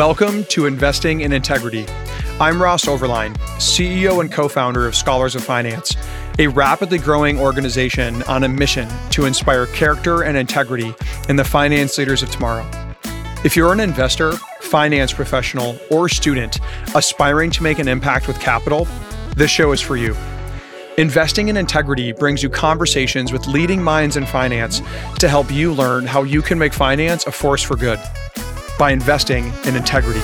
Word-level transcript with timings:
Welcome 0.00 0.44
to 0.44 0.64
Investing 0.64 1.20
in 1.20 1.30
Integrity. 1.30 1.84
I'm 2.40 2.62
Ross 2.62 2.86
Overline, 2.86 3.36
CEO 3.58 4.22
and 4.22 4.32
co 4.32 4.48
founder 4.48 4.86
of 4.86 4.96
Scholars 4.96 5.34
of 5.34 5.44
Finance, 5.44 5.94
a 6.38 6.46
rapidly 6.46 6.96
growing 6.96 7.38
organization 7.38 8.22
on 8.22 8.44
a 8.44 8.48
mission 8.48 8.88
to 9.10 9.26
inspire 9.26 9.66
character 9.66 10.22
and 10.22 10.38
integrity 10.38 10.94
in 11.28 11.36
the 11.36 11.44
finance 11.44 11.98
leaders 11.98 12.22
of 12.22 12.30
tomorrow. 12.30 12.66
If 13.44 13.56
you're 13.56 13.74
an 13.74 13.80
investor, 13.80 14.32
finance 14.62 15.12
professional, 15.12 15.78
or 15.90 16.08
student 16.08 16.60
aspiring 16.94 17.50
to 17.50 17.62
make 17.62 17.78
an 17.78 17.86
impact 17.86 18.26
with 18.26 18.40
capital, 18.40 18.88
this 19.36 19.50
show 19.50 19.70
is 19.72 19.82
for 19.82 19.98
you. 19.98 20.16
Investing 20.96 21.48
in 21.48 21.58
Integrity 21.58 22.12
brings 22.12 22.42
you 22.42 22.48
conversations 22.48 23.34
with 23.34 23.46
leading 23.46 23.82
minds 23.82 24.16
in 24.16 24.24
finance 24.24 24.80
to 25.18 25.28
help 25.28 25.52
you 25.52 25.74
learn 25.74 26.06
how 26.06 26.22
you 26.22 26.40
can 26.40 26.58
make 26.58 26.72
finance 26.72 27.26
a 27.26 27.30
force 27.30 27.62
for 27.62 27.76
good 27.76 28.00
by 28.80 28.92
investing 28.92 29.52
in 29.66 29.76
integrity. 29.76 30.20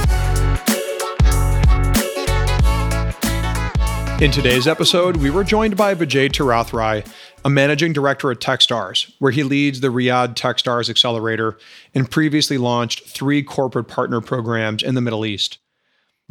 In 4.24 4.30
today's 4.30 4.66
episode, 4.66 5.19
we 5.19 5.29
were 5.29 5.45
joined 5.45 5.77
by 5.77 5.95
Vijay 5.95 6.30
Tirathrai, 6.30 7.06
a 7.45 7.51
managing 7.51 7.92
director 7.92 8.30
at 8.30 8.41
Techstars, 8.41 9.12
where 9.19 9.30
he 9.30 9.42
leads 9.42 9.80
the 9.80 9.92
Riyadh 9.92 10.34
Techstars 10.37 10.88
Accelerator 10.88 11.59
and 11.95 12.10
previously 12.10 12.56
launched 12.56 13.06
three 13.06 13.42
corporate 13.42 13.88
partner 13.88 14.23
programs 14.23 14.82
in 14.82 14.95
the 14.95 15.02
Middle 15.02 15.27
East. 15.27 15.59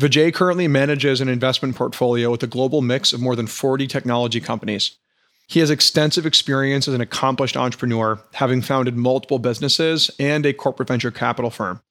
Vijay 0.02 0.34
currently 0.34 0.68
manages 0.68 1.22
an 1.22 1.30
investment 1.30 1.76
portfolio 1.76 2.32
with 2.32 2.42
a 2.42 2.48
global 2.48 2.82
mix 2.82 3.14
of 3.14 3.22
more 3.22 3.36
than 3.36 3.46
40 3.46 3.86
technology 3.86 4.42
companies. 4.42 4.98
He 5.46 5.60
has 5.60 5.70
extensive 5.70 6.26
experience 6.26 6.88
as 6.88 6.96
an 6.96 7.02
accomplished 7.02 7.56
entrepreneur, 7.56 8.20
having 8.34 8.64
founded 8.64 8.98
multiple 8.98 9.38
businesses 9.38 10.10
and 10.18 10.44
a 10.44 10.54
corporate 10.54 10.88
venture 10.88 11.12
capital 11.12 11.52
firm. 11.52 11.82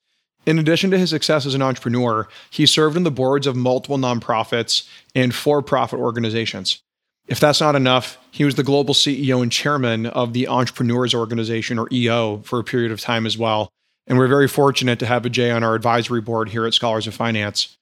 In 0.46 0.58
addition 0.58 0.90
to 0.90 0.98
his 0.98 1.10
success 1.10 1.46
as 1.46 1.54
an 1.54 1.62
entrepreneur, 1.62 2.28
he 2.50 2.66
served 2.66 2.96
on 2.96 3.04
the 3.04 3.10
boards 3.10 3.46
of 3.46 3.56
multiple 3.56 3.96
nonprofits 3.96 4.86
and 5.14 5.34
for 5.34 5.62
profit 5.62 5.98
organizations. 5.98 6.82
If 7.26 7.40
that's 7.40 7.60
not 7.60 7.74
enough, 7.74 8.18
he 8.30 8.44
was 8.44 8.56
the 8.56 8.62
global 8.62 8.92
CEO 8.92 9.42
and 9.42 9.50
chairman 9.50 10.06
of 10.06 10.34
the 10.34 10.46
Entrepreneurs 10.48 11.14
Organization, 11.14 11.78
or 11.78 11.88
EO, 11.90 12.42
for 12.44 12.58
a 12.58 12.64
period 12.64 12.92
of 12.92 13.00
time 13.00 13.24
as 13.24 13.38
well. 13.38 13.70
And 14.06 14.18
we're 14.18 14.28
very 14.28 14.48
fortunate 14.48 14.98
to 14.98 15.06
have 15.06 15.22
Vijay 15.22 15.54
on 15.54 15.64
our 15.64 15.74
advisory 15.74 16.20
board 16.20 16.50
here 16.50 16.66
at 16.66 16.74
Scholars 16.74 17.06
of 17.06 17.14
Finance. 17.14 17.74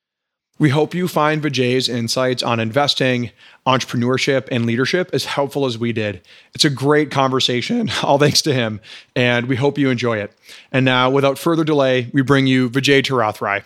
We 0.63 0.69
hope 0.69 0.95
you 0.95 1.09
find 1.09 1.43
Vijay's 1.43 1.89
insights 1.89 2.41
on 2.41 2.61
investing, 2.61 3.33
entrepreneurship, 3.67 4.47
and 4.53 4.65
leadership 4.65 5.11
as 5.13 5.25
helpful 5.25 5.67
as 5.67 5.77
we 5.77 5.93
did. 5.93 6.21
It's 6.55 6.65
a 6.65 6.71
great 6.71 7.11
conversation, 7.11 7.91
all 8.05 8.17
thanks 8.17 8.43
to 8.43 8.55
him, 8.55 8.81
and 9.17 9.47
we 9.47 9.57
hope 9.57 9.77
you 9.77 9.91
enjoy 9.91 10.19
it. 10.19 10.33
And 10.71 10.85
now, 10.85 11.11
without 11.11 11.37
further 11.37 11.65
delay, 11.65 12.13
we 12.13 12.23
bring 12.23 12.47
you 12.47 12.71
Vijay 12.71 13.03
Tirathrai. 13.03 13.65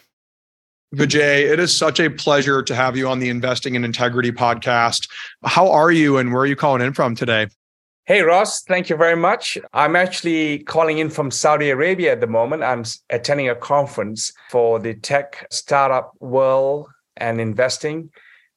Vijay, 0.95 1.53
it 1.53 1.61
is 1.61 1.77
such 1.77 2.01
a 2.01 2.09
pleasure 2.09 2.63
to 2.63 2.75
have 2.75 2.97
you 2.97 3.09
on 3.09 3.19
the 3.19 3.29
Investing 3.29 3.75
in 3.75 3.85
Integrity 3.85 4.33
podcast. 4.33 5.07
How 5.45 5.71
are 5.71 5.91
you 5.91 6.17
and 6.17 6.33
where 6.33 6.45
are 6.45 6.47
you 6.47 6.57
calling 6.57 6.81
in 6.81 6.95
from 6.95 7.15
today? 7.15 7.49
Hey, 8.07 8.23
Ross, 8.23 8.63
thank 8.63 8.89
you 8.89 8.95
very 8.95 9.17
much. 9.17 9.59
I'm 9.73 9.97
actually 9.97 10.61
calling 10.61 10.99
in 10.99 11.11
from 11.11 11.33
Saudi 11.33 11.71
Arabia 11.71 12.13
at 12.13 12.21
the 12.21 12.29
moment. 12.29 12.63
I'm 12.63 12.85
attending 13.11 13.49
a 13.49 13.57
conference 13.57 14.33
for 14.49 14.79
the 14.79 14.95
tech 14.95 15.45
startup 15.51 16.13
world 16.21 16.87
and 17.17 17.41
investing. 17.41 18.11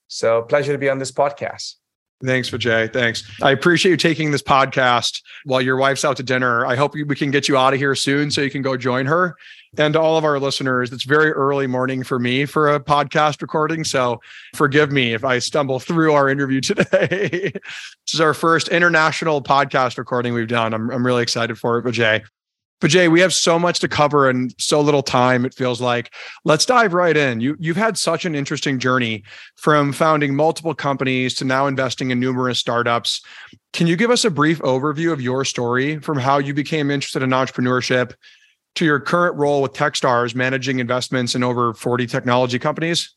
So, 0.08 0.44
pleasure 0.44 0.72
to 0.72 0.78
be 0.78 0.88
on 0.88 1.00
this 1.00 1.12
podcast. 1.12 1.78
Thanks, 2.24 2.52
Vijay. 2.52 2.94
Thanks. 2.94 3.24
I 3.42 3.50
appreciate 3.50 3.90
you 3.90 3.98
taking 3.98 4.30
this 4.30 4.44
podcast 4.44 5.24
while 5.46 5.62
your 5.62 5.78
wife's 5.78 6.06
out 6.06 6.18
to 6.18 6.24
dinner. 6.24 6.68
I 6.68 6.76
hope 6.76 6.94
we 6.94 7.16
can 7.16 7.32
get 7.32 7.48
you 7.48 7.58
out 7.58 7.74
of 7.74 7.80
here 7.80 7.96
soon 7.96 8.30
so 8.30 8.42
you 8.42 8.52
can 8.52 8.62
go 8.62 8.78
join 8.78 9.08
her. 9.08 9.36
And 9.78 9.94
to 9.94 10.02
all 10.02 10.18
of 10.18 10.24
our 10.24 10.40
listeners, 10.40 10.92
it's 10.92 11.04
very 11.04 11.32
early 11.32 11.68
morning 11.68 12.04
for 12.04 12.18
me 12.18 12.46
for 12.46 12.74
a 12.74 12.80
podcast 12.80 13.42
recording. 13.42 13.84
So 13.84 14.20
forgive 14.56 14.92
me 14.92 15.14
if 15.14 15.24
I 15.24 15.40
stumble 15.40 15.80
through 15.80 16.14
our 16.14 16.28
interview 16.28 16.60
today. 16.62 17.52
this 17.54 18.14
is 18.14 18.22
our 18.22 18.34
first 18.34 18.70
international 18.70 19.44
podcast 19.44 19.98
recording 19.98 20.34
we've 20.34 20.48
done. 20.48 20.74
I'm, 20.74 20.90
I'm 20.90 21.06
really 21.06 21.22
excited 21.22 21.58
for 21.60 21.78
it, 21.78 21.86
Vijay. 21.86 22.24
But 22.82 22.92
Jay, 22.92 23.10
we 23.10 23.20
have 23.20 23.34
so 23.34 23.60
much 23.60 23.80
to 23.82 23.90
cover 23.90 24.30
and 24.30 24.56
so 24.58 24.80
little 24.80 25.04
time, 25.04 25.44
it 25.44 25.54
feels 25.54 25.82
like. 25.82 26.14
Let's 26.46 26.66
dive 26.66 26.94
right 26.94 27.16
in. 27.16 27.42
You, 27.42 27.58
you've 27.60 27.76
had 27.76 27.98
such 27.98 28.24
an 28.24 28.36
interesting 28.36 28.80
journey 28.80 29.24
from 29.58 29.92
founding 29.92 30.34
multiple 30.34 30.74
companies 30.74 31.34
to 31.36 31.46
now 31.46 31.68
investing 31.68 32.12
in 32.12 32.22
numerous 32.22 32.58
startups. 32.58 33.22
Can 33.74 33.86
you 33.88 33.98
give 33.98 34.12
us 34.12 34.24
a 34.24 34.32
brief 34.32 34.60
overview 34.60 35.12
of 35.12 35.20
your 35.20 35.44
story 35.44 36.00
from 36.00 36.18
how 36.18 36.38
you 36.38 36.54
became 36.54 36.90
interested 36.90 37.22
in 37.22 37.32
entrepreneurship 37.32 38.14
to 38.80 38.86
your 38.86 39.00
current 39.00 39.36
role 39.36 39.62
with 39.62 39.74
Techstars, 39.74 40.34
managing 40.34 40.80
investments 40.80 41.36
in 41.36 41.44
over 41.44 41.74
40 41.74 42.08
technology 42.08 42.58
companies? 42.58 43.14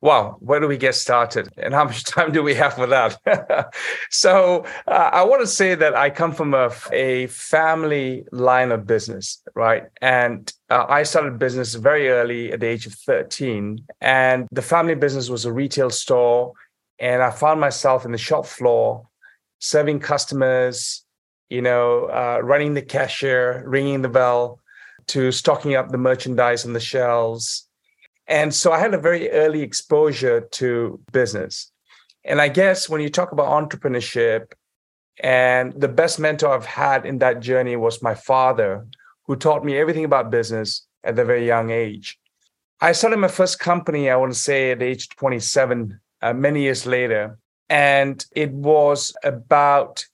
Wow, 0.00 0.36
where 0.38 0.60
do 0.60 0.68
we 0.68 0.76
get 0.76 0.94
started? 0.94 1.48
And 1.56 1.74
how 1.74 1.84
much 1.84 2.04
time 2.14 2.30
do 2.30 2.44
we 2.44 2.54
have 2.54 2.74
for 2.74 2.86
that? 2.86 3.74
so, 4.10 4.64
uh, 4.86 5.10
I 5.12 5.24
want 5.24 5.40
to 5.40 5.48
say 5.48 5.74
that 5.74 5.96
I 5.96 6.10
come 6.10 6.32
from 6.32 6.54
a, 6.54 6.70
a 6.92 7.26
family 7.26 8.24
line 8.30 8.70
of 8.70 8.86
business, 8.86 9.42
right? 9.56 9.86
And 10.00 10.52
uh, 10.70 10.86
I 10.88 11.02
started 11.02 11.40
business 11.40 11.74
very 11.74 12.08
early 12.08 12.52
at 12.52 12.60
the 12.60 12.66
age 12.66 12.86
of 12.86 12.94
13. 12.94 13.84
And 14.00 14.46
the 14.52 14.62
family 14.62 14.94
business 14.94 15.28
was 15.28 15.44
a 15.44 15.52
retail 15.52 15.90
store. 15.90 16.52
And 17.00 17.20
I 17.20 17.32
found 17.32 17.60
myself 17.60 18.04
in 18.04 18.12
the 18.12 18.18
shop 18.18 18.46
floor 18.46 19.08
serving 19.58 19.98
customers, 19.98 21.04
you 21.48 21.62
know, 21.62 22.04
uh, 22.04 22.38
running 22.44 22.74
the 22.74 22.82
cashier, 22.82 23.64
ringing 23.66 24.02
the 24.02 24.08
bell, 24.08 24.60
to 25.08 25.32
stocking 25.32 25.74
up 25.74 25.90
the 25.90 25.98
merchandise 25.98 26.64
on 26.64 26.72
the 26.72 26.80
shelves 26.80 27.68
and 28.28 28.54
so 28.54 28.72
I 28.72 28.78
had 28.78 28.92
a 28.92 28.98
very 28.98 29.30
early 29.30 29.62
exposure 29.62 30.42
to 30.42 31.00
business. 31.12 31.72
And 32.24 32.42
I 32.42 32.48
guess 32.48 32.88
when 32.88 33.00
you 33.00 33.08
talk 33.08 33.32
about 33.32 33.46
entrepreneurship, 33.46 34.52
and 35.20 35.72
the 35.72 35.88
best 35.88 36.20
mentor 36.20 36.50
I've 36.50 36.66
had 36.66 37.04
in 37.06 37.18
that 37.18 37.40
journey 37.40 37.74
was 37.74 38.02
my 38.02 38.14
father, 38.14 38.86
who 39.24 39.34
taught 39.34 39.64
me 39.64 39.76
everything 39.76 40.04
about 40.04 40.30
business 40.30 40.86
at 41.02 41.18
a 41.18 41.24
very 41.24 41.44
young 41.44 41.70
age. 41.70 42.18
I 42.80 42.92
started 42.92 43.16
my 43.16 43.28
first 43.28 43.58
company, 43.58 44.10
I 44.10 44.16
want 44.16 44.32
to 44.32 44.38
say 44.38 44.70
at 44.70 44.82
age 44.82 45.08
27, 45.08 45.98
uh, 46.22 46.32
many 46.34 46.62
years 46.62 46.86
later. 46.86 47.38
And 47.68 48.24
it 48.36 48.52
was 48.52 49.16
about 49.24 50.04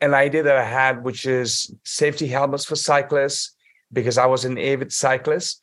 an 0.00 0.14
idea 0.14 0.42
that 0.42 0.56
I 0.56 0.64
had, 0.64 1.04
which 1.04 1.24
is 1.24 1.72
safety 1.84 2.26
helmets 2.26 2.64
for 2.64 2.76
cyclists, 2.76 3.54
because 3.92 4.18
I 4.18 4.26
was 4.26 4.44
an 4.44 4.58
avid 4.58 4.92
cyclist. 4.92 5.60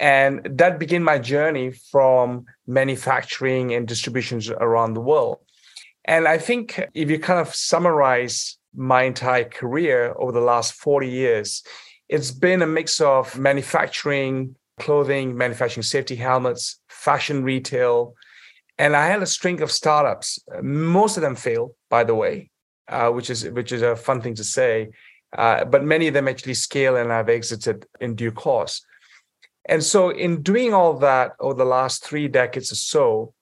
And 0.00 0.46
that 0.58 0.78
began 0.78 1.02
my 1.02 1.18
journey 1.18 1.72
from 1.90 2.46
manufacturing 2.66 3.74
and 3.74 3.86
distributions 3.86 4.48
around 4.48 4.94
the 4.94 5.00
world. 5.00 5.38
And 6.04 6.26
I 6.26 6.38
think 6.38 6.80
if 6.94 7.10
you 7.10 7.18
kind 7.18 7.40
of 7.40 7.54
summarize 7.54 8.58
my 8.74 9.02
entire 9.02 9.44
career 9.44 10.14
over 10.16 10.32
the 10.32 10.40
last 10.40 10.72
40 10.74 11.08
years, 11.08 11.62
it's 12.08 12.30
been 12.30 12.62
a 12.62 12.66
mix 12.66 13.00
of 13.00 13.38
manufacturing, 13.38 14.54
clothing, 14.78 15.36
manufacturing 15.36 15.82
safety 15.82 16.16
helmets, 16.16 16.80
fashion 16.88 17.42
retail. 17.42 18.14
And 18.78 18.96
I 18.96 19.06
had 19.08 19.22
a 19.22 19.26
string 19.26 19.60
of 19.60 19.70
startups. 19.70 20.38
Most 20.62 21.16
of 21.16 21.22
them 21.22 21.34
failed, 21.34 21.72
by 21.90 22.04
the 22.04 22.14
way, 22.14 22.50
uh, 22.86 23.10
which 23.10 23.28
is 23.28 23.48
which 23.50 23.72
is 23.72 23.82
a 23.82 23.96
fun 23.96 24.20
thing 24.20 24.34
to 24.36 24.44
say. 24.44 24.88
Uh, 25.36 25.64
but 25.64 25.84
many 25.84 26.08
of 26.08 26.14
them 26.14 26.28
actually 26.28 26.54
scale 26.54 26.96
and 26.96 27.12
I've 27.12 27.28
exited 27.28 27.86
in 28.00 28.14
due 28.14 28.32
course. 28.32 28.82
And 29.66 29.84
so, 29.84 30.08
in 30.08 30.42
doing 30.42 30.72
all 30.72 30.94
that 30.98 31.32
over 31.40 31.54
the 31.54 31.64
last 31.66 32.02
three 32.02 32.28
decades 32.28 32.72
or 32.72 32.76
so, 32.76 33.34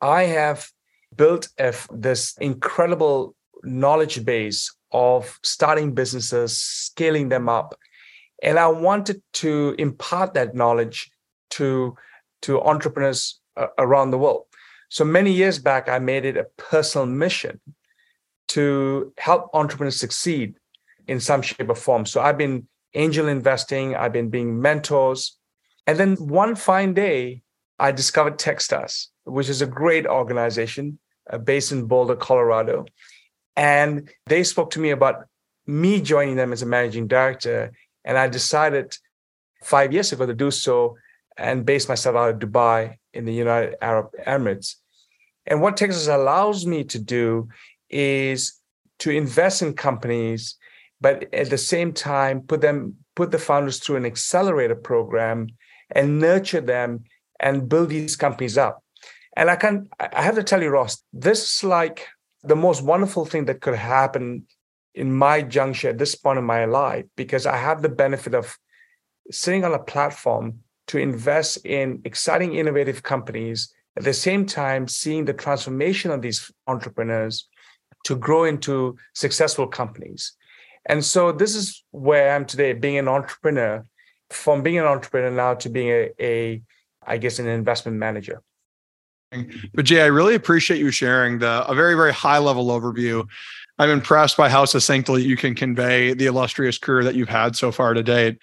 I 0.00 0.22
have 0.24 0.70
built 1.14 1.48
a, 1.58 1.74
this 1.92 2.36
incredible 2.40 3.34
knowledge 3.62 4.24
base 4.24 4.74
of 4.92 5.38
starting 5.42 5.92
businesses, 5.92 6.58
scaling 6.58 7.28
them 7.28 7.48
up. 7.48 7.74
And 8.42 8.58
I 8.58 8.68
wanted 8.68 9.22
to 9.34 9.74
impart 9.78 10.34
that 10.34 10.54
knowledge 10.54 11.10
to, 11.50 11.96
to 12.42 12.62
entrepreneurs 12.62 13.40
uh, 13.56 13.66
around 13.78 14.10
the 14.10 14.18
world. 14.18 14.44
So 14.88 15.04
many 15.04 15.32
years 15.32 15.58
back, 15.58 15.88
I 15.88 15.98
made 15.98 16.24
it 16.24 16.36
a 16.36 16.46
personal 16.56 17.06
mission 17.06 17.60
to 18.48 19.12
help 19.18 19.50
entrepreneurs 19.52 19.98
succeed 19.98 20.54
in 21.06 21.20
some 21.20 21.42
shape 21.42 21.68
or 21.68 21.74
form. 21.74 22.06
So 22.06 22.20
I've 22.20 22.38
been 22.38 22.66
angel 22.94 23.28
investing, 23.28 23.94
I've 23.94 24.12
been 24.12 24.30
being 24.30 24.60
mentors. 24.60 25.38
And 25.86 25.98
then 25.98 26.16
one 26.16 26.54
fine 26.54 26.94
day, 26.94 27.42
I 27.78 27.92
discovered 27.92 28.38
Techstars, 28.38 29.08
which 29.24 29.48
is 29.48 29.60
a 29.60 29.66
great 29.66 30.06
organization 30.06 30.98
uh, 31.30 31.38
based 31.38 31.72
in 31.72 31.86
Boulder, 31.86 32.16
Colorado. 32.16 32.86
And 33.56 34.10
they 34.26 34.44
spoke 34.44 34.70
to 34.70 34.80
me 34.80 34.90
about 34.90 35.26
me 35.66 36.00
joining 36.00 36.36
them 36.36 36.52
as 36.52 36.62
a 36.62 36.66
managing 36.66 37.06
director. 37.06 37.72
And 38.04 38.16
I 38.16 38.28
decided 38.28 38.96
five 39.62 39.92
years 39.92 40.12
ago 40.12 40.26
to 40.26 40.34
do 40.34 40.50
so 40.50 40.96
and 41.36 41.66
base 41.66 41.88
myself 41.88 42.16
out 42.16 42.30
of 42.30 42.38
Dubai 42.38 42.98
in 43.12 43.24
the 43.24 43.32
United 43.32 43.76
Arab 43.82 44.10
Emirates. 44.26 44.76
And 45.46 45.60
what 45.60 45.76
Techstars 45.76 46.12
allows 46.12 46.64
me 46.64 46.84
to 46.84 46.98
do 46.98 47.48
is 47.90 48.54
to 49.00 49.10
invest 49.10 49.62
in 49.62 49.74
companies 49.74 50.56
but 51.04 51.34
at 51.34 51.50
the 51.50 51.58
same 51.58 51.92
time 51.92 52.40
put 52.40 52.62
them 52.62 52.94
put 53.14 53.30
the 53.30 53.38
founders 53.38 53.78
through 53.78 53.96
an 53.96 54.06
accelerator 54.06 54.74
program 54.74 55.48
and 55.90 56.18
nurture 56.18 56.62
them 56.62 57.04
and 57.38 57.68
build 57.68 57.90
these 57.90 58.16
companies 58.16 58.56
up. 58.56 58.82
And 59.36 59.50
I 59.50 59.56
can 59.56 59.74
I 60.00 60.22
have 60.22 60.36
to 60.36 60.42
tell 60.42 60.62
you, 60.62 60.70
Ross, 60.70 61.04
this 61.12 61.40
is 61.42 61.62
like 61.62 62.06
the 62.42 62.56
most 62.56 62.80
wonderful 62.82 63.26
thing 63.26 63.44
that 63.44 63.60
could 63.60 63.74
happen 63.74 64.46
in 64.94 65.12
my 65.12 65.42
juncture 65.42 65.90
at 65.90 65.98
this 65.98 66.14
point 66.14 66.38
in 66.38 66.46
my 66.46 66.64
life 66.64 67.04
because 67.16 67.44
I 67.44 67.58
have 67.58 67.82
the 67.82 67.96
benefit 68.04 68.34
of 68.34 68.56
sitting 69.30 69.62
on 69.62 69.74
a 69.74 69.86
platform 69.92 70.60
to 70.86 70.96
invest 70.96 71.66
in 71.66 72.00
exciting, 72.06 72.54
innovative 72.54 73.02
companies. 73.02 73.74
At 73.98 74.04
the 74.04 74.14
same 74.14 74.46
time, 74.46 74.88
seeing 74.88 75.26
the 75.26 75.34
transformation 75.34 76.10
of 76.10 76.22
these 76.22 76.50
entrepreneurs 76.66 77.46
to 78.04 78.16
grow 78.16 78.44
into 78.44 78.96
successful 79.12 79.66
companies. 79.66 80.32
And 80.86 81.04
so 81.04 81.32
this 81.32 81.54
is 81.54 81.82
where 81.90 82.30
I 82.30 82.34
am 82.34 82.44
today, 82.44 82.72
being 82.72 82.98
an 82.98 83.08
entrepreneur, 83.08 83.84
from 84.30 84.62
being 84.62 84.78
an 84.78 84.84
entrepreneur 84.84 85.30
now 85.30 85.54
to 85.54 85.68
being 85.68 85.88
a, 85.88 86.10
a 86.20 86.62
I 87.06 87.18
guess, 87.18 87.38
an 87.38 87.46
investment 87.46 87.98
manager. 87.98 88.42
Vijay, 89.32 90.02
I 90.02 90.06
really 90.06 90.34
appreciate 90.34 90.78
you 90.78 90.90
sharing 90.90 91.38
the 91.38 91.66
a 91.66 91.74
very, 91.74 91.94
very 91.94 92.12
high 92.12 92.38
level 92.38 92.68
overview. 92.68 93.26
I'm 93.78 93.90
impressed 93.90 94.36
by 94.36 94.48
how 94.48 94.64
succinctly 94.64 95.24
you 95.24 95.36
can 95.36 95.54
convey 95.54 96.14
the 96.14 96.26
illustrious 96.26 96.78
career 96.78 97.02
that 97.04 97.16
you've 97.16 97.28
had 97.28 97.56
so 97.56 97.72
far 97.72 97.94
to 97.94 98.02
date. 98.02 98.38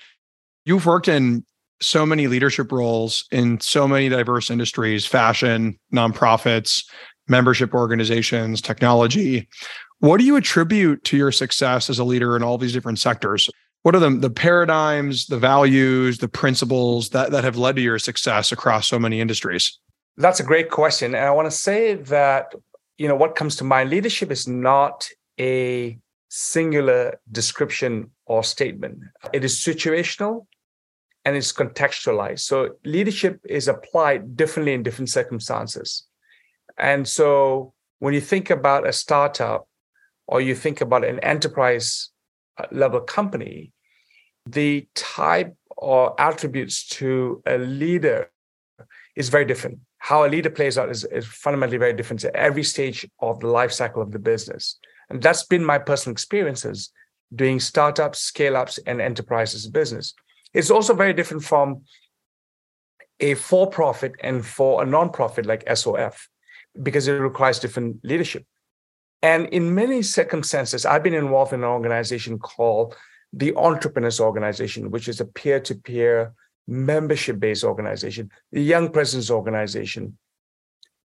You've 0.66 0.86
worked 0.86 1.08
in 1.08 1.46
so 1.82 2.06
many 2.06 2.28
leadership 2.28 2.72
roles 2.72 3.26
in 3.32 3.60
so 3.60 3.88
many 3.88 4.10
diverse 4.10 4.50
industries 4.50 5.06
fashion, 5.06 5.80
nonprofits, 5.94 6.84
membership 7.28 7.74
organizations, 7.74 8.62
technology. 8.62 9.48
What 10.02 10.20
do 10.20 10.26
you 10.26 10.36
attribute 10.36 11.04
to 11.06 11.18
your 11.18 11.32
success 11.32 11.88
as 11.88 12.00
a 12.00 12.04
leader 12.04 12.36
in 12.36 12.42
all 12.42 12.58
these 12.58 12.74
different 12.74 12.98
sectors? 12.98 13.48
What 13.84 13.94
are 13.94 14.00
the, 14.00 14.10
the 14.10 14.32
paradigms, 14.32 15.28
the 15.28 15.38
values, 15.38 16.18
the 16.18 16.28
principles 16.28 17.10
that, 17.10 17.30
that 17.30 17.44
have 17.44 17.56
led 17.56 17.76
to 17.76 17.84
your 17.84 18.00
success 18.00 18.52
across 18.52 18.88
so 18.88 18.98
many 18.98 19.22
industries? 19.22 19.78
That's 20.18 20.40
a 20.40 20.44
great 20.44 20.72
question. 20.72 21.14
And 21.14 21.24
I 21.24 21.30
want 21.30 21.46
to 21.46 21.56
say 21.56 21.94
that, 21.94 22.56
you 22.98 23.08
know, 23.08 23.16
what 23.16 23.36
comes 23.36 23.56
to 23.58 23.64
mind 23.64 23.92
leadership 23.92 24.32
is 24.32 24.48
not 24.48 25.08
a 25.40 26.00
singular 26.30 27.20
description 27.32 28.10
or 28.26 28.44
statement, 28.44 28.98
it 29.34 29.44
is 29.44 29.60
situational 29.60 30.48
and 31.26 31.36
it's 31.36 31.54
contextualized. 31.54 32.40
So 32.40 32.72
leadership 32.86 33.40
is 33.48 33.68
applied 33.68 34.36
differently 34.36 34.74
in 34.74 34.82
different 34.82 35.12
circumstances. 35.12 36.08
And 36.76 37.08
so 37.08 37.76
when 38.00 38.16
you 38.16 38.22
think 38.22 38.50
about 38.50 38.88
a 38.88 38.94
startup 38.94 39.68
or 40.28 40.42
you 40.42 40.56
think 40.56 40.82
about 40.82 41.06
an 41.06 41.20
enterprise 41.20 42.10
uh, 42.58 42.66
level 42.72 43.02
company, 43.02 43.72
the 44.46 44.88
type 44.96 45.56
or 45.78 46.20
attributes 46.20 46.88
to 46.88 47.42
a 47.46 47.58
leader 47.58 48.32
is 49.16 49.30
very 49.30 49.46
different. 49.46 49.80
How 49.98 50.26
a 50.26 50.30
leader 50.30 50.50
plays 50.50 50.78
out 50.78 50.90
is, 50.90 51.04
is 51.06 51.26
fundamentally 51.26 51.78
very 51.78 51.94
different 51.94 52.24
at 52.24 52.36
every 52.36 52.64
stage 52.64 53.08
of 53.20 53.40
the 53.40 53.48
life 53.48 53.72
cycle 53.72 54.02
of 54.02 54.12
the 54.12 54.20
business. 54.20 54.80
And 55.10 55.22
that's 55.22 55.44
been 55.44 55.64
my 55.64 55.78
personal 55.78 56.14
experiences 56.14 56.92
doing 57.34 57.60
startups, 57.60 58.20
scale 58.20 58.58
ups, 58.58 58.80
and 58.86 59.02
enterprises 59.02 59.68
business. 59.68 60.14
It's 60.54 60.72
also 60.72 60.94
very 60.94 61.14
different 61.14 61.44
from 61.44 61.84
a 63.20 63.36
for 63.36 63.70
profit 63.70 64.14
and 64.22 64.46
for 64.46 64.82
a 64.82 64.86
non-profit 64.86 65.46
like 65.46 65.64
SOF 65.74 66.28
because 66.82 67.08
it 67.08 67.14
requires 67.14 67.60
different 67.60 68.04
leadership. 68.04 68.46
And 69.22 69.48
in 69.48 69.76
many 69.76 70.02
circumstances, 70.02 70.86
I've 70.86 71.04
been 71.04 71.14
involved 71.14 71.54
in 71.54 71.62
an 71.62 71.70
organization 71.70 72.40
called 72.40 72.96
the 73.34 73.56
Entrepreneurs 73.56 74.20
Organization, 74.20 74.92
which 74.92 75.08
is 75.08 75.22
a 75.22 75.26
peer 75.26 75.60
to 75.62 75.76
peer 75.76 76.34
membership 76.68 77.40
based 77.40 77.64
organization, 77.64 78.32
the 78.52 78.62
Young 78.62 78.90
Presidents 78.90 79.30
Organization. 79.30 80.18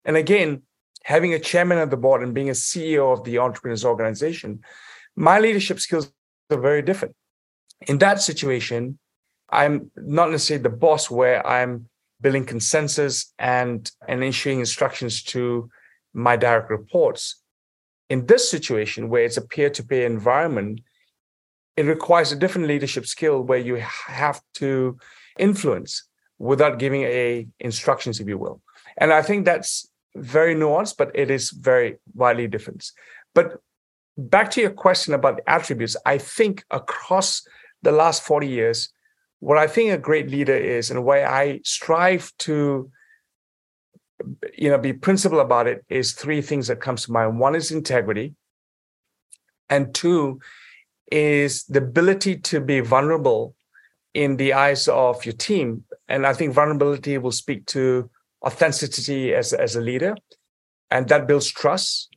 And 0.05 0.17
again, 0.17 0.63
having 1.03 1.33
a 1.33 1.39
chairman 1.39 1.77
of 1.77 1.89
the 1.89 1.97
board 1.97 2.23
and 2.23 2.33
being 2.33 2.49
a 2.49 2.53
CEO 2.53 3.13
of 3.13 3.23
the 3.23 3.37
Entrepreneurs 3.39 3.85
Organization, 3.85 4.61
my 5.15 5.39
leadership 5.39 5.79
skills 5.79 6.11
are 6.49 6.59
very 6.59 6.81
different. 6.81 7.15
In 7.87 7.97
that 7.99 8.21
situation, 8.21 8.99
I'm 9.49 9.91
not 9.95 10.31
necessarily 10.31 10.63
the 10.63 10.69
boss 10.69 11.09
where 11.09 11.45
I'm 11.45 11.89
building 12.21 12.45
consensus 12.45 13.33
and, 13.39 13.89
and 14.07 14.23
issuing 14.23 14.59
instructions 14.59 15.23
to 15.23 15.69
my 16.13 16.35
direct 16.35 16.69
reports. 16.69 17.40
In 18.11 18.25
this 18.25 18.51
situation, 18.51 19.07
where 19.07 19.23
it's 19.23 19.37
a 19.37 19.47
peer 19.53 19.69
to 19.69 19.83
peer 19.83 20.05
environment, 20.05 20.81
it 21.77 21.83
requires 21.83 22.33
a 22.33 22.35
different 22.35 22.67
leadership 22.67 23.05
skill 23.05 23.41
where 23.41 23.57
you 23.57 23.75
have 24.07 24.41
to 24.55 24.97
influence 25.39 26.03
without 26.37 26.77
giving 26.77 27.03
a 27.03 27.47
instructions, 27.61 28.19
if 28.19 28.27
you 28.27 28.37
will. 28.37 28.61
And 28.97 29.13
I 29.13 29.21
think 29.21 29.45
that's 29.45 29.87
very 30.13 30.53
nuanced, 30.55 30.97
but 30.97 31.11
it 31.15 31.31
is 31.31 31.51
very 31.51 31.99
widely 32.13 32.49
different. 32.49 32.91
But 33.33 33.61
back 34.17 34.51
to 34.51 34.61
your 34.61 34.71
question 34.71 35.13
about 35.13 35.37
the 35.37 35.49
attributes, 35.49 35.95
I 36.05 36.17
think 36.17 36.65
across 36.69 37.47
the 37.81 37.93
last 37.93 38.23
40 38.23 38.45
years, 38.45 38.89
what 39.39 39.57
I 39.57 39.67
think 39.67 39.89
a 39.89 39.97
great 39.97 40.29
leader 40.29 40.57
is 40.57 40.91
and 40.91 41.05
why 41.05 41.23
I 41.23 41.61
strive 41.63 42.33
to 42.39 42.91
you 44.57 44.69
know 44.69 44.77
be 44.77 44.93
principled 44.93 45.41
about 45.41 45.67
it 45.67 45.85
is 45.89 46.13
three 46.13 46.41
things 46.41 46.67
that 46.67 46.81
comes 46.81 47.05
to 47.05 47.11
mind. 47.11 47.39
One 47.39 47.55
is 47.55 47.71
integrity, 47.71 48.35
and 49.69 49.93
two 49.93 50.39
is 51.11 51.65
the 51.65 51.79
ability 51.79 52.37
to 52.37 52.61
be 52.61 52.79
vulnerable 52.79 53.55
in 54.13 54.37
the 54.37 54.53
eyes 54.53 54.87
of 54.87 55.25
your 55.25 55.33
team. 55.33 55.83
And 56.07 56.25
I 56.25 56.33
think 56.33 56.53
vulnerability 56.53 57.17
will 57.17 57.31
speak 57.31 57.65
to 57.67 58.09
authenticity 58.45 59.33
as, 59.33 59.53
as 59.53 59.75
a 59.75 59.81
leader. 59.81 60.15
And 60.89 61.07
that 61.09 61.27
builds 61.27 61.49
trust 61.49 62.09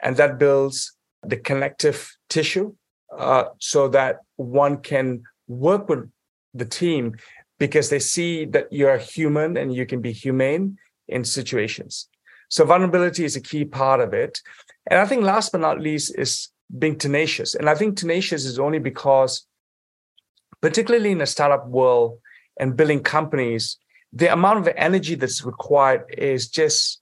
and 0.00 0.16
that 0.16 0.38
builds 0.38 0.92
the 1.22 1.36
connective 1.36 2.16
tissue 2.28 2.74
uh, 3.16 3.44
so 3.58 3.88
that 3.88 4.18
one 4.36 4.78
can 4.78 5.22
work 5.48 5.88
with 5.88 6.08
the 6.54 6.64
team 6.64 7.16
because 7.58 7.90
they 7.90 7.98
see 7.98 8.44
that 8.44 8.72
you're 8.72 8.98
human 8.98 9.56
and 9.56 9.74
you 9.74 9.84
can 9.84 10.00
be 10.00 10.12
humane 10.12 10.76
in 11.08 11.24
situations. 11.24 12.08
So 12.48 12.64
vulnerability 12.64 13.24
is 13.24 13.36
a 13.36 13.40
key 13.40 13.64
part 13.64 14.00
of 14.00 14.12
it. 14.14 14.40
And 14.86 14.98
I 14.98 15.06
think 15.06 15.22
last 15.22 15.52
but 15.52 15.60
not 15.60 15.80
least 15.80 16.14
is 16.16 16.48
being 16.76 16.98
tenacious. 16.98 17.54
And 17.54 17.68
I 17.68 17.74
think 17.74 17.96
tenacious 17.96 18.44
is 18.44 18.58
only 18.58 18.78
because, 18.78 19.46
particularly 20.60 21.12
in 21.12 21.20
a 21.20 21.26
startup 21.26 21.66
world 21.68 22.18
and 22.58 22.76
building 22.76 23.02
companies, 23.02 23.78
the 24.12 24.32
amount 24.32 24.60
of 24.60 24.74
energy 24.76 25.14
that's 25.14 25.44
required 25.44 26.04
is 26.16 26.48
just 26.48 27.00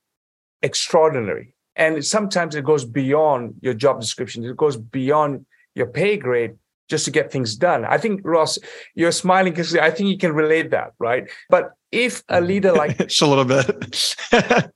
extraordinary. 0.63 1.55
And 1.77 2.05
sometimes 2.05 2.55
it 2.55 2.65
goes 2.65 2.85
beyond 2.85 3.57
your 3.61 3.75
job 3.75 4.01
description, 4.01 4.45
it 4.45 4.57
goes 4.57 4.77
beyond 4.77 5.47
your 5.75 5.87
pay 5.87 6.17
grade 6.17 6.55
just 6.89 7.05
to 7.05 7.11
get 7.11 7.33
things 7.33 7.57
done. 7.57 7.85
I 7.85 7.99
think, 7.99 8.21
Ross, 8.25 8.59
you're 8.95 9.13
smiling 9.13 9.53
because 9.53 9.75
I 9.77 9.91
think 9.91 10.09
you 10.09 10.19
can 10.19 10.33
relate 10.33 10.71
that, 10.71 10.93
right? 10.99 11.29
But 11.51 11.73
if 11.93 12.23
a 12.29 12.41
leader 12.41 12.73
like. 12.73 12.99
Just 13.09 13.23
a 13.23 13.27
little 13.27 13.45
bit. 13.45 14.17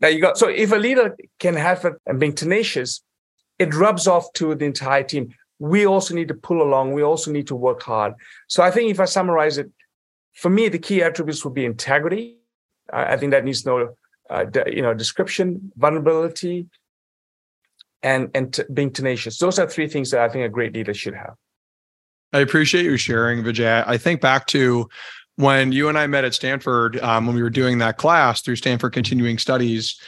now 0.00 0.08
you 0.08 0.20
got. 0.20 0.38
So 0.38 0.48
if 0.48 0.72
a 0.72 0.76
leader 0.76 1.16
can 1.38 1.54
have 1.54 1.84
it 1.84 1.94
and 2.06 2.20
being 2.20 2.34
tenacious, 2.34 3.02
it 3.58 3.74
rubs 3.74 4.06
off 4.06 4.32
to 4.34 4.54
the 4.54 4.64
entire 4.64 5.02
team. 5.02 5.34
We 5.58 5.86
also 5.86 6.14
need 6.14 6.28
to 6.28 6.34
pull 6.34 6.62
along. 6.62 6.92
We 6.92 7.02
also 7.02 7.30
need 7.30 7.46
to 7.48 7.56
work 7.56 7.82
hard. 7.82 8.14
So 8.48 8.62
I 8.62 8.70
think 8.70 8.90
if 8.90 9.00
I 9.00 9.04
summarize 9.04 9.58
it, 9.58 9.70
for 10.34 10.50
me, 10.50 10.68
the 10.68 10.78
key 10.78 11.02
attributes 11.02 11.44
would 11.44 11.54
be 11.54 11.64
integrity. 11.64 12.38
I, 12.92 13.14
I 13.14 13.16
think 13.16 13.32
that 13.32 13.44
needs 13.44 13.64
no, 13.64 13.94
uh, 14.30 14.44
you 14.66 14.82
know, 14.82 14.94
description, 14.94 15.72
vulnerability, 15.76 16.66
and 18.02 18.30
and 18.34 18.54
t- 18.54 18.64
being 18.72 18.90
tenacious. 18.90 19.38
Those 19.38 19.58
are 19.58 19.66
three 19.66 19.88
things 19.88 20.10
that 20.10 20.20
I 20.20 20.28
think 20.28 20.44
a 20.44 20.48
great 20.48 20.74
leader 20.74 20.94
should 20.94 21.14
have. 21.14 21.34
I 22.32 22.38
appreciate 22.38 22.84
you 22.84 22.96
sharing, 22.96 23.42
Vijay. 23.42 23.84
I 23.86 23.98
think 23.98 24.20
back 24.20 24.46
to 24.48 24.88
when 25.36 25.72
you 25.72 25.88
and 25.88 25.98
I 25.98 26.06
met 26.06 26.24
at 26.24 26.34
Stanford 26.34 26.98
um, 27.00 27.26
when 27.26 27.36
we 27.36 27.42
were 27.42 27.50
doing 27.50 27.78
that 27.78 27.98
class 27.98 28.42
through 28.42 28.56
Stanford 28.56 28.92
Continuing 28.92 29.38
Studies. 29.38 29.98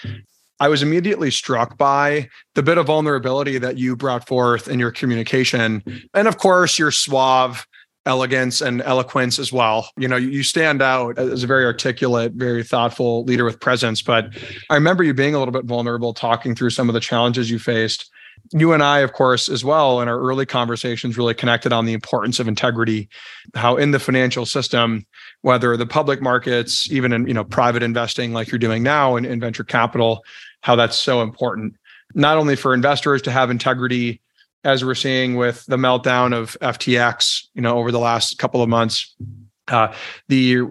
I 0.60 0.68
was 0.68 0.82
immediately 0.82 1.30
struck 1.30 1.76
by 1.76 2.28
the 2.54 2.62
bit 2.62 2.78
of 2.78 2.86
vulnerability 2.86 3.58
that 3.58 3.76
you 3.76 3.96
brought 3.96 4.26
forth 4.28 4.68
in 4.68 4.78
your 4.78 4.92
communication. 4.92 5.82
And 6.14 6.28
of 6.28 6.38
course, 6.38 6.78
your 6.78 6.92
suave 6.92 7.66
elegance 8.06 8.60
and 8.60 8.82
eloquence 8.82 9.38
as 9.38 9.52
well. 9.52 9.88
You 9.96 10.08
know, 10.08 10.16
you 10.16 10.42
stand 10.42 10.82
out 10.82 11.18
as 11.18 11.42
a 11.42 11.46
very 11.46 11.64
articulate, 11.64 12.32
very 12.32 12.62
thoughtful 12.62 13.24
leader 13.24 13.44
with 13.44 13.60
presence. 13.60 14.02
But 14.02 14.36
I 14.70 14.74
remember 14.74 15.02
you 15.02 15.14
being 15.14 15.34
a 15.34 15.38
little 15.38 15.52
bit 15.52 15.64
vulnerable, 15.64 16.12
talking 16.12 16.54
through 16.54 16.70
some 16.70 16.88
of 16.88 16.94
the 16.94 17.00
challenges 17.00 17.50
you 17.50 17.58
faced. 17.58 18.10
You 18.52 18.72
and 18.72 18.82
I, 18.82 18.98
of 18.98 19.14
course, 19.14 19.48
as 19.48 19.64
well, 19.64 20.02
in 20.02 20.08
our 20.08 20.20
early 20.20 20.44
conversations, 20.44 21.16
really 21.16 21.32
connected 21.32 21.72
on 21.72 21.86
the 21.86 21.94
importance 21.94 22.38
of 22.40 22.48
integrity, 22.48 23.08
how 23.54 23.76
in 23.76 23.92
the 23.92 23.98
financial 23.98 24.44
system, 24.44 25.06
whether 25.40 25.76
the 25.76 25.86
public 25.86 26.20
markets, 26.20 26.90
even 26.90 27.12
in 27.12 27.26
you 27.26 27.32
know 27.32 27.44
private 27.44 27.82
investing 27.82 28.34
like 28.34 28.50
you're 28.50 28.58
doing 28.58 28.82
now 28.82 29.16
in, 29.16 29.24
in 29.24 29.40
venture 29.40 29.64
capital, 29.64 30.22
how 30.60 30.76
that's 30.76 30.98
so 30.98 31.22
important, 31.22 31.74
not 32.14 32.36
only 32.36 32.54
for 32.54 32.74
investors 32.74 33.22
to 33.22 33.30
have 33.30 33.50
integrity 33.50 34.20
as 34.64 34.84
we're 34.84 34.94
seeing 34.94 35.36
with 35.36 35.64
the 35.66 35.76
meltdown 35.76 36.34
of 36.34 36.56
FTX, 36.60 37.48
you 37.54 37.62
know, 37.62 37.78
over 37.78 37.92
the 37.92 37.98
last 37.98 38.38
couple 38.38 38.62
of 38.62 38.68
months, 38.68 39.14
uh, 39.68 39.92
the 40.28 40.62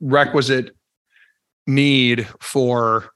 requisite 0.00 0.74
need 1.66 2.26
for 2.40 3.10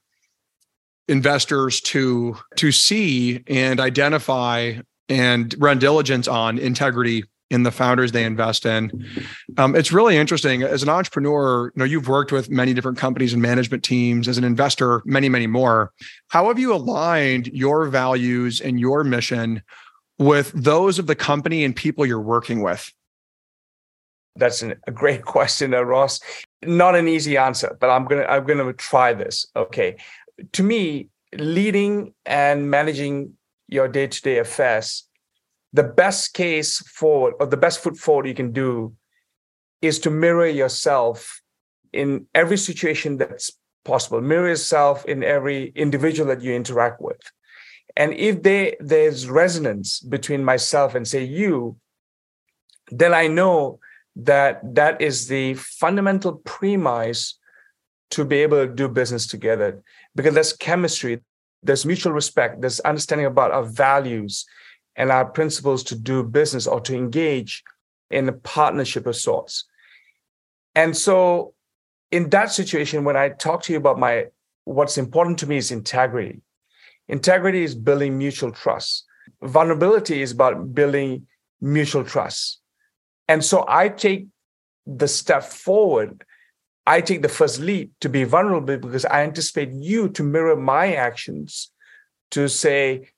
investors 1.09 1.81
to 1.81 2.37
to 2.57 2.73
see 2.73 3.43
and 3.47 3.81
identify 3.81 4.75
and 5.09 5.55
run 5.59 5.79
diligence 5.79 6.27
on 6.29 6.59
integrity 6.59 7.25
in 7.49 7.63
the 7.63 7.71
founders 7.71 8.11
they 8.11 8.25
invest 8.25 8.67
in. 8.67 8.91
Um, 9.57 9.77
it's 9.77 9.93
really 9.93 10.17
interesting 10.17 10.65
as 10.65 10.83
an 10.83 10.89
entrepreneur. 10.89 11.67
You 11.67 11.79
know, 11.79 11.85
you've 11.85 12.09
worked 12.09 12.33
with 12.33 12.51
many 12.51 12.75
different 12.75 12.99
companies 12.99 13.33
and 13.33 13.41
management 13.41 13.85
teams. 13.85 14.27
As 14.27 14.37
an 14.37 14.43
investor, 14.43 15.01
many, 15.05 15.29
many 15.29 15.47
more. 15.47 15.93
How 16.29 16.49
have 16.49 16.59
you 16.59 16.75
aligned 16.75 17.47
your 17.49 17.87
values 17.87 18.61
and 18.61 18.81
your 18.81 19.05
mission 19.05 19.63
with 20.19 20.53
those 20.53 20.99
of 20.99 21.07
the 21.07 21.15
company 21.15 21.65
and 21.65 21.75
people 21.75 22.07
you're 22.07 22.21
working 22.21 22.63
with? 22.63 22.93
That's 24.37 24.63
an, 24.63 24.75
a 24.87 24.93
great 24.93 25.25
question, 25.35 25.75
uh, 25.75 25.83
Ross. 25.83 26.21
Not 26.65 26.95
an 26.95 27.09
easy 27.09 27.37
answer, 27.37 27.77
but 27.81 27.91
I'm 27.91 28.05
gonna 28.07 28.25
I'm 28.25 28.45
gonna 28.45 28.73
try 28.73 29.13
this. 29.13 29.47
Okay, 29.55 29.97
to 30.53 30.63
me, 30.63 31.09
leading 31.35 32.15
and 32.25 32.71
managing 32.71 33.35
your 33.69 33.89
day-to-day 33.89 34.39
affairs 34.39 35.07
the 35.77 35.83
best 35.83 36.33
case 36.33 36.79
forward 36.89 37.35
or 37.39 37.47
the 37.47 37.57
best 37.57 37.81
foot 37.81 37.97
forward 37.97 38.27
you 38.27 38.35
can 38.35 38.53
do 38.53 38.95
is 39.83 39.99
to 40.01 40.11
mirror 40.11 40.47
yourself 40.47 41.43
in 41.93 42.27
every 42.35 42.57
situation 42.57 43.19
that's 43.19 43.51
possible 43.85 44.21
mirror 44.21 44.49
yourself 44.49 45.05
in 45.05 45.23
every 45.23 45.73
individual 45.77 46.29
that 46.29 46.41
you 46.41 46.53
interact 46.53 47.01
with 47.01 47.21
and 47.99 48.13
if 48.13 48.43
they, 48.43 48.77
there's 48.79 49.27
resonance 49.27 50.01
between 50.01 50.45
myself 50.45 50.95
and 50.95 51.07
say 51.07 51.25
you 51.25 51.77
then 52.91 53.13
i 53.13 53.27
know 53.27 53.79
that 54.15 54.61
that 54.75 55.01
is 55.01 55.29
the 55.29 55.55
fundamental 55.55 56.35
premise 56.45 57.39
to 58.11 58.25
be 58.25 58.37
able 58.37 58.67
to 58.67 58.73
do 58.73 58.89
business 58.89 59.27
together 59.27 59.83
because 60.15 60.35
there's 60.35 60.53
chemistry 60.53 61.21
there's 61.63 61.85
mutual 61.85 62.13
respect 62.13 62.61
there's 62.61 62.81
understanding 62.81 63.27
about 63.27 63.51
our 63.51 63.65
values 63.65 64.47
and 64.97 65.13
our 65.13 65.27
principles 65.27 65.85
to 65.85 65.95
do 65.95 66.23
business 66.23 66.67
or 66.67 66.81
to 66.81 66.95
engage 66.95 67.63
in 68.11 68.29
a 68.29 68.33
partnership 68.33 69.07
of 69.07 69.15
sorts. 69.15 69.65
And 70.75 70.97
so 70.97 71.55
in 72.11 72.31
that 72.31 72.53
situation, 72.53 73.05
when 73.05 73.17
I 73.17 73.29
talk 73.29 73.63
to 73.63 73.73
you 73.73 73.79
about 73.79 73.99
my 73.99 74.27
what's 74.65 74.99
important 74.99 75.39
to 75.41 75.47
me 75.47 75.59
is 75.59 75.71
integrity. 75.71 76.41
Integrity 77.09 77.63
is 77.63 77.75
building 77.75 78.19
mutual 78.19 78.51
trust. 78.51 79.05
Vulnerability 79.43 80.23
is 80.23 80.33
about 80.33 80.75
building 80.75 81.27
mutual 81.61 82.05
trust. 82.05 82.61
And 83.29 83.45
so 83.45 83.65
I 83.69 83.89
take 83.89 84.27
the 84.87 85.09
step 85.09 85.43
forward. 85.43 86.25
I 86.87 87.01
take 87.01 87.23
the 87.23 87.29
first 87.29 87.61
leap 87.61 87.93
to 88.01 88.09
be 88.09 88.25
vulnerable 88.25 88.77
because 88.77 89.05
I 89.05 89.23
anticipate 89.23 89.73
you 89.73 90.09
to 90.11 90.23
mirror 90.23 90.57
my 90.57 90.95
actions 90.95 91.73
to 92.31 92.49
say, 92.49 93.09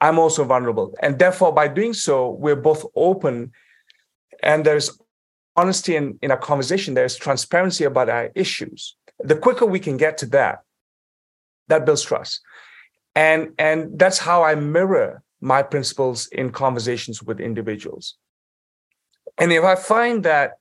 I'm 0.00 0.18
also 0.18 0.44
vulnerable. 0.44 0.94
And 1.02 1.18
therefore, 1.18 1.52
by 1.52 1.68
doing 1.68 1.92
so, 1.94 2.30
we're 2.30 2.56
both 2.56 2.84
open 2.94 3.52
and 4.42 4.64
there's 4.64 4.98
honesty 5.56 5.96
in, 5.96 6.18
in 6.22 6.30
our 6.30 6.38
conversation, 6.38 6.94
there's 6.94 7.16
transparency 7.16 7.84
about 7.84 8.08
our 8.08 8.30
issues. 8.34 8.96
The 9.18 9.36
quicker 9.36 9.66
we 9.66 9.78
can 9.78 9.96
get 9.96 10.16
to 10.18 10.26
that, 10.26 10.60
that 11.68 11.84
builds 11.84 12.02
trust. 12.02 12.40
And, 13.14 13.50
and 13.58 13.98
that's 13.98 14.18
how 14.18 14.42
I 14.42 14.54
mirror 14.54 15.22
my 15.40 15.62
principles 15.62 16.26
in 16.28 16.50
conversations 16.50 17.22
with 17.22 17.40
individuals. 17.40 18.16
And 19.38 19.52
if 19.52 19.64
I 19.64 19.74
find 19.74 20.24
that, 20.24 20.58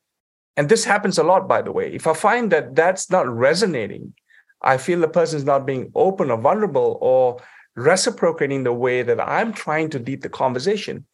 and 0.56 0.70
this 0.70 0.84
happens 0.84 1.18
a 1.18 1.24
lot, 1.24 1.48
by 1.48 1.62
the 1.62 1.72
way, 1.72 1.92
if 1.94 2.08
I 2.08 2.14
find 2.14 2.52
that 2.52 2.76
that's 2.76 3.10
not 3.12 3.28
resonating, 3.28 4.14
I 4.62 4.78
feel 4.78 5.00
the 5.00 5.08
person 5.08 5.38
is 5.38 5.46
not 5.46 5.66
being 5.66 5.92
open 5.96 6.32
or 6.32 6.38
vulnerable 6.38 6.98
or 7.02 7.42
reciprocating 7.76 8.64
the 8.64 8.74
way 8.74 9.04
that 9.04 9.20
I'm 9.20 9.54
trying 9.54 9.90
to 9.92 10.00
lead 10.00 10.22
the 10.22 10.30
conversation, 10.30 11.06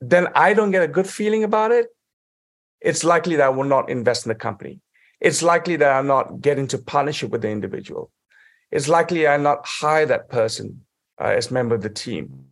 then 0.00 0.28
I 0.34 0.54
don't 0.54 0.70
get 0.70 0.82
a 0.82 0.88
good 0.88 1.06
feeling 1.06 1.44
about 1.44 1.70
it. 1.70 1.86
It's 2.80 3.04
likely 3.04 3.36
that 3.36 3.46
I 3.46 3.50
will 3.50 3.64
not 3.64 3.90
invest 3.90 4.26
in 4.26 4.30
the 4.30 4.34
company. 4.34 4.80
It's 5.20 5.42
likely 5.42 5.76
that 5.76 5.92
i'm 5.92 6.06
not 6.06 6.40
getting 6.40 6.66
to 6.68 6.78
partnership 6.78 7.30
with 7.30 7.42
the 7.42 7.50
individual. 7.50 8.10
It's 8.70 8.88
likely 8.88 9.26
I'll 9.26 9.40
not 9.40 9.66
hire 9.66 10.06
that 10.06 10.28
person 10.28 10.84
uh, 11.20 11.34
as 11.36 11.50
member 11.50 11.74
of 11.74 11.82
the 11.82 11.90
team. 11.90 12.46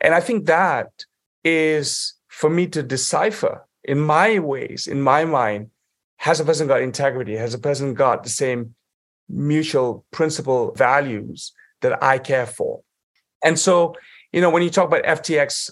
And 0.00 0.14
I 0.14 0.20
think 0.20 0.46
that 0.46 1.04
is 1.44 2.14
for 2.28 2.50
me 2.50 2.66
to 2.68 2.82
decipher 2.82 3.66
in 3.84 3.98
my 4.00 4.38
ways, 4.38 4.86
in 4.86 5.02
my 5.02 5.24
mind, 5.24 5.70
has 6.16 6.38
a 6.38 6.44
person 6.44 6.68
got 6.68 6.82
integrity? 6.82 7.34
Has 7.36 7.54
a 7.54 7.58
person 7.58 7.94
got 7.94 8.22
the 8.22 8.28
same 8.28 8.74
mutual 9.28 10.04
principle 10.10 10.72
values 10.74 11.52
that 11.80 12.02
I 12.02 12.18
care 12.18 12.46
for. 12.46 12.82
And 13.44 13.58
so, 13.58 13.96
you 14.32 14.40
know, 14.40 14.50
when 14.50 14.62
you 14.62 14.70
talk 14.70 14.86
about 14.86 15.02
FTX, 15.02 15.70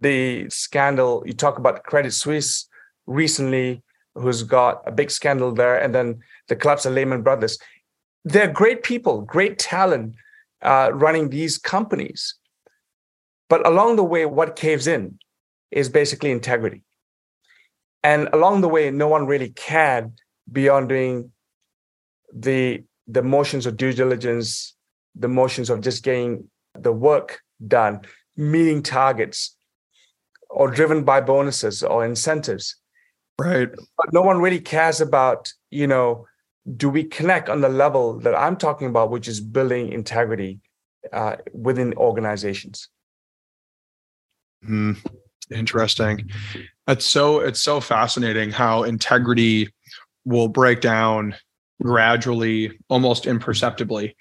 the 0.00 0.48
scandal, 0.48 1.22
you 1.26 1.32
talk 1.32 1.58
about 1.58 1.84
Credit 1.84 2.12
Suisse 2.12 2.68
recently, 3.06 3.82
who's 4.14 4.42
got 4.42 4.82
a 4.86 4.92
big 4.92 5.10
scandal 5.10 5.52
there, 5.52 5.78
and 5.78 5.94
then 5.94 6.20
the 6.48 6.56
collapse 6.56 6.86
of 6.86 6.94
Lehman 6.94 7.22
Brothers. 7.22 7.58
They're 8.24 8.50
great 8.50 8.82
people, 8.82 9.22
great 9.22 9.58
talent 9.58 10.14
uh, 10.62 10.90
running 10.92 11.30
these 11.30 11.58
companies. 11.58 12.36
But 13.48 13.66
along 13.66 13.96
the 13.96 14.04
way, 14.04 14.26
what 14.26 14.56
caves 14.56 14.86
in 14.86 15.18
is 15.70 15.88
basically 15.88 16.30
integrity. 16.30 16.84
And 18.02 18.28
along 18.32 18.60
the 18.60 18.68
way, 18.68 18.90
no 18.90 19.08
one 19.08 19.26
really 19.26 19.50
cared 19.50 20.12
beyond 20.50 20.88
doing 20.88 21.32
the 22.34 22.84
the 23.06 23.22
motions 23.22 23.66
of 23.66 23.76
due 23.76 23.92
diligence, 23.92 24.74
the 25.14 25.28
motions 25.28 25.68
of 25.70 25.80
just 25.80 26.02
getting 26.02 26.48
the 26.74 26.92
work 26.92 27.40
done, 27.66 28.00
meeting 28.36 28.82
targets, 28.82 29.56
or 30.48 30.70
driven 30.70 31.04
by 31.04 31.20
bonuses 31.20 31.82
or 31.82 32.04
incentives. 32.04 32.76
Right. 33.38 33.68
But 33.96 34.12
no 34.12 34.22
one 34.22 34.40
really 34.40 34.60
cares 34.60 35.00
about, 35.00 35.52
you 35.70 35.86
know, 35.86 36.26
do 36.76 36.88
we 36.88 37.04
connect 37.04 37.48
on 37.48 37.60
the 37.60 37.68
level 37.68 38.18
that 38.20 38.34
I'm 38.34 38.56
talking 38.56 38.86
about, 38.86 39.10
which 39.10 39.28
is 39.28 39.40
building 39.40 39.92
integrity 39.92 40.60
uh, 41.12 41.36
within 41.52 41.94
organizations? 41.94 42.88
Hmm. 44.64 44.92
Interesting. 45.50 46.30
It's 46.88 47.04
so 47.04 47.40
it's 47.40 47.60
so 47.60 47.80
fascinating 47.80 48.50
how 48.50 48.84
integrity 48.84 49.68
will 50.24 50.48
break 50.48 50.80
down 50.80 51.34
gradually, 51.82 52.78
almost 52.88 53.26
imperceptibly. 53.26 54.16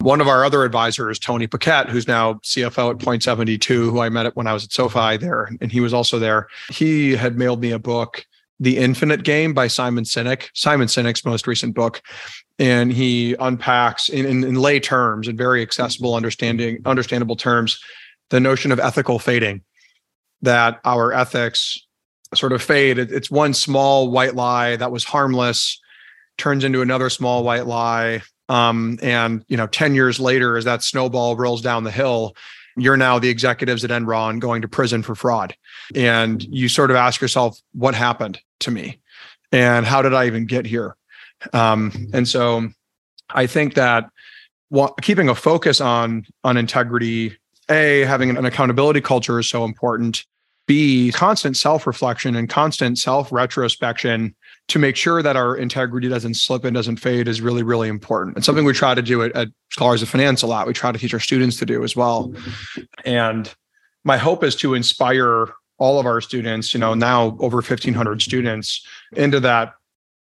One 0.00 0.20
of 0.20 0.28
our 0.28 0.44
other 0.44 0.64
advisors, 0.64 1.18
Tony 1.18 1.46
Paquette, 1.46 1.88
who's 1.88 2.06
now 2.06 2.34
CFO 2.34 2.90
at 2.90 2.98
Point 2.98 3.22
72, 3.22 3.90
who 3.90 4.00
I 4.00 4.10
met 4.10 4.36
when 4.36 4.46
I 4.46 4.52
was 4.52 4.64
at 4.64 4.72
SoFi 4.72 5.16
there, 5.16 5.48
and 5.60 5.72
he 5.72 5.80
was 5.80 5.94
also 5.94 6.18
there. 6.18 6.48
He 6.70 7.16
had 7.16 7.38
mailed 7.38 7.60
me 7.60 7.70
a 7.70 7.78
book, 7.78 8.26
The 8.60 8.78
Infinite 8.78 9.22
Game 9.22 9.52
by 9.52 9.66
Simon 9.66 10.04
Sinek, 10.04 10.48
Simon 10.54 10.88
Sinek's 10.88 11.24
most 11.24 11.46
recent 11.46 11.74
book. 11.74 12.00
And 12.58 12.92
he 12.92 13.34
unpacks 13.38 14.08
in, 14.08 14.24
in, 14.24 14.44
in 14.44 14.54
lay 14.54 14.80
terms 14.80 15.28
and 15.28 15.36
very 15.36 15.60
accessible, 15.60 16.14
understanding, 16.14 16.78
understandable 16.86 17.36
terms, 17.36 17.78
the 18.30 18.40
notion 18.40 18.72
of 18.72 18.80
ethical 18.80 19.18
fading, 19.18 19.62
that 20.42 20.80
our 20.84 21.12
ethics 21.12 21.78
sort 22.34 22.52
of 22.52 22.62
fade. 22.62 22.98
It's 22.98 23.30
one 23.30 23.54
small 23.54 24.10
white 24.10 24.34
lie 24.34 24.76
that 24.76 24.90
was 24.90 25.04
harmless 25.04 25.80
turns 26.38 26.64
into 26.64 26.82
another 26.82 27.10
small 27.10 27.44
white 27.44 27.66
lie. 27.66 28.22
Um, 28.48 28.98
and 29.02 29.44
you 29.48 29.56
know, 29.56 29.66
10 29.66 29.94
years 29.94 30.20
later, 30.20 30.56
as 30.56 30.64
that 30.64 30.82
snowball 30.82 31.36
rolls 31.36 31.62
down 31.62 31.84
the 31.84 31.90
hill, 31.90 32.36
you're 32.76 32.96
now 32.96 33.18
the 33.18 33.28
executives 33.28 33.84
at 33.84 33.90
Enron 33.90 34.38
going 34.38 34.62
to 34.62 34.68
prison 34.68 35.02
for 35.02 35.14
fraud. 35.14 35.56
And 35.94 36.42
you 36.44 36.68
sort 36.68 36.90
of 36.90 36.96
ask 36.96 37.20
yourself, 37.20 37.58
what 37.72 37.94
happened 37.94 38.40
to 38.60 38.70
me? 38.70 39.00
And 39.52 39.86
how 39.86 40.02
did 40.02 40.14
I 40.14 40.26
even 40.26 40.46
get 40.46 40.66
here? 40.66 40.96
Um, 41.52 42.08
and 42.12 42.28
so 42.28 42.68
I 43.30 43.46
think 43.46 43.74
that 43.74 44.10
keeping 45.02 45.28
a 45.28 45.34
focus 45.34 45.80
on 45.80 46.26
on 46.44 46.56
integrity, 46.56 47.36
a 47.70 48.00
having 48.00 48.36
an 48.36 48.44
accountability 48.44 49.00
culture 49.00 49.38
is 49.38 49.48
so 49.48 49.64
important. 49.64 50.24
B 50.66 51.12
constant 51.12 51.56
self 51.56 51.86
reflection 51.86 52.34
and 52.34 52.48
constant 52.48 52.98
self 52.98 53.30
retrospection 53.30 54.34
to 54.68 54.78
make 54.78 54.96
sure 54.96 55.22
that 55.22 55.36
our 55.36 55.56
integrity 55.56 56.08
doesn't 56.08 56.34
slip 56.34 56.64
and 56.64 56.74
doesn't 56.74 56.96
fade 56.96 57.28
is 57.28 57.40
really, 57.40 57.62
really 57.62 57.88
important. 57.88 58.36
It's 58.36 58.46
something 58.46 58.64
we 58.64 58.72
try 58.72 58.94
to 58.94 59.02
do 59.02 59.22
at, 59.22 59.32
at 59.32 59.48
Scholars 59.70 60.02
of 60.02 60.08
Finance 60.08 60.42
a 60.42 60.46
lot. 60.46 60.66
We 60.66 60.72
try 60.72 60.90
to 60.90 60.98
teach 60.98 61.14
our 61.14 61.20
students 61.20 61.56
to 61.58 61.66
do 61.66 61.84
as 61.84 61.94
well. 61.94 62.34
And 63.04 63.52
my 64.02 64.16
hope 64.16 64.42
is 64.42 64.56
to 64.56 64.74
inspire 64.74 65.52
all 65.78 66.00
of 66.00 66.06
our 66.06 66.20
students, 66.20 66.72
you 66.74 66.80
know, 66.80 66.94
now 66.94 67.36
over 67.38 67.56
1500 67.56 68.22
students 68.22 68.84
into 69.12 69.40
that 69.40 69.74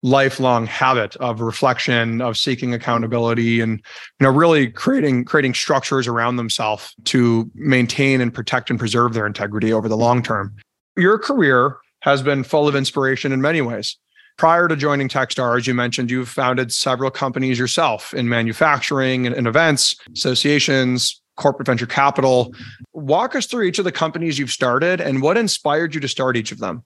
lifelong 0.04 0.66
habit 0.66 1.16
of 1.18 1.42
reflection 1.42 2.22
of 2.22 2.38
seeking 2.38 2.74
accountability 2.74 3.62
and 3.62 3.80
you 4.20 4.26
know 4.26 4.32
really 4.32 4.70
creating 4.70 5.24
creating 5.24 5.54
structures 5.54 6.08
around 6.08 6.38
themselves 6.38 6.96
to 7.04 7.50
maintain 7.54 8.20
and 8.20 8.34
protect 8.34 8.70
and 8.70 8.80
preserve 8.80 9.14
their 9.14 9.28
integrity 9.28 9.72
over 9.72 9.88
the 9.88 9.98
long 9.98 10.24
term 10.24 10.56
your 10.98 11.20
career 11.20 11.78
has 12.02 12.24
been 12.24 12.44
full 12.44 12.68
of 12.68 12.76
inspiration 12.76 13.32
in 13.32 13.42
many 13.42 13.62
ways 13.62 13.98
prior 14.38 14.68
to 14.68 14.76
joining 14.76 15.08
techstar 15.08 15.56
as 15.56 15.68
you 15.68 15.74
mentioned 15.74 16.10
you've 16.10 16.30
founded 16.30 16.74
several 16.74 17.12
companies 17.12 17.60
yourself 17.60 18.12
in 18.14 18.28
manufacturing 18.28 19.28
and, 19.28 19.36
and 19.36 19.46
events, 19.46 19.96
associations, 20.16 21.22
corporate 21.38 21.66
venture 21.66 21.86
capital. 21.86 22.54
Walk 22.94 23.36
us 23.36 23.46
through 23.46 23.64
each 23.64 23.80
of 23.80 23.86
the 23.86 23.92
companies 23.92 24.38
you've 24.38 24.52
started 24.52 25.02
and 25.02 25.22
what 25.22 25.38
inspired 25.38 25.94
you 25.94 26.02
to 26.02 26.08
start 26.08 26.38
each 26.38 26.52
of 26.52 26.60
them. 26.60 26.84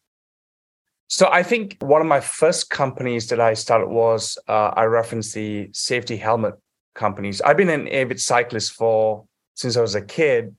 So 1.08 1.30
I 1.32 1.44
think 1.44 1.78
one 1.80 2.02
of 2.02 2.08
my 2.08 2.20
first 2.20 2.70
companies 2.70 3.28
that 3.28 3.40
I 3.40 3.54
started 3.54 3.88
was 3.88 4.38
uh, 4.48 4.72
I 4.76 4.86
referenced 4.86 5.34
the 5.36 5.70
safety 5.72 6.18
helmet 6.18 6.56
companies. 6.96 7.42
I've 7.42 7.58
been 7.58 7.70
an 7.70 7.88
avid 7.90 8.20
cyclist 8.20 8.74
for 8.74 9.26
since 9.54 9.78
I 9.78 9.82
was 9.82 9.96
a 9.96 10.02
kid, 10.02 10.56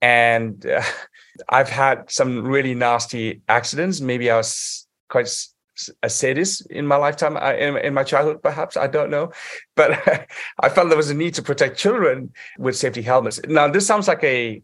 and 0.00 0.64
uh, 0.64 0.82
I've 1.48 1.68
had 1.68 2.10
some 2.10 2.44
really 2.44 2.74
nasty 2.74 3.42
accidents. 3.48 4.00
Maybe 4.00 4.30
I 4.30 4.36
was 4.36 4.86
quite 5.08 5.28
a 6.02 6.10
sadist 6.10 6.66
in 6.70 6.86
my 6.86 6.96
lifetime, 6.96 7.36
in, 7.36 7.76
in 7.78 7.94
my 7.94 8.04
childhood, 8.04 8.42
perhaps 8.42 8.76
I 8.76 8.86
don't 8.86 9.10
know, 9.10 9.32
but 9.76 9.92
I 10.60 10.68
felt 10.68 10.88
there 10.88 10.96
was 10.96 11.10
a 11.10 11.14
need 11.14 11.34
to 11.34 11.42
protect 11.42 11.78
children 11.78 12.32
with 12.58 12.76
safety 12.76 13.02
helmets. 13.02 13.40
Now, 13.48 13.68
this 13.68 13.86
sounds 13.86 14.06
like 14.06 14.22
a 14.24 14.62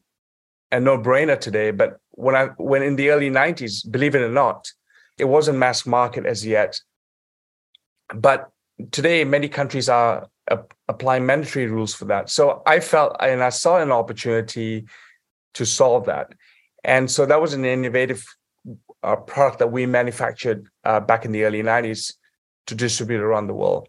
a 0.73 0.81
no 0.81 0.99
brainer 0.99 1.39
today, 1.39 1.71
but 1.71 1.99
when 2.11 2.35
I 2.35 2.47
when 2.57 2.83
in 2.83 2.97
the 2.97 3.11
early 3.11 3.31
'90s, 3.31 3.91
believe 3.91 4.15
it 4.15 4.23
or 4.23 4.31
not, 4.31 4.71
it 5.19 5.25
wasn't 5.25 5.59
mass 5.59 5.87
market 5.87 6.27
as 6.27 6.45
yet. 6.45 6.81
But 8.15 8.51
today, 8.91 9.25
many 9.25 9.49
countries 9.49 9.89
are 9.89 10.29
applying 10.89 11.27
mandatory 11.27 11.67
rules 11.67 11.95
for 11.95 12.05
that. 12.07 12.31
So 12.31 12.63
I 12.67 12.81
felt 12.81 13.17
and 13.21 13.43
I 13.43 13.49
saw 13.49 13.81
an 13.81 13.91
opportunity 13.91 14.87
to 15.55 15.67
solve 15.67 16.07
that. 16.07 16.33
And 16.85 17.11
so 17.11 17.27
that 17.27 17.41
was 17.41 17.53
an 17.53 17.65
innovative 17.65 18.25
uh, 19.03 19.17
product 19.17 19.59
that 19.59 19.73
we 19.73 19.87
manufactured 19.87 20.69
uh, 20.85 21.01
back 21.01 21.25
in 21.25 21.33
the 21.33 21.45
early 21.45 21.63
90s 21.63 22.15
to 22.67 22.75
distribute 22.75 23.21
around 23.21 23.47
the 23.47 23.55
world. 23.55 23.89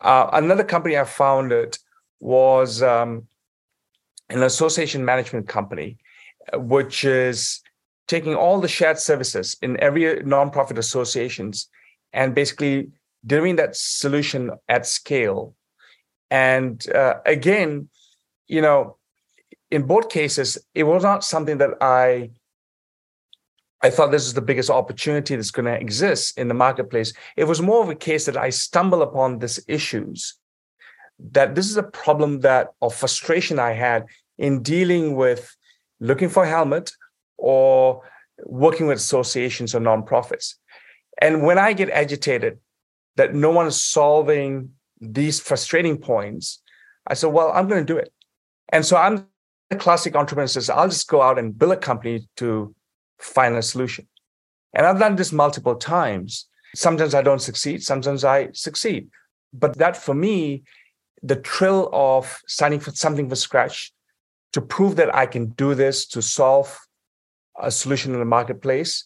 Uh, 0.00 0.30
another 0.32 0.64
company 0.64 0.96
I 0.96 1.04
founded 1.04 1.76
was 2.20 2.82
um, 2.82 3.26
an 4.30 4.42
association 4.42 5.04
management 5.04 5.48
company, 5.48 5.98
which 6.54 7.04
is 7.04 7.60
taking 8.10 8.34
all 8.34 8.60
the 8.60 8.74
shared 8.76 8.98
services 8.98 9.56
in 9.62 9.80
every 9.80 10.02
nonprofit 10.34 10.78
associations 10.78 11.68
and 12.12 12.34
basically 12.34 12.88
doing 13.24 13.54
that 13.56 13.76
solution 13.76 14.50
at 14.68 14.84
scale. 14.84 15.54
And 16.28 16.76
uh, 16.92 17.14
again, 17.24 17.88
you 18.48 18.62
know, 18.66 18.96
in 19.70 19.82
both 19.86 20.08
cases, 20.08 20.58
it 20.74 20.82
was 20.82 21.02
not 21.04 21.22
something 21.32 21.58
that 21.58 21.74
I 21.80 22.30
I 23.86 23.88
thought 23.88 24.10
this 24.10 24.26
is 24.26 24.34
the 24.34 24.48
biggest 24.50 24.70
opportunity 24.80 25.34
that's 25.34 25.56
going 25.58 25.70
to 25.72 25.80
exist 25.86 26.36
in 26.36 26.48
the 26.48 26.60
marketplace. 26.66 27.14
It 27.42 27.44
was 27.44 27.62
more 27.62 27.82
of 27.82 27.88
a 27.88 27.94
case 28.08 28.26
that 28.26 28.36
I 28.36 28.50
stumble 28.50 29.00
upon 29.00 29.38
these 29.38 29.58
issues, 29.78 30.18
that 31.36 31.54
this 31.54 31.68
is 31.70 31.78
a 31.78 31.90
problem 32.04 32.40
that 32.40 32.64
of 32.82 32.94
frustration 32.94 33.58
I 33.58 33.72
had 33.72 34.00
in 34.36 34.62
dealing 34.62 35.16
with 35.22 35.42
looking 35.98 36.28
for 36.28 36.42
a 36.44 36.52
helmet 36.56 36.86
or 37.40 38.02
working 38.44 38.86
with 38.86 38.98
associations 38.98 39.74
or 39.74 39.80
nonprofits. 39.80 40.54
And 41.18 41.42
when 41.42 41.58
I 41.58 41.72
get 41.72 41.90
agitated 41.90 42.58
that 43.16 43.34
no 43.34 43.50
one 43.50 43.66
is 43.66 43.82
solving 43.82 44.70
these 45.00 45.40
frustrating 45.40 45.98
points, 45.98 46.62
I 47.06 47.14
said, 47.14 47.28
well, 47.28 47.50
I'm 47.52 47.68
going 47.68 47.84
to 47.84 47.92
do 47.92 47.98
it. 47.98 48.12
And 48.72 48.84
so 48.84 48.96
I'm 48.96 49.26
a 49.70 49.76
classic 49.76 50.14
entrepreneur 50.16 50.46
says, 50.46 50.70
I'll 50.70 50.88
just 50.88 51.08
go 51.08 51.22
out 51.22 51.38
and 51.38 51.56
build 51.56 51.72
a 51.72 51.76
company 51.76 52.28
to 52.36 52.74
find 53.18 53.54
a 53.56 53.62
solution. 53.62 54.06
And 54.74 54.86
I've 54.86 54.98
done 54.98 55.16
this 55.16 55.32
multiple 55.32 55.76
times. 55.76 56.46
Sometimes 56.74 57.14
I 57.14 57.22
don't 57.22 57.42
succeed, 57.42 57.82
sometimes 57.82 58.24
I 58.24 58.50
succeed. 58.52 59.10
But 59.52 59.78
that 59.78 59.96
for 59.96 60.14
me, 60.14 60.62
the 61.22 61.36
thrill 61.36 61.88
of 61.92 62.40
starting 62.46 62.80
for 62.80 62.92
something 62.92 63.28
from 63.28 63.36
scratch 63.36 63.92
to 64.52 64.60
prove 64.60 64.96
that 64.96 65.14
I 65.14 65.26
can 65.26 65.46
do 65.50 65.74
this 65.74 66.06
to 66.08 66.22
solve 66.22 66.78
a 67.62 67.70
solution 67.70 68.12
in 68.12 68.18
the 68.18 68.24
marketplace 68.24 69.04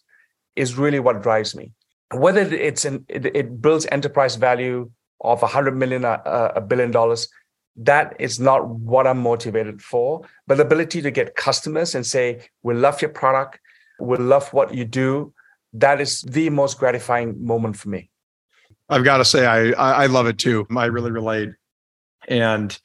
is 0.56 0.76
really 0.76 1.00
what 1.00 1.22
drives 1.22 1.54
me. 1.54 1.72
Whether 2.12 2.42
it's 2.42 2.84
an, 2.84 3.04
it, 3.08 3.26
it 3.26 3.60
builds 3.60 3.86
enterprise 3.90 4.36
value 4.36 4.90
of 5.20 5.42
a 5.42 5.46
hundred 5.46 5.76
million, 5.76 6.04
uh, 6.04 6.52
a 6.54 6.60
billion 6.60 6.90
dollars, 6.90 7.28
that 7.76 8.14
is 8.20 8.38
not 8.38 8.68
what 8.68 9.06
I'm 9.06 9.18
motivated 9.18 9.82
for. 9.82 10.26
But 10.46 10.56
the 10.56 10.64
ability 10.64 11.02
to 11.02 11.10
get 11.10 11.34
customers 11.34 11.94
and 11.94 12.06
say, 12.06 12.48
"We 12.62 12.74
love 12.74 13.02
your 13.02 13.10
product 13.10 13.58
we 13.98 14.16
love 14.18 14.52
what 14.52 14.74
you 14.74 14.84
do. 14.84 15.32
That 15.72 16.00
is 16.00 16.22
the 16.22 16.50
most 16.50 16.78
gratifying 16.78 17.44
moment 17.44 17.76
for 17.76 17.88
me. 17.88 18.10
I've 18.88 19.04
got 19.04 19.18
to 19.18 19.24
say, 19.24 19.46
I 19.46 20.04
I 20.04 20.06
love 20.06 20.26
it 20.26 20.38
too. 20.38 20.66
I 20.76 20.86
really 20.86 21.10
relate, 21.10 21.50
and 22.28 22.78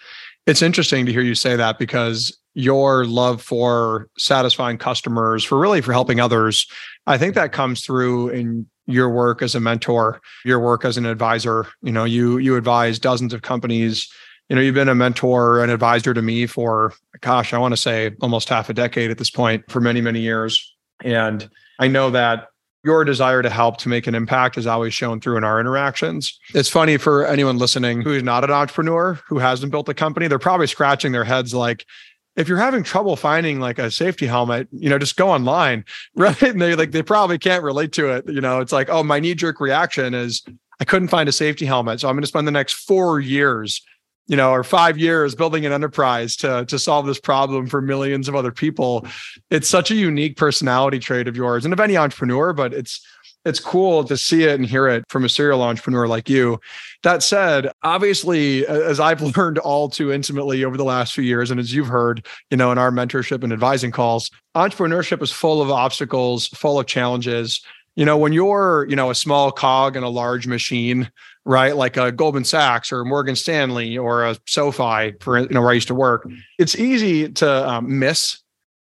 it's 0.46 0.62
interesting 0.62 1.06
to 1.06 1.12
hear 1.12 1.22
you 1.22 1.36
say 1.36 1.56
that 1.56 1.78
because 1.78 2.39
your 2.54 3.06
love 3.06 3.42
for 3.42 4.10
satisfying 4.18 4.78
customers, 4.78 5.44
for 5.44 5.58
really 5.58 5.82
for 5.82 5.94
helping 5.94 6.20
others, 6.20 6.68
I 7.08 7.18
think 7.18 7.36
that 7.36 7.52
comes 7.52 7.86
through 7.86 8.30
in 8.30 8.68
your 8.88 9.10
work 9.10 9.42
as 9.42 9.54
a 9.54 9.60
mentor, 9.60 10.20
your 10.44 10.60
work 10.60 10.84
as 10.84 10.98
an 10.98 11.06
advisor. 11.06 11.68
You 11.82 11.92
know, 11.92 12.06
you 12.06 12.38
you 12.40 12.56
advise 12.56 12.98
dozens 13.00 13.34
of 13.34 13.44
companies. 13.44 14.12
You 14.50 14.56
know, 14.56 14.62
you've 14.64 14.76
been 14.76 14.90
a 14.90 14.96
mentor 14.96 15.62
and 15.62 15.72
advisor 15.72 16.14
to 16.14 16.24
me 16.24 16.48
for, 16.48 16.94
gosh, 17.22 17.54
I 17.54 17.60
want 17.60 17.74
to 17.74 17.78
say 17.78 18.16
almost 18.20 18.50
half 18.50 18.68
a 18.68 18.74
decade 18.74 19.12
at 19.12 19.20
this 19.20 19.30
point, 19.30 19.64
for 19.70 19.80
many 19.80 20.02
many 20.02 20.22
years. 20.22 20.76
And 21.04 21.50
I 21.78 21.88
know 21.88 22.10
that 22.10 22.48
your 22.84 23.04
desire 23.04 23.42
to 23.42 23.50
help 23.50 23.78
to 23.78 23.90
make 23.90 24.08
an 24.08 24.16
impact 24.16 24.58
is 24.58 24.66
always 24.66 24.94
shown 24.94 25.20
through 25.20 25.38
in 25.38 25.44
our 25.44 25.60
interactions. 25.60 26.40
It's 26.54 26.70
funny 26.70 26.98
for 26.98 27.28
anyone 27.28 27.58
listening 27.58 28.02
who 28.02 28.14
is 28.14 28.24
not 28.24 28.44
an 28.44 28.52
entrepreneur, 28.52 29.20
who 29.28 29.38
hasn't 29.38 29.72
built 29.72 29.90
a 29.90 29.94
company, 29.94 30.28
they're 30.28 30.40
probably 30.40 30.68
scratching 30.68 31.12
their 31.12 31.26
heads 31.26 31.54
like, 31.54 31.86
if 32.40 32.48
you're 32.48 32.58
having 32.58 32.84
trouble 32.84 33.18
finding 33.18 33.60
like 33.60 33.78
a 33.78 33.92
safety 33.92 34.26
helmet, 34.26 34.70
you 34.72 34.90
know, 34.90 34.98
just 34.98 35.18
go 35.18 35.30
online, 35.30 35.84
right? 36.16 36.42
And 36.42 36.60
they 36.60 36.74
like 36.74 36.92
they 36.92 37.04
probably 37.04 37.38
can't 37.38 37.64
relate 37.64 37.92
to 37.94 38.10
it. 38.10 38.28
You 38.28 38.42
know, 38.42 38.62
it's 38.62 38.72
like, 38.72 38.90
oh, 38.90 39.04
my 39.04 39.20
knee 39.20 39.36
jerk 39.36 39.60
reaction 39.60 40.14
is 40.14 40.44
I 40.80 40.86
couldn't 40.86 41.10
find 41.10 41.28
a 41.28 41.34
safety 41.34 41.66
helmet, 41.66 42.00
so 42.00 42.08
I'm 42.08 42.16
going 42.16 42.24
to 42.24 42.28
spend 42.28 42.48
the 42.48 42.52
next 42.52 42.74
four 42.74 43.20
years 43.20 43.82
you 44.28 44.36
know, 44.36 44.52
or 44.52 44.64
five 44.64 44.96
years 44.96 45.34
building 45.34 45.66
an 45.66 45.72
enterprise 45.72 46.36
to 46.36 46.64
to 46.66 46.78
solve 46.78 47.08
this 47.08 47.20
problem 47.20 47.66
for 47.66 47.82
millions 47.82 48.30
of 48.30 48.36
other 48.36 48.52
people. 48.52 49.06
It's 49.50 49.68
such 49.68 49.90
a 49.90 49.96
unique 49.96 50.38
personality 50.38 51.00
trait 51.00 51.28
of 51.28 51.36
yours 51.36 51.66
and 51.66 51.74
of 51.74 51.80
any 51.80 51.98
entrepreneur, 51.98 52.54
but 52.54 52.72
it's 52.72 53.04
it's 53.50 53.60
cool 53.60 54.04
to 54.06 54.16
see 54.16 54.44
it 54.44 54.56
and 54.56 54.66
hear 54.66 54.88
it 54.88 55.04
from 55.10 55.26
a 55.26 55.30
serial 55.30 55.62
entrepreneur 55.62 56.08
like 56.08 56.30
you. 56.30 56.60
That 57.04 57.24
said, 57.24 57.72
obviously, 57.84 58.66
as 58.68 59.00
I've 59.00 59.22
learned 59.38 59.58
all 59.58 59.90
too 59.90 60.12
intimately 60.12 60.64
over 60.64 60.78
the 60.78 60.86
last 60.86 61.14
few 61.14 61.24
years, 61.24 61.52
and 61.52 61.60
as 61.60 61.74
you've 61.74 61.88
heard, 61.88 62.26
you 62.50 62.58
know, 62.58 62.72
in 62.72 62.78
our 62.78 62.92
mentorship 62.92 63.44
and 63.44 63.52
advising 63.52 63.92
calls, 63.92 64.32
entrepreneurship 64.56 65.22
is 65.22 65.32
full 65.32 65.62
of 65.62 65.70
obstacles, 65.70 66.48
full 66.48 66.80
of 66.80 66.86
challenges. 66.86 67.62
You 67.96 68.06
know, 68.06 68.18
when 68.18 68.32
you're, 68.32 68.86
you 68.90 68.96
know, 68.96 69.10
a 69.10 69.16
small 69.16 69.52
cog 69.52 69.98
in 69.98 70.04
a 70.04 70.10
large 70.10 70.48
machine, 70.48 71.12
right? 71.44 71.76
Like 71.76 71.98
a 71.98 72.12
Goldman 72.12 72.46
Sachs 72.46 72.92
or 72.92 73.04
Morgan 73.04 73.36
Stanley 73.36 73.98
or 73.98 74.24
a 74.24 74.38
SoFi, 74.46 75.14
for 75.20 75.40
you 75.40 75.50
know, 75.50 75.62
where 75.62 75.72
I 75.72 75.74
used 75.74 75.88
to 75.88 75.96
work. 75.96 76.30
It's 76.58 76.76
easy 76.78 77.30
to 77.34 77.70
um, 77.70 78.00
miss 78.00 78.40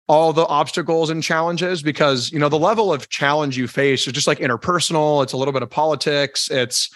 all 0.08 0.32
the 0.32 0.46
obstacles 0.46 1.10
and 1.10 1.22
challenges 1.22 1.82
because 1.82 2.30
you 2.32 2.38
know 2.38 2.48
the 2.48 2.58
level 2.58 2.92
of 2.92 3.08
challenge 3.08 3.56
you 3.56 3.66
face 3.66 4.06
is 4.06 4.12
just 4.12 4.26
like 4.26 4.38
interpersonal. 4.38 5.22
It's 5.22 5.32
a 5.32 5.36
little 5.36 5.52
bit 5.52 5.62
of 5.62 5.70
politics. 5.70 6.50
It's 6.50 6.90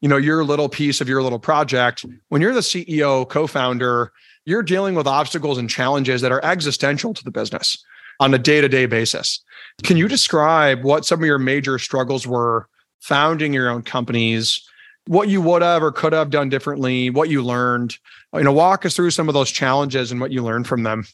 you 0.00 0.08
know 0.08 0.16
your 0.16 0.44
little 0.44 0.68
piece 0.68 1.00
of 1.00 1.08
your 1.08 1.22
little 1.22 1.38
project. 1.38 2.04
When 2.28 2.40
you're 2.40 2.54
the 2.54 2.60
CEO, 2.60 3.28
co-founder, 3.28 4.12
you're 4.44 4.62
dealing 4.62 4.94
with 4.94 5.06
obstacles 5.06 5.58
and 5.58 5.68
challenges 5.68 6.20
that 6.22 6.32
are 6.32 6.44
existential 6.44 7.14
to 7.14 7.24
the 7.24 7.30
business 7.30 7.82
on 8.20 8.32
a 8.32 8.38
day-to-day 8.38 8.86
basis. 8.86 9.42
Can 9.82 9.96
you 9.96 10.06
describe 10.06 10.84
what 10.84 11.04
some 11.04 11.20
of 11.20 11.26
your 11.26 11.38
major 11.38 11.78
struggles 11.78 12.26
were 12.26 12.68
founding 13.00 13.52
your 13.52 13.68
own 13.68 13.82
companies? 13.82 14.60
what 15.06 15.28
you 15.28 15.40
would 15.42 15.62
have 15.62 15.82
or 15.82 15.92
could 15.92 16.12
have 16.12 16.30
done 16.30 16.48
differently, 16.48 17.10
what 17.10 17.28
you 17.28 17.42
learned. 17.42 17.96
You 18.32 18.42
know, 18.42 18.52
walk 18.52 18.86
us 18.86 18.96
through 18.96 19.10
some 19.10 19.28
of 19.28 19.34
those 19.34 19.50
challenges 19.50 20.10
and 20.10 20.20
what 20.20 20.32
you 20.32 20.42
learned 20.42 20.66
from 20.66 20.82
them. 20.82 21.04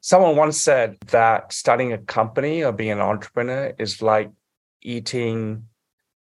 Someone 0.00 0.36
once 0.36 0.60
said 0.60 0.96
that 1.08 1.52
starting 1.52 1.92
a 1.92 1.98
company 1.98 2.64
or 2.64 2.72
being 2.72 2.92
an 2.92 3.00
entrepreneur 3.00 3.74
is 3.78 4.00
like 4.00 4.30
eating 4.82 5.64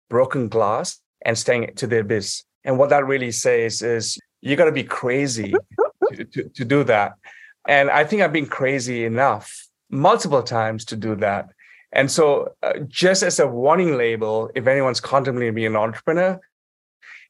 broken 0.09 0.49
glass 0.49 0.99
and 1.23 1.37
staying 1.37 1.73
to 1.75 1.87
the 1.87 1.99
abyss. 1.99 2.43
And 2.63 2.77
what 2.77 2.89
that 2.89 3.05
really 3.05 3.31
says 3.31 3.81
is 3.81 4.19
you 4.41 4.55
got 4.55 4.65
to 4.65 4.71
be 4.71 4.83
crazy 4.83 5.53
to, 6.13 6.25
to, 6.25 6.49
to 6.49 6.65
do 6.65 6.83
that. 6.85 7.13
And 7.67 7.89
I 7.89 8.03
think 8.03 8.21
I've 8.21 8.33
been 8.33 8.47
crazy 8.47 9.05
enough 9.05 9.67
multiple 9.89 10.43
times 10.43 10.85
to 10.85 10.95
do 10.95 11.15
that. 11.17 11.49
And 11.91 12.11
so, 12.11 12.53
uh, 12.61 12.79
just 12.87 13.23
as 13.23 13.39
a 13.39 13.47
warning 13.47 13.97
label, 13.97 14.51
if 14.53 14.67
anyone's 14.67 14.99
contemplating 14.99 15.55
being 15.55 15.67
an 15.67 15.75
entrepreneur, 15.75 16.39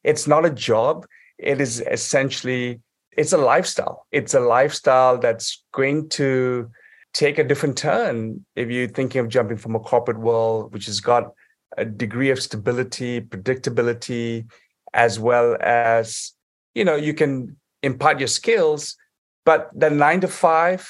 it's 0.04 0.26
not 0.26 0.44
a 0.44 0.50
job 0.50 1.06
it 1.40 1.60
is 1.60 1.80
essentially 1.80 2.80
it's 3.16 3.32
a 3.32 3.38
lifestyle 3.38 4.06
it's 4.12 4.34
a 4.34 4.40
lifestyle 4.40 5.18
that's 5.18 5.64
going 5.72 6.08
to 6.08 6.70
take 7.12 7.38
a 7.38 7.44
different 7.44 7.76
turn 7.76 8.44
if 8.54 8.70
you're 8.70 8.88
thinking 8.88 9.20
of 9.20 9.28
jumping 9.28 9.56
from 9.56 9.74
a 9.74 9.80
corporate 9.80 10.18
world 10.18 10.72
which 10.72 10.86
has 10.86 11.00
got 11.00 11.32
a 11.76 11.84
degree 11.84 12.30
of 12.30 12.42
stability, 12.42 13.20
predictability, 13.20 14.50
as 14.92 15.18
well 15.18 15.56
as, 15.60 16.32
you 16.74 16.84
know, 16.84 16.96
you 16.96 17.14
can 17.14 17.56
impart 17.82 18.18
your 18.18 18.28
skills, 18.28 18.96
but 19.44 19.70
the 19.74 19.90
nine 19.90 20.20
to 20.20 20.28
five 20.28 20.88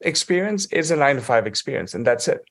experience 0.00 0.66
is 0.66 0.90
a 0.90 0.96
nine 0.96 1.16
to 1.16 1.22
five 1.22 1.46
experience, 1.46 1.94
and 1.94 2.06
that's 2.06 2.28
it. 2.28 2.42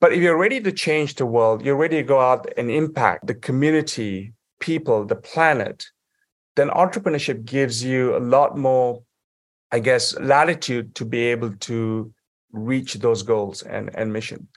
But 0.00 0.12
if 0.12 0.22
you're 0.22 0.38
ready 0.38 0.60
to 0.60 0.72
change 0.72 1.14
the 1.14 1.26
world, 1.26 1.64
you're 1.64 1.76
ready 1.76 1.96
to 1.96 2.02
go 2.02 2.20
out 2.20 2.46
and 2.56 2.70
impact 2.70 3.26
the 3.26 3.34
community, 3.34 4.32
people, 4.58 5.04
the 5.04 5.16
planet, 5.16 5.86
then 6.56 6.68
entrepreneurship 6.70 7.44
gives 7.44 7.84
you 7.84 8.16
a 8.16 8.18
lot 8.18 8.56
more, 8.56 9.02
I 9.70 9.78
guess, 9.78 10.18
latitude 10.18 10.94
to 10.96 11.04
be 11.04 11.20
able 11.26 11.52
to 11.52 12.12
reach 12.52 12.94
those 12.94 13.22
goals 13.22 13.62
and, 13.62 13.90
and 13.94 14.12
mission. 14.12 14.48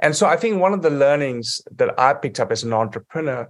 And 0.00 0.14
so 0.14 0.26
I 0.26 0.36
think 0.36 0.60
one 0.60 0.72
of 0.72 0.82
the 0.82 0.90
learnings 0.90 1.60
that 1.76 1.98
I 1.98 2.14
picked 2.14 2.40
up 2.40 2.52
as 2.52 2.62
an 2.62 2.72
entrepreneur 2.72 3.48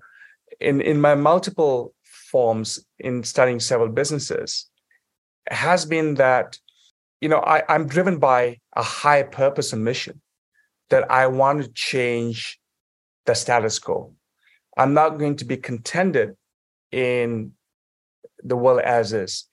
in, 0.61 0.81
in 0.81 1.01
my 1.01 1.14
multiple 1.14 1.94
forms 2.03 2.79
in 2.98 3.22
studying 3.22 3.61
several 3.61 3.88
businesses 3.88 4.66
has 5.51 5.85
been 5.85 6.14
that, 6.14 6.59
you 7.20 7.29
know, 7.29 7.40
I, 7.40 7.62
I'm 7.68 7.87
driven 7.87 8.18
by 8.18 8.59
a 8.74 8.83
high 8.83 9.22
purpose 9.22 9.72
and 9.72 9.85
mission 9.85 10.20
that 10.90 11.11
I 11.11 11.27
want 11.27 11.62
to 11.62 11.72
change 11.72 12.59
the 13.27 13.35
status 13.35 13.79
quo. 13.79 14.14
I'm 14.77 14.94
not 14.94 15.18
going 15.18 15.37
to 15.37 15.44
be 15.44 15.57
contented 15.57 16.37
in 16.92 17.53
the 18.42 18.57
world 18.57 18.81
as 18.81 19.12
is. 19.12 19.44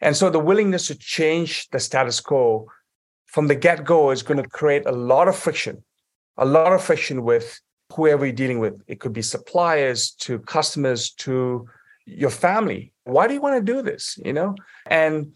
And 0.00 0.16
so 0.16 0.30
the 0.30 0.38
willingness 0.38 0.86
to 0.88 0.94
change 0.94 1.68
the 1.70 1.80
status 1.80 2.20
quo 2.20 2.66
from 3.26 3.48
the 3.48 3.54
get 3.54 3.84
go 3.84 4.10
is 4.10 4.22
going 4.22 4.42
to 4.42 4.48
create 4.48 4.86
a 4.86 4.92
lot 4.92 5.28
of 5.28 5.36
friction, 5.36 5.84
a 6.36 6.44
lot 6.44 6.72
of 6.72 6.82
friction 6.82 7.22
with 7.22 7.60
whoever 7.92 8.24
you're 8.24 8.34
dealing 8.34 8.58
with. 8.58 8.80
It 8.86 9.00
could 9.00 9.12
be 9.12 9.22
suppliers 9.22 10.10
to 10.20 10.38
customers 10.40 11.10
to 11.18 11.66
your 12.06 12.30
family. 12.30 12.92
Why 13.04 13.26
do 13.26 13.34
you 13.34 13.40
want 13.40 13.56
to 13.56 13.72
do 13.72 13.82
this? 13.82 14.18
You 14.24 14.32
know, 14.32 14.54
and 14.86 15.34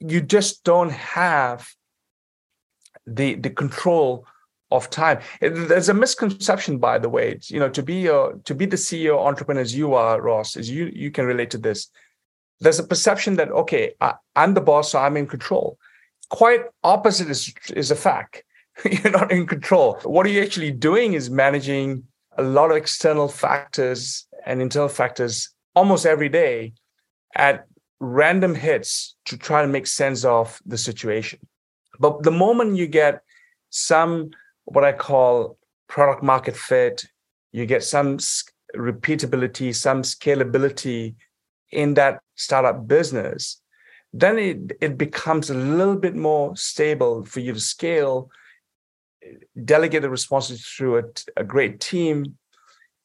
you 0.00 0.20
just 0.20 0.64
don't 0.64 0.92
have 0.92 1.68
the 3.06 3.34
the 3.34 3.50
control 3.50 4.26
of 4.74 4.90
time. 4.90 5.18
Eh, 5.40 5.50
there's 5.52 5.88
a 5.88 5.94
misconception, 5.94 6.78
by 6.78 6.98
the 6.98 7.08
way. 7.08 7.38
You 7.44 7.60
know, 7.60 7.68
to 7.68 7.82
be 7.82 8.06
a 8.06 8.32
to 8.44 8.54
be 8.54 8.66
the 8.66 8.76
CEO 8.76 9.18
entrepreneur 9.24 9.60
as 9.60 9.74
you 9.74 9.94
are, 9.94 10.20
Ross, 10.20 10.56
is 10.56 10.70
you 10.70 10.90
you 10.94 11.10
can 11.10 11.26
relate 11.26 11.50
to 11.52 11.58
this. 11.58 11.88
There's 12.60 12.78
a 12.78 12.86
perception 12.86 13.36
that 13.36 13.50
okay, 13.50 13.94
I, 14.00 14.14
I'm 14.36 14.54
the 14.54 14.60
boss, 14.60 14.92
so 14.92 14.98
I'm 14.98 15.16
in 15.16 15.26
control. 15.26 15.78
Quite 16.30 16.62
opposite 16.82 17.30
is 17.30 17.52
is 17.74 17.90
a 17.90 17.96
fact. 17.96 18.44
You're 18.90 19.12
not 19.12 19.30
in 19.30 19.46
control. 19.46 20.00
What 20.02 20.26
you're 20.26 20.34
you 20.34 20.42
actually 20.42 20.72
doing 20.72 21.12
is 21.12 21.30
managing 21.30 22.02
a 22.36 22.42
lot 22.42 22.72
of 22.72 22.76
external 22.76 23.28
factors 23.28 24.26
and 24.44 24.60
internal 24.60 24.88
factors 24.88 25.50
almost 25.76 26.06
every 26.06 26.28
day 26.28 26.72
at 27.36 27.66
random 28.00 28.54
hits 28.54 29.14
to 29.26 29.36
try 29.36 29.62
to 29.62 29.68
make 29.68 29.86
sense 29.86 30.24
of 30.24 30.60
the 30.66 30.78
situation. 30.78 31.38
But 31.98 32.22
the 32.22 32.30
moment 32.30 32.76
you 32.76 32.86
get 32.86 33.22
some 33.70 34.30
what 34.64 34.84
I 34.84 34.92
call 34.92 35.58
product 35.88 36.22
market 36.22 36.56
fit, 36.56 37.04
you 37.52 37.66
get 37.66 37.84
some 37.84 38.18
repeatability, 38.76 39.74
some 39.74 40.02
scalability 40.02 41.14
in 41.70 41.94
that 41.94 42.20
startup 42.34 42.86
business, 42.86 43.60
then 44.12 44.38
it, 44.38 44.72
it 44.80 44.98
becomes 44.98 45.50
a 45.50 45.54
little 45.54 45.96
bit 45.96 46.14
more 46.14 46.56
stable 46.56 47.24
for 47.24 47.40
you 47.40 47.52
to 47.52 47.60
scale, 47.60 48.30
delegate 49.64 50.02
the 50.02 50.10
responsibility 50.10 50.62
through 50.64 50.98
a, 50.98 51.02
a 51.40 51.44
great 51.44 51.80
team, 51.80 52.36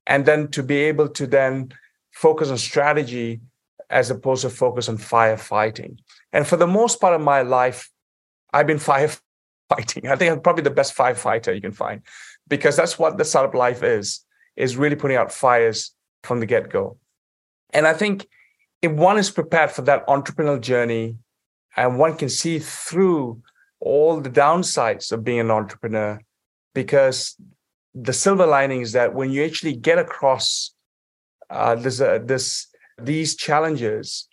and 0.07 0.25
then 0.25 0.47
to 0.49 0.63
be 0.63 0.77
able 0.77 1.09
to 1.09 1.27
then 1.27 1.71
focus 2.11 2.49
on 2.49 2.57
strategy 2.57 3.41
as 3.89 4.11
opposed 4.11 4.43
to 4.43 4.49
focus 4.49 4.87
on 4.89 4.97
firefighting. 4.97 5.97
And 6.31 6.45
for 6.45 6.57
the 6.57 6.67
most 6.67 7.01
part 7.01 7.15
of 7.15 7.21
my 7.21 7.41
life, 7.41 7.89
I've 8.53 8.67
been 8.67 8.77
firefighting 8.77 9.21
fighting. 9.69 10.07
I 10.07 10.15
think 10.15 10.31
I'm 10.31 10.41
probably 10.41 10.63
the 10.63 10.71
best 10.71 10.95
firefighter 10.95 11.53
you 11.53 11.61
can 11.61 11.71
find 11.71 12.01
because 12.47 12.75
that's 12.75 12.97
what 12.99 13.17
the 13.17 13.25
startup 13.25 13.53
life 13.53 13.83
is, 13.83 14.25
is 14.55 14.75
really 14.75 14.95
putting 14.95 15.17
out 15.17 15.31
fires 15.31 15.93
from 16.23 16.39
the 16.39 16.45
get-go. 16.45 16.97
And 17.71 17.85
I 17.87 17.93
think 17.93 18.27
if 18.81 18.91
one 18.91 19.17
is 19.17 19.29
prepared 19.29 19.71
for 19.71 19.83
that 19.83 20.05
entrepreneurial 20.07 20.59
journey 20.59 21.17
and 21.77 21.99
one 21.99 22.15
can 22.15 22.29
see 22.29 22.59
through 22.59 23.41
all 23.79 24.19
the 24.19 24.29
downsides 24.29 25.11
of 25.11 25.23
being 25.23 25.39
an 25.39 25.51
entrepreneur, 25.51 26.19
because 26.73 27.35
the 27.93 28.13
silver 28.13 28.45
lining 28.45 28.81
is 28.81 28.91
that 28.93 29.13
when 29.13 29.31
you 29.31 29.45
actually 29.45 29.75
get 29.75 29.99
across 29.99 30.73
uh, 31.49 31.75
this, 31.75 32.01
uh, 32.01 32.19
this, 32.23 32.67
these 33.01 33.35
challenges 33.35 34.27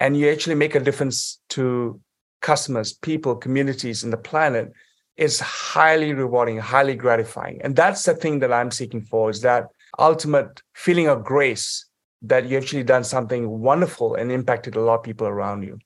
and 0.00 0.16
you 0.16 0.28
actually 0.28 0.54
make 0.54 0.74
a 0.74 0.80
difference 0.80 1.40
to 1.48 2.00
customers, 2.42 2.92
people, 2.92 3.34
communities, 3.36 4.04
and 4.04 4.12
the 4.12 4.18
planet 4.18 4.72
is 5.16 5.40
highly 5.40 6.12
rewarding, 6.12 6.58
highly 6.58 6.94
gratifying. 6.94 7.60
And 7.62 7.76
that's 7.76 8.02
the 8.04 8.14
thing 8.14 8.40
that 8.40 8.52
I'm 8.52 8.70
seeking 8.70 9.02
for 9.02 9.30
is 9.30 9.40
that 9.42 9.68
ultimate 9.98 10.62
feeling 10.74 11.08
of 11.08 11.24
grace 11.24 11.86
that 12.22 12.46
you 12.46 12.56
actually 12.56 12.84
done 12.84 13.04
something 13.04 13.48
wonderful 13.48 14.14
and 14.14 14.30
impacted 14.30 14.76
a 14.76 14.80
lot 14.80 15.00
of 15.00 15.02
people 15.02 15.26
around 15.26 15.62
you. 15.62 15.78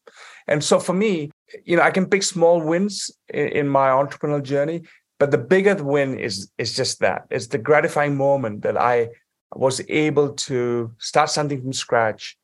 And 0.46 0.62
so 0.62 0.78
for 0.78 0.92
me, 0.92 1.30
you 1.64 1.76
know, 1.76 1.82
I 1.82 1.90
can 1.90 2.06
pick 2.06 2.22
small 2.22 2.60
wins 2.60 3.10
in, 3.28 3.48
in 3.48 3.68
my 3.68 3.88
entrepreneurial 3.88 4.42
journey, 4.42 4.82
but 5.18 5.30
the 5.30 5.38
bigger 5.38 5.74
win 5.82 6.18
is 6.18 6.50
is 6.58 6.76
just 6.76 7.00
that. 7.00 7.22
It's 7.30 7.48
the 7.48 7.58
gratifying 7.58 8.16
moment 8.16 8.62
that 8.62 8.76
I 8.76 9.08
was 9.54 9.80
able 9.88 10.34
to 10.34 10.92
start 10.98 11.30
something 11.30 11.62
from 11.62 11.72
scratch, 11.72 12.36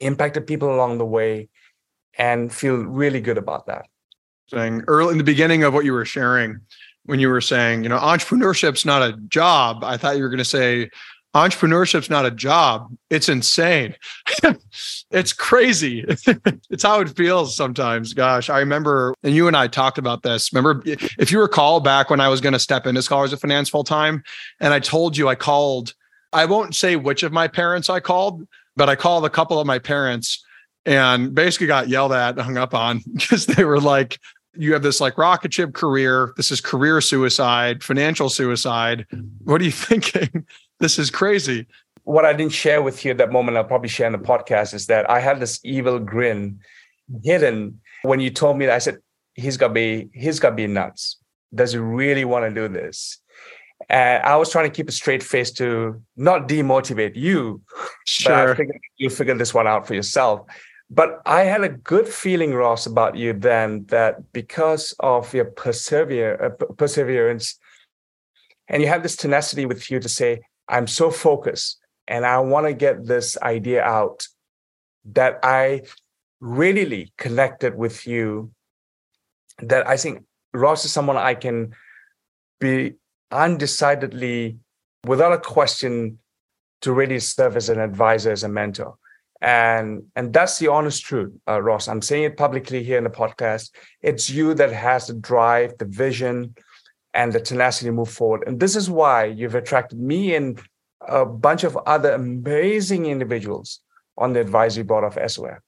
impacted 0.00 0.46
people 0.46 0.74
along 0.74 0.98
the 0.98 1.04
way, 1.04 1.48
and 2.18 2.52
feel 2.52 2.76
really 2.76 3.20
good 3.20 3.38
about 3.38 3.66
that. 3.66 3.86
Saying 4.48 4.84
early 4.86 5.12
in 5.12 5.18
the 5.18 5.24
beginning 5.24 5.64
of 5.64 5.74
what 5.74 5.84
you 5.84 5.92
were 5.92 6.04
sharing, 6.04 6.60
when 7.04 7.20
you 7.20 7.28
were 7.28 7.40
saying, 7.40 7.82
you 7.82 7.88
know, 7.88 7.98
entrepreneurship's 7.98 8.84
not 8.84 9.02
a 9.02 9.12
job, 9.28 9.84
I 9.84 9.96
thought 9.96 10.16
you 10.16 10.22
were 10.22 10.28
going 10.28 10.38
to 10.38 10.44
say 10.44 10.90
entrepreneurship's 11.36 12.08
not 12.08 12.24
a 12.24 12.30
job. 12.30 12.90
It's 13.10 13.28
insane. 13.28 13.94
it's 15.10 15.32
crazy. 15.32 16.04
it's 16.70 16.82
how 16.82 17.00
it 17.00 17.10
feels 17.10 17.54
sometimes. 17.54 18.14
Gosh, 18.14 18.48
I 18.48 18.58
remember, 18.58 19.14
and 19.22 19.34
you 19.34 19.46
and 19.46 19.56
I 19.56 19.66
talked 19.68 19.98
about 19.98 20.22
this. 20.22 20.52
Remember, 20.52 20.82
if 20.86 21.30
you 21.30 21.40
recall 21.40 21.80
back 21.80 22.08
when 22.08 22.20
I 22.20 22.28
was 22.28 22.40
going 22.40 22.54
to 22.54 22.58
step 22.58 22.86
into 22.86 23.02
Scholars 23.02 23.32
of 23.32 23.40
Finance 23.40 23.68
full 23.68 23.84
time, 23.84 24.22
and 24.60 24.72
I 24.72 24.80
told 24.80 25.16
you 25.16 25.28
I 25.28 25.34
called, 25.34 25.94
I 26.32 26.46
won't 26.46 26.74
say 26.74 26.96
which 26.96 27.22
of 27.22 27.32
my 27.32 27.48
parents 27.48 27.90
I 27.90 28.00
called, 28.00 28.46
but 28.74 28.88
I 28.88 28.96
called 28.96 29.26
a 29.26 29.30
couple 29.30 29.60
of 29.60 29.66
my 29.66 29.78
parents 29.78 30.42
and 30.86 31.34
basically 31.34 31.66
got 31.66 31.88
yelled 31.88 32.12
at, 32.12 32.38
hung 32.38 32.56
up 32.56 32.72
on 32.72 33.02
because 33.14 33.46
they 33.46 33.64
were 33.64 33.80
like, 33.80 34.18
you 34.54 34.72
have 34.72 34.82
this 34.82 35.00
like 35.00 35.18
rocket 35.18 35.52
ship 35.52 35.74
career. 35.74 36.32
This 36.36 36.50
is 36.50 36.60
career 36.60 37.00
suicide, 37.00 37.82
financial 37.82 38.30
suicide. 38.30 39.06
What 39.44 39.60
are 39.60 39.64
you 39.64 39.70
thinking? 39.72 40.46
this 40.80 40.98
is 40.98 41.10
crazy. 41.10 41.66
What 42.04 42.24
I 42.24 42.32
didn't 42.32 42.52
share 42.52 42.80
with 42.82 43.04
you 43.04 43.10
at 43.10 43.18
that 43.18 43.32
moment, 43.32 43.56
I'll 43.56 43.64
probably 43.64 43.88
share 43.88 44.06
in 44.06 44.12
the 44.12 44.18
podcast, 44.18 44.72
is 44.74 44.86
that 44.86 45.10
I 45.10 45.18
had 45.18 45.40
this 45.40 45.60
evil 45.64 45.98
grin 45.98 46.60
hidden 47.24 47.80
when 48.02 48.20
you 48.20 48.30
told 48.30 48.56
me 48.56 48.66
that 48.66 48.74
I 48.74 48.78
said, 48.78 48.98
he's 49.34 49.56
got 49.56 49.68
to 49.68 49.74
be, 49.74 50.08
he's 50.12 50.38
got 50.38 50.50
to 50.50 50.56
be 50.56 50.68
nuts. 50.68 51.16
Does 51.52 51.72
he 51.72 51.78
really 51.78 52.24
want 52.24 52.44
to 52.44 52.54
do 52.54 52.72
this? 52.72 53.18
And 53.88 54.22
I 54.22 54.36
was 54.36 54.50
trying 54.50 54.70
to 54.70 54.74
keep 54.74 54.88
a 54.88 54.92
straight 54.92 55.22
face 55.22 55.50
to 55.52 56.00
not 56.16 56.48
demotivate 56.48 57.16
you. 57.16 57.60
Sure. 58.06 58.32
But 58.32 58.50
I 58.50 58.54
figured 58.54 58.80
you 58.96 59.10
figured 59.10 59.38
this 59.38 59.52
one 59.52 59.66
out 59.66 59.86
for 59.86 59.94
yourself. 59.94 60.46
But 60.88 61.20
I 61.26 61.42
had 61.42 61.64
a 61.64 61.68
good 61.68 62.08
feeling, 62.08 62.54
Ross, 62.54 62.86
about 62.86 63.16
you 63.16 63.32
then 63.32 63.86
that 63.86 64.32
because 64.32 64.94
of 65.00 65.34
your 65.34 65.46
persever- 65.46 66.44
uh, 66.44 66.50
perseverance, 66.74 67.58
and 68.68 68.82
you 68.82 68.88
have 68.88 69.02
this 69.02 69.16
tenacity 69.16 69.66
with 69.66 69.90
you 69.90 69.98
to 70.00 70.08
say, 70.08 70.40
I'm 70.68 70.86
so 70.86 71.10
focused 71.10 71.78
and 72.08 72.24
I 72.24 72.38
want 72.38 72.66
to 72.66 72.72
get 72.72 73.06
this 73.06 73.36
idea 73.38 73.82
out 73.82 74.26
that 75.06 75.38
I 75.42 75.82
really 76.40 77.12
connected 77.18 77.76
with 77.76 78.06
you. 78.06 78.52
That 79.58 79.88
I 79.88 79.96
think 79.96 80.24
Ross 80.52 80.84
is 80.84 80.92
someone 80.92 81.16
I 81.16 81.34
can 81.34 81.74
be 82.60 82.94
undecidedly, 83.30 84.58
without 85.04 85.32
a 85.32 85.38
question, 85.38 86.18
to 86.82 86.92
really 86.92 87.18
serve 87.18 87.56
as 87.56 87.68
an 87.68 87.80
advisor, 87.80 88.30
as 88.30 88.44
a 88.44 88.48
mentor 88.48 88.96
and 89.40 90.02
and 90.16 90.32
that's 90.32 90.58
the 90.58 90.68
honest 90.68 91.04
truth 91.04 91.32
uh, 91.48 91.60
ross. 91.60 91.88
I'm 91.88 92.02
saying 92.02 92.24
it 92.24 92.36
publicly 92.36 92.82
here 92.82 92.98
in 92.98 93.04
the 93.04 93.10
podcast. 93.10 93.70
It's 94.02 94.30
you 94.30 94.54
that 94.54 94.72
has 94.72 95.06
the 95.06 95.14
drive 95.14 95.76
the 95.78 95.84
vision 95.84 96.54
and 97.14 97.32
the 97.32 97.40
tenacity 97.40 97.86
to 97.86 97.92
move 97.92 98.10
forward. 98.10 98.44
And 98.46 98.60
this 98.60 98.76
is 98.76 98.90
why 98.90 99.24
you've 99.24 99.54
attracted 99.54 99.98
me 99.98 100.34
and 100.34 100.60
a 101.00 101.24
bunch 101.24 101.64
of 101.64 101.76
other 101.86 102.12
amazing 102.12 103.06
individuals 103.06 103.80
on 104.18 104.32
the 104.32 104.40
advisory 104.40 104.84
board 104.84 105.04
of 105.04 105.18
SOF. 105.30 105.58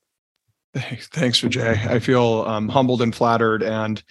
Thanks, 0.75 1.41
Vijay. 1.41 1.87
I 1.87 1.99
feel 1.99 2.45
um, 2.47 2.69
humbled 2.69 3.03
and 3.03 3.15
flattered. 3.15 3.63
And 3.63 4.03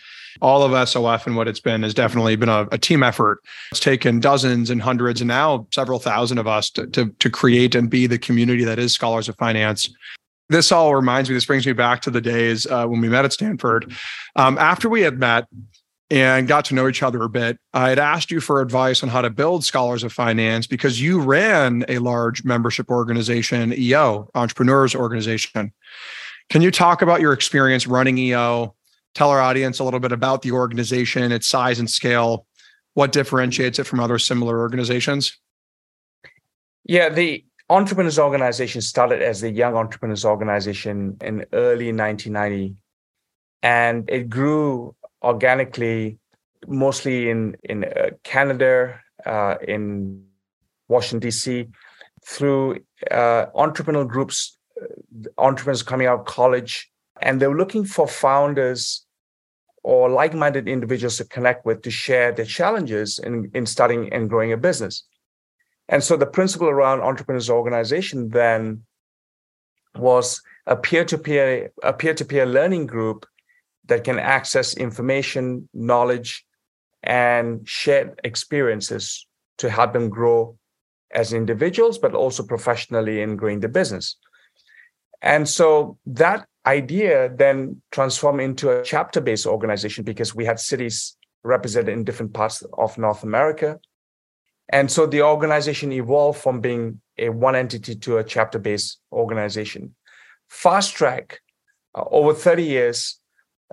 all 0.42 0.64
of 0.64 0.90
SOF 0.90 1.26
and 1.26 1.36
what 1.36 1.48
it's 1.48 1.60
been 1.60 1.84
has 1.84 1.94
definitely 1.94 2.36
been 2.36 2.50
a, 2.50 2.68
a, 2.72 2.78
team 2.78 3.04
effort. 3.04 3.40
It's 3.72 3.80
taken 3.80 4.20
dozens 4.20 4.70
and 4.70 4.82
hundreds 4.82 5.22
and 5.22 5.28
now 5.28 5.68
several 5.74 6.00
thousand 6.00 6.38
of 6.38 6.48
us 6.48 6.70
to, 6.72 6.88
to, 6.88 7.10
to 7.20 7.30
create 7.30 7.76
and 7.76 7.90
be 7.90 8.08
the 8.08 8.20
community 8.20 8.64
that 8.64 8.80
is 8.80 8.94
Scholars 8.94 9.30
of 9.30 9.36
Finance. 9.38 9.90
This 10.50 10.72
all 10.72 10.96
reminds 10.96 11.30
me, 11.30 11.36
this 11.36 11.46
brings 11.46 11.66
me 11.66 11.74
back 11.74 12.02
to 12.02 12.12
the 12.12 12.22
days 12.22 12.66
uh, 12.68 12.86
when 12.86 13.02
we 13.02 13.10
met 13.10 13.26
at 13.26 13.34
Stanford. 13.34 13.94
Um, 14.36 14.58
after 14.58 14.90
we 14.90 15.02
had 15.02 15.20
met, 15.20 15.46
and 16.10 16.48
got 16.48 16.64
to 16.66 16.74
know 16.74 16.88
each 16.88 17.04
other 17.04 17.22
a 17.24 17.30
bit, 17.30 17.60
I 17.74 17.90
had 17.90 18.00
asked 18.00 18.32
you 18.32 18.40
for 18.40 18.62
advice 18.62 19.04
on 19.04 19.10
how 19.10 19.22
to 19.22 19.30
build 19.30 19.66
Scholars 19.66 20.04
of 20.04 20.14
Finance 20.14 20.66
because 20.66 21.02
you 21.02 21.20
ran 21.20 21.84
a 21.90 22.00
large 22.00 22.46
membership 22.46 22.90
organization, 22.90 23.74
EO, 23.74 24.30
Entrepreneurs 24.34 24.96
Organization. 24.96 25.74
Can 26.50 26.62
you 26.62 26.72
talk 26.72 27.02
about 27.02 27.22
your 27.22 27.34
experience 27.34 27.88
running 27.88 28.18
EO? 28.18 28.74
Tell 29.14 29.30
our 29.30 29.42
audience 29.42 29.80
a 29.80 29.84
little 29.84 30.00
bit 30.00 30.12
about 30.12 30.42
the 30.42 30.52
organization, 30.52 31.32
its 31.32 31.48
size 31.48 31.80
and 31.80 31.90
scale, 31.90 32.46
what 32.94 33.12
differentiates 33.12 33.80
it 33.80 33.84
from 33.84 34.00
other 34.00 34.18
similar 34.18 34.60
organizations? 34.60 35.38
Yeah, 36.84 37.10
the 37.10 37.46
Entrepreneurs 37.70 38.18
Organization 38.18 38.82
started 38.82 39.22
as 39.22 39.42
the 39.42 39.52
Young 39.52 39.76
Entrepreneurs 39.76 40.24
Organization 40.24 41.18
in 41.22 41.46
early 41.52 41.92
1990, 41.92 42.76
and 43.62 44.10
it 44.10 44.30
grew 44.30 44.96
organically, 45.22 46.18
mostly 46.68 47.30
in 47.30 47.58
in 47.64 47.84
uh, 47.84 48.12
Canada, 48.24 49.00
uh, 49.26 49.56
in 49.68 50.24
Washington 50.88 51.20
D.C., 51.20 51.68
through 52.26 52.80
uh, 53.12 53.48
entrepreneurial 53.54 54.08
groups 54.08 54.57
entrepreneurs 55.38 55.84
coming 55.84 56.08
out 56.08 56.20
of 56.20 56.26
college, 56.26 56.92
and 57.22 57.40
they 57.40 57.48
were 57.48 57.58
looking 57.58 57.86
for 57.86 58.08
founders 58.08 59.06
or 59.84 60.10
like-minded 60.10 60.68
individuals 60.68 61.18
to 61.18 61.26
connect 61.26 61.66
with 61.66 61.82
to 61.82 61.92
share 61.92 62.32
their 62.32 62.46
challenges 62.46 63.20
in, 63.20 63.50
in 63.54 63.66
starting 63.66 64.12
and 64.12 64.30
growing 64.30 64.52
a 64.52 64.58
business. 64.58 65.04
And 65.88 66.04
so 66.04 66.18
the 66.18 66.26
principle 66.26 66.68
around 66.68 67.02
entrepreneurs 67.02 67.50
organization 67.50 68.30
then 68.30 68.84
was 69.96 70.42
a 70.66 70.76
peer-to-peer, 70.76 71.72
a 71.84 71.94
peer-to-peer 71.94 72.46
learning 72.46 72.88
group 72.88 73.26
that 73.86 74.04
can 74.04 74.20
access 74.20 74.76
information, 74.76 75.70
knowledge, 75.74 76.46
and 77.04 77.68
shared 77.68 78.20
experiences 78.26 79.26
to 79.60 79.70
help 79.70 79.94
them 79.94 80.10
grow 80.10 80.58
as 81.12 81.32
individuals, 81.32 81.98
but 81.98 82.14
also 82.14 82.44
professionally 82.44 83.22
in 83.22 83.38
growing 83.38 83.62
the 83.62 83.70
business. 83.70 84.18
And 85.22 85.48
so 85.48 85.98
that 86.06 86.48
idea 86.66 87.30
then 87.34 87.82
transformed 87.92 88.42
into 88.42 88.70
a 88.70 88.84
chapter 88.84 89.22
based 89.22 89.46
organization 89.46 90.04
because 90.04 90.36
we 90.36 90.46
had 90.46 90.60
cities 90.60 91.16
represented 91.44 91.94
in 91.94 92.04
different 92.04 92.34
parts 92.34 92.64
of 92.78 92.98
North 92.98 93.24
America. 93.24 93.80
And 94.70 94.92
so 94.92 95.06
the 95.06 95.22
organization 95.22 95.92
evolved 95.94 96.40
from 96.40 96.60
being 96.60 97.02
a 97.18 97.30
one 97.30 97.56
entity 97.56 97.96
to 97.96 98.18
a 98.18 98.24
chapter 98.24 98.60
based 98.60 99.00
organization. 99.12 99.96
Fast 100.50 100.94
track, 100.94 101.40
uh, 101.96 102.04
over 102.12 102.34
30 102.34 102.64
years, 102.64 103.20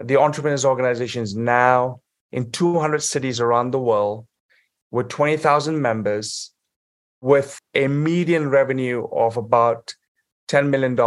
the 0.03 0.19
Entrepreneurs 0.19 0.65
Organization 0.65 1.23
is 1.23 1.37
now 1.37 2.01
in 2.33 2.51
200 2.51 3.03
cities 3.03 3.41
around 3.41 3.71
the 3.71 3.79
world 3.79 4.27
with 4.91 5.09
20,000 5.09 5.81
members 5.81 6.53
with 7.21 7.59
a 7.75 7.89
median 7.89 8.51
revenue 8.51 9.07
of 9.13 9.37
about 9.37 9.95
$10 10.49 10.69
million 10.69 10.99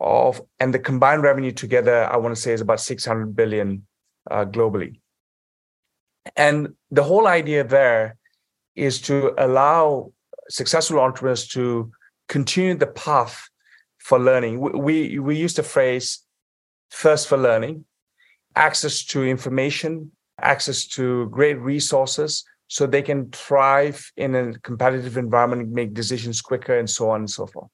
of, 0.00 0.42
and 0.60 0.74
the 0.74 0.78
combined 0.78 1.22
revenue 1.22 1.52
together, 1.52 2.04
I 2.04 2.16
want 2.16 2.34
to 2.34 2.40
say 2.40 2.52
is 2.52 2.60
about 2.60 2.80
600 2.80 3.34
billion 3.34 3.86
uh, 4.30 4.44
globally. 4.44 5.00
And 6.36 6.74
the 6.90 7.02
whole 7.02 7.26
idea 7.26 7.64
there 7.64 8.16
is 8.76 9.00
to 9.02 9.34
allow 9.38 10.12
successful 10.50 11.00
entrepreneurs 11.00 11.48
to 11.48 11.90
continue 12.28 12.74
the 12.74 12.86
path 12.86 13.48
for 13.98 14.18
learning. 14.18 14.60
We, 14.60 14.70
we, 14.70 15.18
we 15.18 15.36
use 15.36 15.54
the 15.54 15.62
phrase 15.62 16.22
first 16.90 17.28
for 17.28 17.36
learning, 17.36 17.84
access 18.54 19.04
to 19.06 19.24
information, 19.24 20.12
access 20.40 20.86
to 20.86 21.28
great 21.30 21.58
resources 21.58 22.44
so 22.68 22.86
they 22.86 23.02
can 23.02 23.30
thrive 23.30 24.12
in 24.16 24.34
a 24.34 24.52
competitive 24.60 25.16
environment, 25.16 25.70
make 25.70 25.94
decisions 25.94 26.40
quicker, 26.40 26.78
and 26.78 26.88
so 26.88 27.10
on 27.10 27.20
and 27.20 27.30
so 27.30 27.46
forth. 27.46 27.70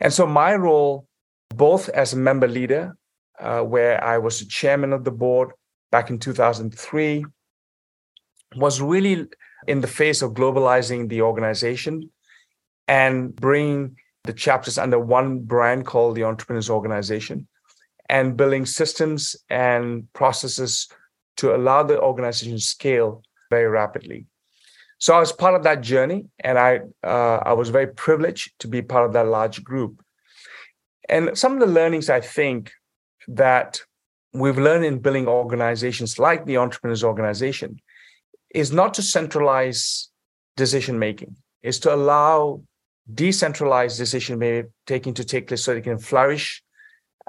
And 0.00 0.12
so 0.12 0.26
my 0.26 0.54
role, 0.54 1.06
both 1.50 1.88
as 1.88 2.12
a 2.12 2.16
member 2.16 2.48
leader, 2.48 2.96
uh, 3.38 3.62
where 3.62 4.02
I 4.02 4.18
was 4.18 4.40
the 4.40 4.46
chairman 4.46 4.92
of 4.92 5.04
the 5.04 5.10
board 5.10 5.52
back 5.90 6.10
in 6.10 6.18
2003, 6.18 7.24
was 8.56 8.80
really 8.80 9.26
in 9.66 9.80
the 9.80 9.86
face 9.86 10.22
of 10.22 10.32
globalizing 10.34 11.08
the 11.08 11.22
organization 11.22 12.10
and 12.86 13.34
bringing 13.34 13.96
the 14.24 14.32
chapters 14.32 14.78
under 14.78 14.98
one 14.98 15.40
brand 15.40 15.86
called 15.86 16.16
the 16.16 16.24
Entrepreneurs 16.24 16.70
Organization 16.70 17.46
and 18.08 18.36
building 18.36 18.66
systems 18.66 19.36
and 19.48 20.12
processes 20.12 20.88
to 21.36 21.54
allow 21.54 21.82
the 21.82 22.00
organization 22.00 22.54
to 22.54 22.60
scale 22.60 23.22
very 23.50 23.68
rapidly. 23.68 24.26
So 25.04 25.14
I 25.14 25.20
was 25.20 25.32
part 25.32 25.54
of 25.54 25.64
that 25.64 25.82
journey, 25.82 26.28
and 26.40 26.58
I 26.58 26.80
uh, 27.02 27.38
I 27.50 27.52
was 27.52 27.68
very 27.68 27.88
privileged 27.88 28.58
to 28.60 28.68
be 28.68 28.80
part 28.80 29.04
of 29.04 29.12
that 29.12 29.26
large 29.26 29.62
group. 29.62 30.02
And 31.10 31.36
some 31.36 31.52
of 31.52 31.60
the 31.60 31.74
learnings 31.78 32.08
I 32.08 32.22
think 32.22 32.72
that 33.28 33.82
we've 34.32 34.56
learned 34.56 34.86
in 34.86 35.00
building 35.00 35.28
organizations 35.28 36.18
like 36.18 36.46
the 36.46 36.56
Entrepreneurs 36.56 37.04
Organization 37.04 37.76
is 38.54 38.72
not 38.72 38.94
to 38.94 39.02
centralize 39.02 40.08
decision 40.56 40.98
making, 40.98 41.36
is 41.62 41.78
to 41.80 41.94
allow 41.94 42.62
decentralized 43.12 43.98
decision 43.98 44.38
making 44.38 45.12
to 45.12 45.24
take 45.32 45.48
place 45.48 45.62
so 45.64 45.74
they 45.74 45.82
can 45.82 45.98
flourish 45.98 46.62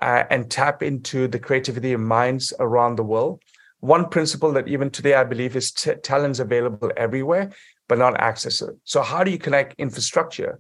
uh, 0.02 0.24
and 0.30 0.50
tap 0.50 0.82
into 0.82 1.28
the 1.28 1.40
creativity 1.40 1.92
of 1.92 2.00
minds 2.00 2.54
around 2.58 2.96
the 2.96 3.04
world 3.04 3.42
one 3.80 4.10
principle 4.10 4.52
that 4.54 4.68
even 4.68 4.90
today 4.90 5.14
I 5.14 5.24
believe 5.24 5.56
is 5.56 5.72
t- 5.72 5.96
talent's 5.96 6.40
available 6.40 6.92
everywhere, 6.98 7.52
but 7.88 7.98
not 7.98 8.20
access 8.20 8.62
it. 8.62 8.76
So 8.84 9.02
how 9.02 9.24
do 9.24 9.32
you 9.32 9.38
connect 9.38 9.76
infrastructure 9.78 10.60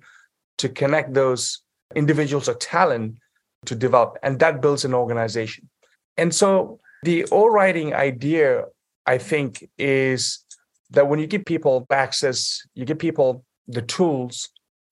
to 0.58 0.69
connect 0.69 1.13
those 1.13 1.62
individuals 1.95 2.47
or 2.47 2.56
talent 2.56 3.17
to 3.65 3.75
develop? 3.75 4.17
And 4.21 4.39
that 4.39 4.62
builds 4.62 4.86
an 4.86 4.93
organization. 4.93 5.69
And 6.17 6.34
so 6.34 6.80
the 7.04 7.25
overriding 7.32 7.93
idea, 7.93 8.65
I 9.06 9.17
think, 9.17 9.67
is 9.78 10.45
that 10.91 11.08
when 11.08 11.19
you 11.19 11.28
give 11.28 11.45
people 11.45 11.86
access, 11.89 12.65
you 12.73 12.86
give 12.86 12.99
people 12.99 13.43
the 13.67 13.82
tools, 13.82 14.49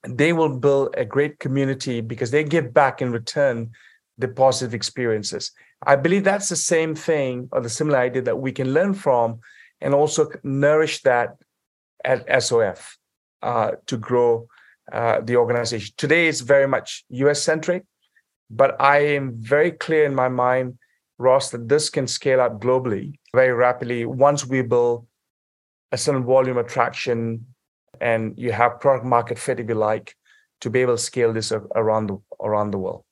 they 0.08 0.34
will 0.34 0.58
build 0.58 0.96
a 0.98 1.06
great 1.06 1.40
community 1.40 2.02
because 2.02 2.32
they 2.32 2.44
give 2.44 2.74
back 2.74 3.02
in 3.02 3.12
return 3.12 3.72
the 4.18 4.28
positive 4.28 4.74
experiences. 4.74 5.52
I 5.86 5.96
believe 5.96 6.24
that's 6.24 6.50
the 6.50 6.56
same 6.56 6.96
thing 6.96 7.50
or 7.52 7.62
the 7.62 7.70
similar 7.70 8.00
idea 8.00 8.22
that 8.24 8.40
we 8.40 8.52
can 8.52 8.74
learn 8.74 8.94
from 8.94 9.40
and 9.82 9.94
also 9.94 10.30
nourish 10.44 11.02
that 11.04 11.36
at 12.06 12.44
SOF 12.44 12.98
uh, 13.42 13.72
to 13.88 13.98
grow 13.98 14.48
uh, 14.92 15.22
the 15.22 15.36
organization. 15.36 15.94
Today 15.98 16.28
it's 16.28 16.42
very 16.42 16.68
much 16.68 17.06
US 17.10 17.42
centric, 17.42 17.84
but 18.50 18.80
I 18.82 19.00
am 19.00 19.34
very 19.38 19.72
clear 19.72 20.06
in 20.06 20.16
my 20.16 20.30
mind, 20.30 20.78
Ross, 21.18 21.52
that 21.52 21.70
this 21.70 21.90
can 21.90 22.08
scale 22.08 22.42
up 22.42 22.62
globally 22.62 23.14
very 23.34 23.54
rapidly 23.54 24.06
once 24.06 24.46
we 24.46 24.62
build 24.62 25.08
a 25.92 25.98
certain 25.98 26.24
volume 26.24 26.58
attraction 26.58 27.46
and 28.02 28.34
you 28.38 28.52
have 28.52 28.80
product 28.80 29.06
market 29.06 29.38
fit, 29.38 29.60
if 29.60 29.70
you 29.70 29.76
like, 29.76 30.16
to 30.62 30.70
be 30.70 30.82
able 30.82 30.96
to 30.96 31.02
scale 31.02 31.32
this 31.34 31.52
around 31.76 32.08
the 32.08 32.18
around 32.42 32.72
the 32.72 32.78
world. 32.78 33.04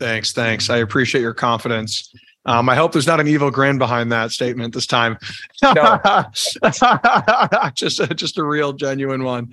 Thanks. 0.00 0.32
Thanks. 0.32 0.70
I 0.70 0.78
appreciate 0.78 1.20
your 1.20 1.34
confidence. 1.34 2.12
Um, 2.46 2.70
I 2.70 2.74
hope 2.74 2.92
there's 2.92 3.06
not 3.06 3.20
an 3.20 3.28
evil 3.28 3.50
grin 3.50 3.76
behind 3.76 4.10
that 4.12 4.30
statement 4.30 4.74
this 4.74 4.86
time. 4.86 5.18
No. 5.62 6.00
just, 7.74 8.00
a, 8.00 8.06
just 8.14 8.38
a 8.38 8.44
real 8.44 8.72
genuine 8.72 9.24
one. 9.24 9.52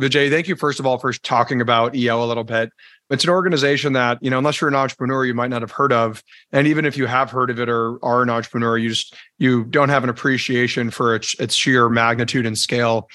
Vijay, 0.00 0.30
thank 0.30 0.46
you 0.46 0.54
first 0.54 0.78
of 0.78 0.86
all 0.86 0.98
for 0.98 1.12
talking 1.12 1.60
about 1.60 1.96
EO 1.96 2.22
a 2.22 2.26
little 2.26 2.44
bit. 2.44 2.70
It's 3.10 3.24
an 3.24 3.30
organization 3.30 3.94
that, 3.94 4.18
you 4.20 4.30
know, 4.30 4.38
unless 4.38 4.60
you're 4.60 4.68
an 4.68 4.76
entrepreneur, 4.76 5.24
you 5.24 5.34
might 5.34 5.50
not 5.50 5.62
have 5.62 5.72
heard 5.72 5.92
of. 5.92 6.22
And 6.52 6.68
even 6.68 6.84
if 6.84 6.96
you 6.96 7.06
have 7.06 7.30
heard 7.32 7.50
of 7.50 7.58
it 7.58 7.68
or 7.68 7.98
are 8.04 8.22
an 8.22 8.30
entrepreneur, 8.30 8.78
you 8.78 8.90
just 8.90 9.16
you 9.38 9.64
don't 9.64 9.88
have 9.88 10.04
an 10.04 10.10
appreciation 10.10 10.90
for 10.90 11.16
its 11.16 11.34
its 11.40 11.56
sheer 11.56 11.88
magnitude 11.88 12.46
and 12.46 12.56
scale. 12.56 13.08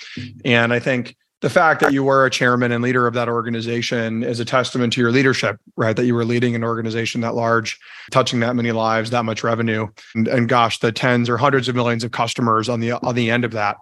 And 0.43 0.73
I 0.73 0.79
think 0.79 1.15
the 1.43 1.49
fact 1.49 1.81
that 1.81 1.91
you 1.91 2.05
were 2.05 2.25
a 2.25 2.29
chairman 2.29 2.71
and 2.71 2.81
leader 2.81 3.05
of 3.05 3.13
that 3.15 3.27
organization 3.27 4.23
is 4.23 4.39
a 4.39 4.45
testament 4.45 4.93
to 4.93 5.01
your 5.01 5.11
leadership, 5.11 5.59
right? 5.75 5.93
That 5.93 6.05
you 6.05 6.15
were 6.15 6.23
leading 6.23 6.55
an 6.55 6.63
organization 6.63 7.19
that 7.19 7.35
large, 7.35 7.77
touching 8.11 8.39
that 8.39 8.55
many 8.55 8.71
lives, 8.71 9.09
that 9.09 9.25
much 9.25 9.43
revenue, 9.43 9.89
and, 10.15 10.29
and 10.29 10.47
gosh, 10.47 10.79
the 10.79 10.93
tens 10.93 11.27
or 11.27 11.35
hundreds 11.35 11.67
of 11.67 11.75
millions 11.75 12.05
of 12.05 12.11
customers 12.11 12.69
on 12.69 12.79
the 12.79 12.93
on 12.93 13.15
the 13.15 13.29
end 13.29 13.43
of 13.43 13.51
that. 13.51 13.75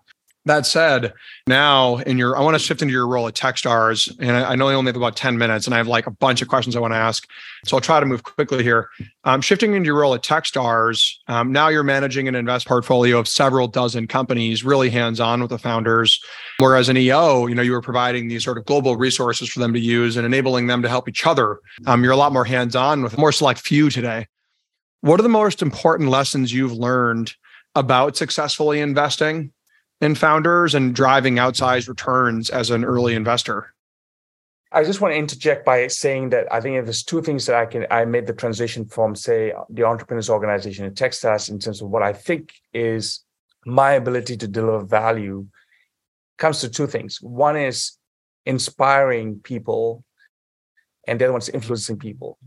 That 0.45 0.65
said, 0.65 1.13
now 1.45 1.97
in 1.97 2.17
your, 2.17 2.36
I 2.36 2.41
want 2.41 2.56
to 2.56 2.60
shift 2.60 2.82
into 2.82 2.91
your 2.91 3.08
role 3.08 3.28
at 3.28 3.36
Techstars, 3.36 4.12
and 4.19 4.32
I 4.32 4.56
know 4.56 4.69
you 4.69 4.76
only 4.76 4.89
have 4.89 4.95
about 4.95 5.15
ten 5.15 5.38
minutes, 5.38 5.67
and 5.67 5.76
I 5.76 5.78
have 5.78 5.88
like 5.88 6.08
a 6.08 6.12
bunch 6.12 6.41
of 6.41 6.47
questions 6.47 6.76
I 6.76 6.80
want 6.80 6.93
to 6.93 6.97
ask, 6.97 7.28
so 7.63 7.78
I'll 7.78 7.82
try 7.82 8.00
to 8.00 8.08
move 8.08 8.24
quickly 8.24 8.63
here. 8.63 8.89
Um, 9.24 9.41
shifting 9.41 9.76
into 9.76 9.86
your 9.86 10.00
role 10.00 10.15
at 10.15 10.24
Techstars, 10.24 11.13
um, 11.28 11.52
now 11.52 11.67
you're 11.67 11.84
managing 11.84 12.28
an 12.28 12.34
invest 12.34 12.67
portfolio 12.67 13.19
of 13.19 13.28
several 13.28 13.67
dozen 13.67 14.08
companies, 14.08 14.63
really 14.63 14.89
hands-on 14.89 15.41
with 15.41 15.52
the 15.52 15.60
founders. 15.60 16.19
Whereas 16.62 16.89
an 16.89 16.97
EO, 16.97 17.47
you 17.47 17.56
know, 17.56 17.63
you 17.63 17.71
were 17.71 17.82
providing 17.82 18.28
these 18.28 18.43
sort 18.43 18.60
of 18.60 18.65
global 18.65 18.95
resources 18.95 19.50
for 19.50 19.60
them 19.60 19.74
to 19.74 19.80
use 19.80 20.15
and 20.15 20.26
enabling 20.26 20.67
them 20.67 20.84
to 20.84 20.89
help 20.89 21.10
each 21.10 21.26
other. 21.26 21.60
Um, 21.88 22.04
you're 22.04 22.13
a 22.13 22.17
lot 22.17 22.34
more 22.34 22.45
hands-on 22.45 23.02
with 23.02 23.15
a 23.15 23.19
more 23.19 23.32
select 23.32 23.60
few 23.60 23.89
today. 23.89 24.28
What 25.02 25.19
are 25.19 25.24
the 25.24 25.30
most 25.30 25.63
important 25.63 26.10
lessons 26.10 26.54
you've 26.54 26.74
learned 26.74 27.34
about 27.74 28.15
successfully 28.15 28.80
investing 28.80 29.52
in 30.02 30.13
founders 30.13 30.76
and 30.76 30.93
driving 30.93 31.36
outsized 31.36 31.89
returns 31.89 32.52
as 32.52 32.69
an 32.69 32.86
early 32.86 33.15
investor? 33.15 33.74
I 34.71 34.84
just 34.84 35.02
want 35.02 35.13
to 35.13 35.17
interject 35.17 35.65
by 35.65 35.88
saying 35.88 36.30
that 36.30 36.52
I 36.54 36.62
think 36.62 36.86
there's 36.86 37.04
two 37.04 37.21
things 37.21 37.45
that 37.47 37.56
I 37.56 37.65
can 37.65 37.88
I 37.91 38.06
made 38.06 38.28
the 38.28 38.34
transition 38.34 38.86
from 38.86 39.15
say 39.15 39.54
the 39.69 39.84
entrepreneurs 39.84 40.30
organization 40.30 40.86
in 40.86 40.93
Techstars 40.93 41.50
in 41.50 41.60
terms 41.60 41.82
of 41.82 41.89
what 41.89 42.04
I 42.04 42.13
think 42.13 42.54
is 42.71 43.21
my 43.65 43.93
ability 43.93 44.38
to 44.38 44.47
deliver 44.47 44.86
value 44.86 45.47
comes 46.41 46.60
to 46.62 46.69
two 46.69 46.88
things. 46.88 47.21
One 47.21 47.56
is 47.56 47.77
inspiring 48.45 49.39
people, 49.51 50.04
and 51.08 51.19
the 51.19 51.25
other 51.25 51.32
one's 51.38 51.49
influencing 51.49 51.99
people. 51.99 52.38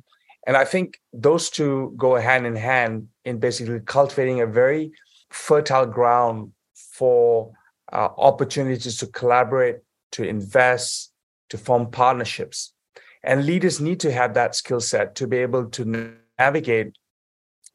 And 0.46 0.56
I 0.56 0.64
think 0.72 1.00
those 1.12 1.48
two 1.48 1.94
go 1.96 2.16
hand 2.16 2.44
in 2.44 2.56
hand 2.56 3.08
in 3.24 3.38
basically 3.38 3.80
cultivating 3.80 4.40
a 4.40 4.46
very 4.46 4.92
fertile 5.30 5.86
ground 5.86 6.52
for 6.98 7.52
uh, 7.92 8.08
opportunities 8.18 8.98
to 8.98 9.06
collaborate, 9.06 9.78
to 10.12 10.22
invest, 10.24 11.12
to 11.50 11.56
form 11.56 11.90
partnerships. 11.90 12.74
And 13.22 13.46
leaders 13.46 13.80
need 13.80 14.00
to 14.00 14.12
have 14.12 14.34
that 14.34 14.54
skill 14.54 14.80
set 14.80 15.14
to 15.14 15.26
be 15.26 15.38
able 15.38 15.64
to 15.76 15.82
navigate. 16.38 16.88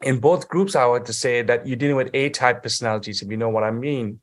In 0.01 0.19
both 0.19 0.47
groups, 0.47 0.75
I 0.75 0.86
want 0.86 1.05
to 1.08 1.13
say 1.13 1.41
that 1.41 1.65
you're 1.65 1.75
dealing 1.84 1.95
with 1.95 2.12
A 2.13 2.29
type 2.29 2.62
personalities, 2.62 3.21
if 3.21 3.32
you 3.32 3.38
know 3.38 3.49
what 3.49 3.63
I 3.63 3.71
mean. 3.71 4.19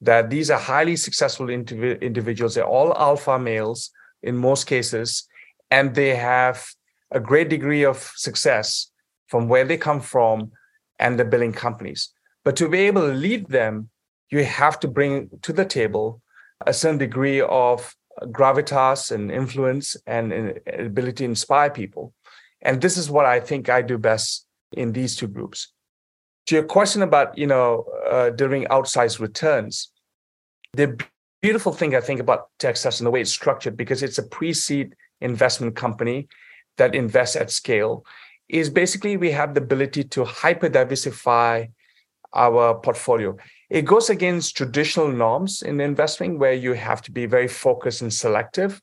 That 0.00 0.30
these 0.30 0.50
are 0.50 0.58
highly 0.58 0.96
successful 0.96 1.46
indiv- 1.46 2.00
individuals. 2.00 2.54
They're 2.54 2.66
all 2.66 2.96
alpha 2.96 3.38
males 3.38 3.90
in 4.22 4.36
most 4.36 4.66
cases, 4.66 5.26
and 5.70 5.94
they 5.94 6.14
have 6.14 6.66
a 7.10 7.20
great 7.20 7.48
degree 7.48 7.84
of 7.84 8.12
success 8.16 8.90
from 9.28 9.48
where 9.48 9.64
they 9.64 9.76
come 9.76 10.00
from 10.00 10.52
and 10.98 11.18
the 11.18 11.24
billing 11.24 11.52
companies. 11.52 12.10
But 12.44 12.56
to 12.56 12.68
be 12.68 12.80
able 12.80 13.02
to 13.02 13.14
lead 13.14 13.48
them 13.48 13.90
you 14.30 14.44
have 14.44 14.80
to 14.80 14.88
bring 14.88 15.30
to 15.42 15.52
the 15.52 15.64
table 15.64 16.22
a 16.66 16.72
certain 16.72 16.98
degree 16.98 17.40
of 17.40 17.94
gravitas 18.24 19.12
and 19.12 19.30
influence 19.30 19.96
and 20.06 20.58
ability 20.66 21.24
to 21.24 21.24
inspire 21.24 21.70
people. 21.70 22.14
And 22.62 22.80
this 22.80 22.96
is 22.96 23.10
what 23.10 23.26
I 23.26 23.40
think 23.40 23.68
I 23.68 23.82
do 23.82 23.98
best 23.98 24.46
in 24.72 24.92
these 24.92 25.16
two 25.16 25.28
groups. 25.28 25.72
To 26.46 26.54
your 26.54 26.64
question 26.64 27.02
about, 27.02 27.36
you 27.36 27.46
know, 27.46 27.84
uh, 28.08 28.30
delivering 28.30 28.66
outsized 28.66 29.18
returns, 29.18 29.90
the 30.74 30.96
beautiful 31.42 31.72
thing 31.72 31.96
I 31.96 32.00
think 32.00 32.20
about 32.20 32.50
Techstars 32.60 33.00
and 33.00 33.06
the 33.06 33.10
way 33.10 33.20
it's 33.20 33.32
structured, 33.32 33.76
because 33.76 34.02
it's 34.02 34.18
a 34.18 34.22
pre-seed 34.22 34.94
investment 35.20 35.74
company 35.74 36.28
that 36.76 36.94
invests 36.94 37.36
at 37.36 37.50
scale, 37.50 38.04
is 38.48 38.70
basically 38.70 39.16
we 39.16 39.32
have 39.32 39.54
the 39.54 39.60
ability 39.60 40.04
to 40.04 40.24
hyper 40.24 40.68
diversify 40.68 41.66
our 42.32 42.78
portfolio. 42.78 43.36
It 43.70 43.82
goes 43.82 44.08
against 44.08 44.56
traditional 44.56 45.08
norms 45.08 45.62
in 45.62 45.80
investing 45.80 46.38
where 46.38 46.52
you 46.52 46.74
have 46.74 47.02
to 47.02 47.10
be 47.10 47.26
very 47.26 47.48
focused 47.48 48.02
and 48.02 48.12
selective. 48.12 48.80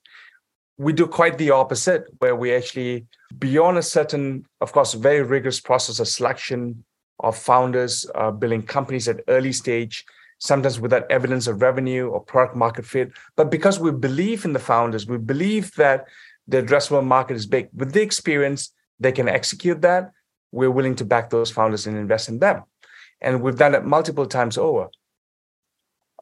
We 0.77 0.91
do 0.91 1.07
quite 1.07 1.37
the 1.37 1.51
opposite, 1.51 2.05
where 2.19 2.35
we 2.35 2.53
actually, 2.53 3.05
beyond 3.37 3.77
a 3.77 3.83
certain, 3.83 4.45
of 4.59 4.73
course, 4.73 4.95
very 4.95 5.21
rigorous 5.21 5.61
process 5.61 5.99
of 5.99 6.09
selection 6.09 6.83
of 7.19 7.37
founders, 7.37 8.05
uh, 8.15 8.31
building 8.31 8.63
companies 8.63 9.07
at 9.07 9.21
early 9.27 9.53
stage, 9.53 10.05
sometimes 10.39 10.79
without 10.79 11.09
evidence 11.09 11.47
of 11.47 11.61
revenue 11.61 12.07
or 12.07 12.19
product 12.19 12.55
market 12.55 12.85
fit. 12.85 13.11
But 13.35 13.49
because 13.49 13.79
we 13.79 13.91
believe 13.91 14.45
in 14.45 14.53
the 14.53 14.59
founders, 14.59 15.07
we 15.07 15.17
believe 15.17 15.73
that 15.75 16.05
the 16.47 16.61
addressable 16.61 17.05
market 17.05 17.35
is 17.35 17.45
big. 17.45 17.69
With 17.73 17.93
the 17.93 18.01
experience, 18.01 18.73
they 18.99 19.11
can 19.11 19.29
execute 19.29 19.81
that. 19.81 20.11
We're 20.51 20.71
willing 20.71 20.95
to 20.95 21.05
back 21.05 21.29
those 21.29 21.49
founders 21.49 21.87
and 21.87 21.97
invest 21.97 22.29
in 22.29 22.39
them. 22.39 22.63
And 23.21 23.41
we've 23.41 23.57
done 23.57 23.73
it 23.73 23.85
multiple 23.85 24.25
times 24.25 24.57
over. 24.57 24.89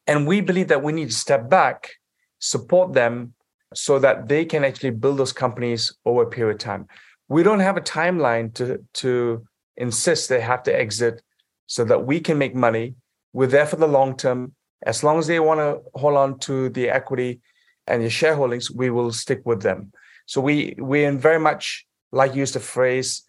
And 0.07 0.27
we 0.27 0.41
believe 0.41 0.67
that 0.67 0.83
we 0.83 0.93
need 0.93 1.09
to 1.09 1.15
step 1.15 1.49
back, 1.49 1.91
support 2.39 2.93
them 2.93 3.33
so 3.73 3.99
that 3.99 4.27
they 4.27 4.45
can 4.45 4.63
actually 4.63 4.91
build 4.91 5.17
those 5.17 5.33
companies 5.33 5.93
over 6.05 6.23
a 6.23 6.29
period 6.29 6.55
of 6.55 6.59
time. 6.59 6.87
We 7.27 7.43
don't 7.43 7.59
have 7.59 7.77
a 7.77 7.81
timeline 7.81 8.53
to, 8.55 8.83
to 8.95 9.45
insist 9.77 10.29
they 10.29 10.41
have 10.41 10.63
to 10.63 10.77
exit 10.77 11.21
so 11.67 11.83
that 11.85 12.05
we 12.05 12.19
can 12.19 12.37
make 12.37 12.55
money. 12.55 12.95
We're 13.33 13.47
there 13.47 13.65
for 13.65 13.77
the 13.77 13.87
long 13.87 14.17
term. 14.17 14.53
As 14.85 15.03
long 15.03 15.19
as 15.19 15.27
they 15.27 15.39
want 15.39 15.59
to 15.59 15.79
hold 15.97 16.17
on 16.17 16.39
to 16.39 16.69
the 16.69 16.89
equity 16.89 17.41
and 17.87 18.03
the 18.03 18.07
shareholdings, 18.07 18.73
we 18.73 18.89
will 18.89 19.11
stick 19.11 19.41
with 19.45 19.61
them. 19.61 19.91
So 20.25 20.41
we 20.41 20.75
we 20.79 21.03
in 21.05 21.19
very 21.19 21.39
much 21.39 21.85
like 22.11 22.35
use 22.35 22.51
the 22.51 22.59
phrase 22.59 23.23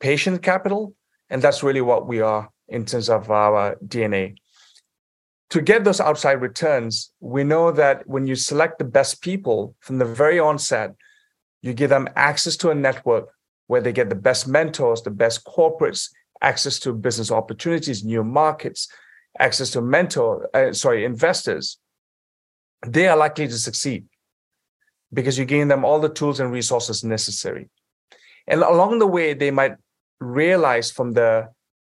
patient 0.00 0.42
capital, 0.42 0.94
and 1.30 1.42
that's 1.42 1.62
really 1.62 1.80
what 1.80 2.06
we 2.06 2.20
are 2.20 2.50
in 2.68 2.84
terms 2.84 3.08
of 3.08 3.30
our 3.30 3.76
DNA. 3.86 4.36
To 5.50 5.60
get 5.60 5.84
those 5.84 6.00
outside 6.00 6.40
returns, 6.40 7.12
we 7.20 7.44
know 7.44 7.70
that 7.70 8.06
when 8.08 8.26
you 8.26 8.34
select 8.34 8.78
the 8.78 8.84
best 8.84 9.22
people 9.22 9.76
from 9.80 9.98
the 9.98 10.04
very 10.04 10.40
onset, 10.40 10.94
you 11.62 11.72
give 11.72 11.90
them 11.90 12.08
access 12.16 12.56
to 12.58 12.70
a 12.70 12.74
network 12.74 13.28
where 13.66 13.80
they 13.80 13.92
get 13.92 14.08
the 14.08 14.14
best 14.14 14.46
mentors, 14.46 15.02
the 15.02 15.10
best 15.10 15.44
corporates, 15.44 16.10
access 16.42 16.78
to 16.80 16.92
business 16.92 17.30
opportunities, 17.30 18.04
new 18.04 18.22
markets, 18.22 18.88
access 19.38 19.70
to 19.70 19.80
mentor, 19.80 20.48
uh, 20.54 20.72
sorry, 20.72 21.04
investors. 21.04 21.78
They 22.86 23.08
are 23.08 23.16
likely 23.16 23.48
to 23.48 23.58
succeed 23.58 24.06
because 25.12 25.38
you're 25.38 25.46
giving 25.46 25.68
them 25.68 25.84
all 25.84 26.00
the 26.00 26.08
tools 26.08 26.40
and 26.40 26.52
resources 26.52 27.02
necessary. 27.02 27.68
And 28.46 28.62
along 28.62 28.98
the 28.98 29.06
way, 29.06 29.34
they 29.34 29.50
might 29.50 29.76
realize 30.20 30.90
from 30.90 31.12
the 31.12 31.48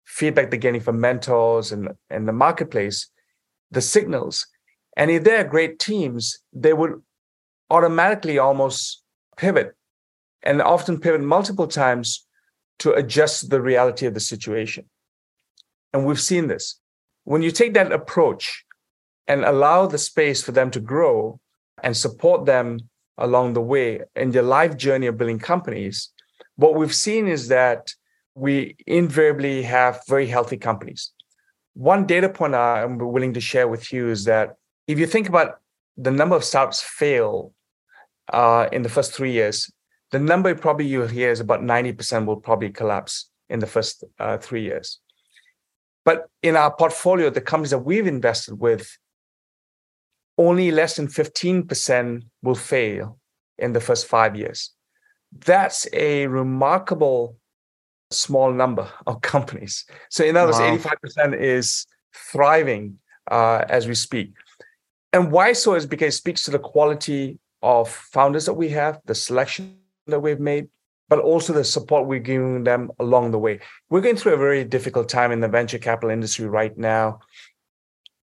feedback 0.07 0.51
they're 0.51 0.59
getting 0.59 0.81
from 0.81 1.01
mentors 1.01 1.73
and, 1.73 1.91
and 2.09 2.27
the 2.27 2.33
marketplace, 2.33 3.11
the 3.71 3.83
signals. 3.83 4.47
And 4.97 5.11
if 5.11 5.25
they're 5.25 5.45
great 5.45 5.79
teams, 5.79 6.39
they 6.53 6.73
would 6.73 7.03
automatically 7.71 8.39
almost 8.39 9.03
pivot 9.37 9.77
and 10.43 10.63
often 10.63 11.01
pivot 11.01 11.21
multiple 11.21 11.67
times 11.67 12.27
to 12.81 12.93
adjust 12.93 13.51
the 13.51 13.61
reality 13.61 14.07
of 14.07 14.15
the 14.15 14.21
situation. 14.21 14.85
And 15.93 16.07
we've 16.07 16.21
seen 16.21 16.47
this. 16.47 16.81
When 17.25 17.43
you 17.43 17.51
take 17.51 17.75
that 17.75 17.93
approach 17.93 18.65
and 19.27 19.45
allow 19.45 19.87
the 19.87 19.99
space 19.99 20.43
for 20.43 20.53
them 20.53 20.71
to 20.71 20.81
grow 20.81 21.41
and 21.83 21.97
support 21.97 22.47
them 22.47 22.89
along 23.17 23.53
the 23.53 23.61
way 23.61 24.03
in 24.15 24.31
their 24.31 24.43
life 24.43 24.77
journey 24.77 25.07
of 25.07 25.19
building 25.19 25.39
companies, 25.39 26.11
what 26.57 26.75
we've 26.75 26.95
seen 26.95 27.29
is 27.29 27.49
that 27.49 27.95
we 28.35 28.77
invariably 28.87 29.63
have 29.63 30.01
very 30.09 30.27
healthy 30.27 30.57
companies. 30.57 31.13
One 31.75 32.07
data 32.07 32.29
point 32.29 32.55
I'm 32.55 32.99
willing 32.99 33.35
to 33.35 33.41
share 33.41 33.69
with 33.69 33.93
you 33.93 34.09
is 34.11 34.25
that 34.25 34.57
if 34.87 34.99
you 34.99 35.07
think 35.07 35.29
about 35.29 35.61
the 35.97 36.11
number 36.11 36.37
of 36.37 36.45
startups 36.45 36.81
fail 36.81 37.53
uh, 38.33 38.69
in 38.73 38.83
the 38.83 38.89
first 38.89 39.13
three 39.13 39.33
years, 39.33 39.71
the 40.11 40.19
number 40.19 40.55
probably 40.55 40.87
you'll 40.87 41.07
hear 41.07 41.31
is 41.31 41.41
about 41.41 41.61
90% 41.61 42.27
will 42.27 42.37
probably 42.37 42.71
collapse 42.71 43.31
in 43.49 43.61
the 43.61 43.67
first 43.67 44.05
uh, 44.19 44.39
three 44.39 44.63
years. 44.63 45.01
But 46.05 46.29
in 46.43 46.57
our 46.57 46.75
portfolio, 46.75 47.31
the 47.31 47.41
companies 47.41 47.71
that 47.71 47.81
we've 47.81 48.07
invested 48.07 48.59
with, 48.59 48.97
only 50.39 50.71
less 50.71 50.97
than 50.97 51.09
15% 51.09 52.23
will 52.43 52.55
fail 52.55 53.19
in 53.59 53.73
the 53.73 53.81
first 53.81 54.07
five 54.07 54.37
years. 54.37 54.71
That's 55.45 55.87
a 55.93 56.27
remarkable 56.27 57.37
small 58.11 58.53
number 58.53 58.89
of 59.07 59.21
companies. 59.35 59.85
So 60.09 60.25
in 60.25 60.37
other 60.37 60.53
words, 60.53 60.85
wow. 60.85 60.93
85% 61.05 61.39
is 61.39 61.87
thriving 62.15 62.99
uh, 63.31 63.65
as 63.69 63.87
we 63.87 63.95
speak. 63.95 64.33
And 65.13 65.33
why 65.33 65.53
so 65.53 65.75
is 65.75 65.87
because 65.87 66.15
it 66.15 66.19
speaks 66.19 66.45
to 66.45 66.51
the 66.51 66.59
quality 66.59 67.39
of 67.63 67.91
founders 67.91 68.47
that 68.47 68.55
we 68.55 68.69
have, 68.71 69.01
the 69.05 69.15
selection 69.15 69.78
that 70.09 70.21
we've 70.21 70.41
made, 70.41 70.69
but 71.09 71.19
also 71.19 71.53
the 71.53 71.65
support 71.65 72.07
we're 72.07 72.19
giving 72.19 72.65
them 72.65 72.91
along 72.99 73.31
the 73.31 73.39
way. 73.39 73.61
We're 73.89 74.01
going 74.01 74.17
through 74.17 74.35
a 74.35 74.39
very 74.39 74.65
difficult 74.65 75.09
time 75.09 75.33
in 75.33 75.41
the 75.41 75.49
venture 75.49 75.79
capital 75.79 76.11
industry 76.11 76.47
right 76.47 76.77
now 76.77 77.21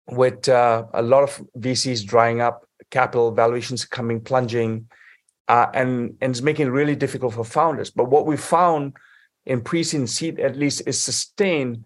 with 0.09 0.47
uh, 0.47 0.85
a 0.93 1.01
lot 1.01 1.23
of 1.23 1.45
VCs 1.57 2.05
drying 2.05 2.41
up, 2.41 2.65
capital 2.91 3.31
valuations 3.31 3.85
coming 3.85 4.21
plunging, 4.21 4.87
uh, 5.47 5.67
and, 5.73 6.15
and 6.21 6.31
it's 6.31 6.41
making 6.41 6.67
it 6.67 6.71
really 6.71 6.95
difficult 6.95 7.33
for 7.33 7.43
founders. 7.43 7.89
But 7.89 8.09
what 8.09 8.25
we 8.25 8.37
found 8.37 8.93
in 9.45 9.61
pre-seed 9.61 10.09
seed 10.09 10.39
at 10.39 10.57
least 10.57 10.81
is 10.85 11.01
sustained 11.01 11.83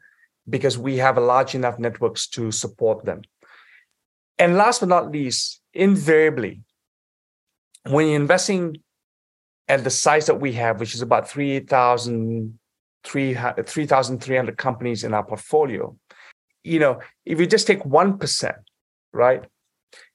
because 0.49 0.77
we 0.77 0.97
have 0.97 1.17
a 1.17 1.21
large 1.21 1.55
enough 1.55 1.77
networks 1.79 2.27
to 2.27 2.51
support 2.51 3.05
them. 3.05 3.21
And 4.37 4.57
last 4.57 4.79
but 4.79 4.89
not 4.89 5.11
least, 5.11 5.61
invariably, 5.73 6.61
when 7.87 8.07
you're 8.07 8.15
investing 8.15 8.77
at 9.71 9.85
the 9.85 9.89
size 9.89 10.25
that 10.25 10.41
we 10.41 10.51
have, 10.51 10.81
which 10.81 10.93
is 10.93 11.01
about 11.01 11.29
3,000 11.29 12.59
3,300 13.03 14.57
companies 14.57 15.03
in 15.03 15.13
our 15.13 15.23
portfolio. 15.23 15.95
You 16.63 16.79
know, 16.79 16.99
if 17.25 17.39
you 17.39 17.47
just 17.47 17.65
take 17.65 17.79
1%, 17.79 18.53
right, 19.13 19.43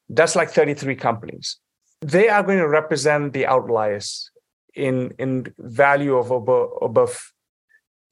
that's 0.09 0.37
like 0.37 0.51
33 0.51 0.95
companies. 0.95 1.59
They 2.01 2.29
are 2.29 2.43
going 2.43 2.59
to 2.59 2.69
represent 2.69 3.33
the 3.33 3.47
outliers 3.47 4.31
in, 4.75 5.15
in 5.19 5.53
value 5.59 6.17
of 6.17 6.31
above, 6.31 6.71
above, 6.83 7.33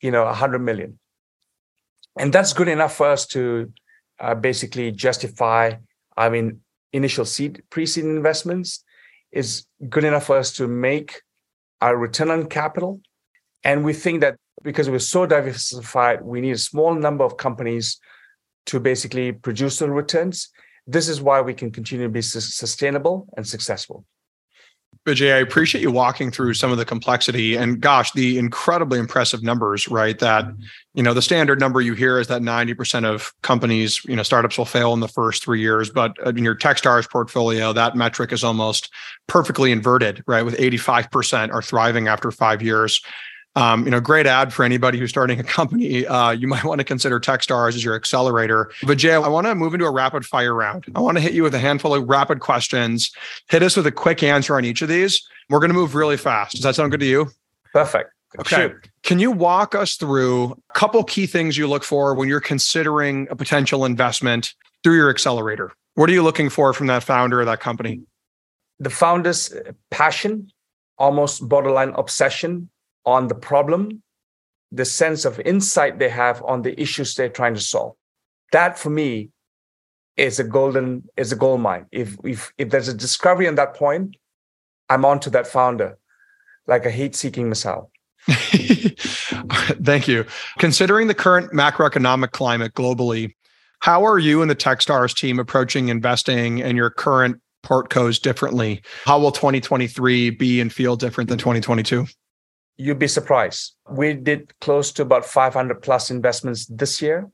you 0.00 0.10
know, 0.10 0.24
100 0.24 0.58
million. 0.58 0.98
And 2.18 2.32
that's 2.32 2.52
good 2.52 2.68
enough 2.68 2.96
for 2.96 3.06
us 3.06 3.26
to 3.28 3.72
uh, 4.18 4.34
basically 4.34 4.90
justify, 4.92 5.74
I 6.16 6.30
mean, 6.30 6.60
initial 6.92 7.26
seed, 7.26 7.62
pre-seed 7.70 8.04
investments 8.04 8.82
is 9.30 9.66
good 9.88 10.04
enough 10.04 10.26
for 10.26 10.38
us 10.38 10.52
to 10.56 10.66
make 10.66 11.20
our 11.84 11.98
return 11.98 12.30
on 12.30 12.46
capital. 12.46 13.00
And 13.62 13.84
we 13.84 13.92
think 13.92 14.22
that 14.22 14.36
because 14.62 14.88
we're 14.88 15.10
so 15.16 15.26
diversified, 15.26 16.22
we 16.22 16.40
need 16.40 16.52
a 16.52 16.66
small 16.70 16.94
number 16.94 17.24
of 17.24 17.36
companies 17.36 18.00
to 18.66 18.80
basically 18.80 19.32
produce 19.32 19.78
the 19.80 19.90
returns. 19.90 20.48
This 20.86 21.10
is 21.10 21.20
why 21.20 21.42
we 21.42 21.52
can 21.52 21.70
continue 21.70 22.06
to 22.06 22.10
be 22.10 22.22
sustainable 22.22 23.28
and 23.36 23.46
successful. 23.46 24.06
Vijay, 25.06 25.34
I 25.34 25.38
appreciate 25.38 25.82
you 25.82 25.90
walking 25.90 26.30
through 26.30 26.54
some 26.54 26.72
of 26.72 26.78
the 26.78 26.84
complexity 26.86 27.56
and 27.56 27.78
gosh, 27.78 28.12
the 28.12 28.38
incredibly 28.38 28.98
impressive 28.98 29.42
numbers, 29.42 29.86
right? 29.86 30.18
That, 30.18 30.46
you 30.94 31.02
know, 31.02 31.12
the 31.12 31.20
standard 31.20 31.60
number 31.60 31.82
you 31.82 31.92
hear 31.92 32.18
is 32.18 32.28
that 32.28 32.40
90% 32.40 33.04
of 33.04 33.34
companies, 33.42 34.02
you 34.06 34.16
know, 34.16 34.22
startups 34.22 34.56
will 34.56 34.64
fail 34.64 34.94
in 34.94 35.00
the 35.00 35.08
first 35.08 35.44
three 35.44 35.60
years. 35.60 35.90
But 35.90 36.16
uh, 36.24 36.30
in 36.30 36.42
your 36.42 36.56
Techstars 36.56 37.10
portfolio, 37.10 37.74
that 37.74 37.96
metric 37.96 38.32
is 38.32 38.42
almost 38.42 38.90
perfectly 39.26 39.72
inverted, 39.72 40.24
right? 40.26 40.42
With 40.42 40.56
85% 40.56 41.52
are 41.52 41.60
thriving 41.60 42.08
after 42.08 42.30
five 42.30 42.62
years. 42.62 43.02
Um, 43.56 43.84
you 43.84 43.90
know, 43.90 44.00
great 44.00 44.26
ad 44.26 44.52
for 44.52 44.64
anybody 44.64 44.98
who's 44.98 45.10
starting 45.10 45.38
a 45.38 45.44
company. 45.44 46.04
Uh, 46.06 46.32
you 46.32 46.48
might 46.48 46.64
want 46.64 46.80
to 46.80 46.84
consider 46.84 47.20
Techstars 47.20 47.76
as 47.76 47.84
your 47.84 47.94
accelerator. 47.94 48.72
But 48.84 48.98
Jay, 48.98 49.12
I 49.12 49.28
want 49.28 49.46
to 49.46 49.54
move 49.54 49.74
into 49.74 49.86
a 49.86 49.92
rapid 49.92 50.26
fire 50.26 50.54
round. 50.54 50.86
I 50.94 51.00
want 51.00 51.16
to 51.18 51.20
hit 51.20 51.34
you 51.34 51.44
with 51.44 51.54
a 51.54 51.60
handful 51.60 51.94
of 51.94 52.08
rapid 52.08 52.40
questions. 52.40 53.12
Hit 53.48 53.62
us 53.62 53.76
with 53.76 53.86
a 53.86 53.92
quick 53.92 54.24
answer 54.24 54.56
on 54.56 54.64
each 54.64 54.82
of 54.82 54.88
these. 54.88 55.24
We're 55.50 55.60
going 55.60 55.70
to 55.70 55.74
move 55.74 55.94
really 55.94 56.16
fast. 56.16 56.52
Does 56.52 56.62
that 56.62 56.74
sound 56.74 56.90
good 56.90 57.00
to 57.00 57.06
you? 57.06 57.30
Perfect. 57.72 58.10
Okay. 58.40 58.56
Shoot. 58.56 58.88
Can 59.04 59.18
you 59.20 59.30
walk 59.30 59.74
us 59.74 59.94
through 59.94 60.56
a 60.70 60.72
couple 60.72 61.04
key 61.04 61.26
things 61.26 61.56
you 61.56 61.68
look 61.68 61.84
for 61.84 62.14
when 62.14 62.28
you're 62.28 62.40
considering 62.40 63.28
a 63.30 63.36
potential 63.36 63.84
investment 63.84 64.54
through 64.82 64.96
your 64.96 65.10
accelerator? 65.10 65.72
What 65.94 66.10
are 66.10 66.12
you 66.12 66.24
looking 66.24 66.50
for 66.50 66.72
from 66.72 66.88
that 66.88 67.04
founder 67.04 67.40
of 67.40 67.46
that 67.46 67.60
company? 67.60 68.00
The 68.80 68.90
founder's 68.90 69.54
passion, 69.90 70.50
almost 70.98 71.48
borderline 71.48 71.90
obsession 71.90 72.70
on 73.06 73.28
the 73.28 73.34
problem, 73.34 74.02
the 74.72 74.84
sense 74.84 75.24
of 75.24 75.40
insight 75.40 75.98
they 75.98 76.08
have 76.08 76.42
on 76.42 76.62
the 76.62 76.78
issues 76.80 77.14
they're 77.14 77.28
trying 77.28 77.54
to 77.54 77.60
solve. 77.60 77.94
That 78.52 78.78
for 78.78 78.90
me 78.90 79.30
is 80.16 80.38
a 80.38 80.44
golden 80.44 81.04
is 81.16 81.32
a 81.32 81.36
gold 81.36 81.60
mine. 81.60 81.86
If 81.92 82.16
if 82.24 82.52
if 82.58 82.70
there's 82.70 82.88
a 82.88 82.94
discovery 82.94 83.48
on 83.48 83.56
that 83.56 83.74
point, 83.74 84.16
I'm 84.88 85.04
on 85.04 85.20
to 85.20 85.30
that 85.30 85.46
founder, 85.46 85.98
like 86.66 86.86
a 86.86 86.90
heat-seeking 86.90 87.48
missile. 87.48 87.90
Thank 88.26 90.08
you. 90.08 90.24
Considering 90.58 91.08
the 91.08 91.14
current 91.14 91.52
macroeconomic 91.52 92.30
climate 92.30 92.74
globally, 92.74 93.34
how 93.80 94.04
are 94.04 94.18
you 94.18 94.40
and 94.40 94.50
the 94.50 94.56
Techstars 94.56 95.14
team 95.14 95.38
approaching 95.38 95.88
investing 95.88 96.58
in 96.58 96.76
your 96.76 96.90
current 96.90 97.40
portcos 97.64 98.20
differently? 98.20 98.82
How 99.04 99.18
will 99.18 99.32
2023 99.32 100.30
be 100.30 100.60
and 100.60 100.72
feel 100.72 100.96
different 100.96 101.28
than 101.28 101.38
2022? 101.38 102.06
You'd 102.76 102.98
be 102.98 103.08
surprised. 103.08 103.74
We 103.88 104.14
did 104.14 104.52
close 104.60 104.92
to 104.92 105.02
about 105.02 105.24
500 105.24 105.82
plus 105.82 106.10
investments 106.10 106.66
this 106.66 107.00
year. 107.00 107.30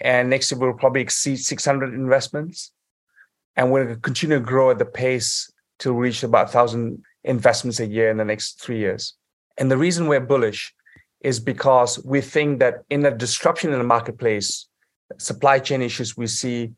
And 0.00 0.30
next 0.30 0.50
year, 0.50 0.60
we'll 0.60 0.74
probably 0.74 1.00
exceed 1.00 1.36
600 1.36 1.92
investments. 1.92 2.72
And 3.56 3.72
we'll 3.72 3.96
continue 3.96 4.38
to 4.38 4.44
grow 4.44 4.70
at 4.70 4.78
the 4.78 4.84
pace 4.84 5.50
to 5.80 5.92
reach 5.92 6.22
about 6.22 6.46
1,000 6.46 7.02
investments 7.24 7.80
a 7.80 7.86
year 7.86 8.10
in 8.10 8.16
the 8.16 8.24
next 8.24 8.60
three 8.60 8.78
years. 8.78 9.14
And 9.58 9.70
the 9.70 9.76
reason 9.76 10.06
we're 10.06 10.20
bullish 10.20 10.72
is 11.20 11.40
because 11.40 12.02
we 12.04 12.20
think 12.20 12.60
that 12.60 12.84
in 12.90 13.04
a 13.04 13.10
disruption 13.10 13.72
in 13.72 13.78
the 13.78 13.84
marketplace, 13.84 14.68
supply 15.18 15.58
chain 15.58 15.82
issues 15.82 16.16
we 16.16 16.28
see, 16.28 16.72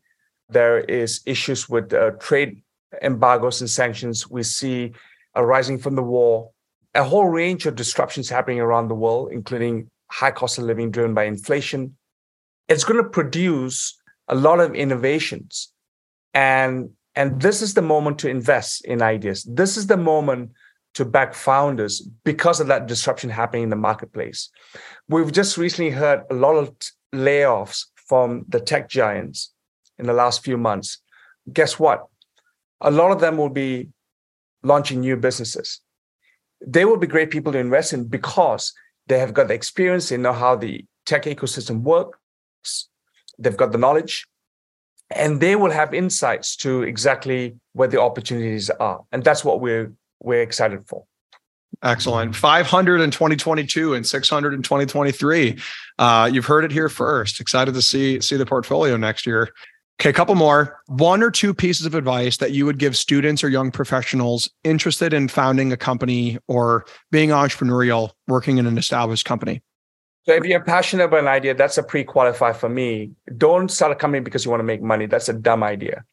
there 0.49 0.79
is 0.79 1.21
issues 1.27 1.69
with 1.69 1.93
uh, 1.93 2.11
trade 2.19 2.63
embargoes 3.01 3.61
and 3.61 3.69
sanctions 3.69 4.29
we 4.29 4.43
see 4.43 4.91
arising 5.35 5.77
from 5.77 5.95
the 5.95 6.03
war 6.03 6.49
a 6.93 7.03
whole 7.03 7.27
range 7.27 7.65
of 7.65 7.75
disruptions 7.75 8.29
happening 8.29 8.59
around 8.59 8.87
the 8.87 8.95
world, 8.95 9.31
including 9.31 9.89
high 10.09 10.31
cost 10.31 10.57
of 10.57 10.65
living 10.65 10.91
driven 10.91 11.13
by 11.13 11.23
inflation. 11.23 11.95
It's 12.67 12.83
going 12.83 13.01
to 13.01 13.09
produce 13.09 13.97
a 14.27 14.35
lot 14.35 14.59
of 14.59 14.75
innovations. 14.75 15.71
And, 16.33 16.91
and 17.15 17.41
this 17.41 17.61
is 17.61 17.73
the 17.73 17.81
moment 17.81 18.19
to 18.19 18.29
invest 18.29 18.85
in 18.85 19.01
ideas. 19.01 19.43
This 19.43 19.77
is 19.77 19.87
the 19.87 19.97
moment 19.97 20.51
to 20.95 21.05
back 21.05 21.33
founders 21.33 22.01
because 22.25 22.59
of 22.59 22.67
that 22.67 22.87
disruption 22.87 23.29
happening 23.29 23.63
in 23.63 23.69
the 23.69 23.75
marketplace. 23.77 24.49
We've 25.07 25.31
just 25.31 25.57
recently 25.57 25.91
heard 25.91 26.23
a 26.29 26.33
lot 26.33 26.55
of 26.55 26.75
layoffs 27.13 27.85
from 27.95 28.45
the 28.49 28.59
tech 28.59 28.89
giants 28.89 29.53
in 29.97 30.05
the 30.05 30.13
last 30.13 30.43
few 30.43 30.57
months. 30.57 30.99
Guess 31.51 31.79
what? 31.79 32.05
A 32.81 32.91
lot 32.91 33.11
of 33.11 33.21
them 33.21 33.37
will 33.37 33.49
be 33.49 33.89
launching 34.63 34.99
new 34.99 35.15
businesses 35.15 35.79
they 36.65 36.85
will 36.85 36.97
be 36.97 37.07
great 37.07 37.31
people 37.31 37.51
to 37.51 37.59
invest 37.59 37.93
in 37.93 38.07
because 38.07 38.73
they 39.07 39.19
have 39.19 39.33
got 39.33 39.47
the 39.47 39.53
experience, 39.53 40.09
they 40.09 40.17
know 40.17 40.33
how 40.33 40.55
the 40.55 40.85
tech 41.05 41.23
ecosystem 41.23 41.81
works, 41.81 42.87
they've 43.39 43.57
got 43.57 43.71
the 43.71 43.77
knowledge, 43.77 44.27
and 45.09 45.41
they 45.41 45.55
will 45.55 45.71
have 45.71 45.93
insights 45.93 46.55
to 46.57 46.83
exactly 46.83 47.55
where 47.73 47.87
the 47.87 47.99
opportunities 47.99 48.69
are. 48.69 49.01
And 49.11 49.23
that's 49.23 49.43
what 49.43 49.59
we're 49.59 49.93
we're 50.19 50.41
excited 50.41 50.87
for. 50.87 51.05
Excellent. 51.83 52.35
500 52.35 53.01
in 53.01 53.09
2022 53.09 53.95
and 53.95 54.05
600 54.05 54.53
in 54.53 54.61
2023. 54.61 55.57
Uh, 55.97 56.29
you've 56.31 56.45
heard 56.45 56.63
it 56.63 56.71
here 56.71 56.89
first. 56.89 57.39
Excited 57.39 57.73
to 57.73 57.81
see 57.81 58.21
see 58.21 58.37
the 58.37 58.45
portfolio 58.45 58.97
next 58.97 59.25
year. 59.25 59.49
Okay, 60.01 60.09
a 60.09 60.13
couple 60.13 60.33
more. 60.33 60.81
One 60.87 61.21
or 61.21 61.29
two 61.29 61.53
pieces 61.53 61.85
of 61.85 61.93
advice 61.93 62.37
that 62.37 62.53
you 62.53 62.65
would 62.65 62.79
give 62.79 62.97
students 62.97 63.43
or 63.43 63.49
young 63.49 63.69
professionals 63.69 64.49
interested 64.63 65.13
in 65.13 65.27
founding 65.27 65.71
a 65.71 65.77
company 65.77 66.39
or 66.47 66.85
being 67.11 67.29
entrepreneurial, 67.29 68.09
working 68.27 68.57
in 68.57 68.65
an 68.65 68.79
established 68.79 69.25
company. 69.25 69.61
So, 70.23 70.33
if 70.33 70.43
you're 70.43 70.63
passionate 70.63 71.03
about 71.03 71.19
an 71.19 71.27
idea, 71.27 71.53
that's 71.53 71.77
a 71.77 71.83
pre 71.83 72.03
qualify 72.03 72.51
for 72.51 72.67
me. 72.67 73.11
Don't 73.37 73.69
start 73.69 73.91
a 73.91 73.95
company 73.95 74.21
because 74.21 74.43
you 74.43 74.49
want 74.49 74.61
to 74.61 74.65
make 74.65 74.81
money. 74.81 75.05
That's 75.05 75.29
a 75.29 75.33
dumb 75.33 75.61
idea. 75.61 76.03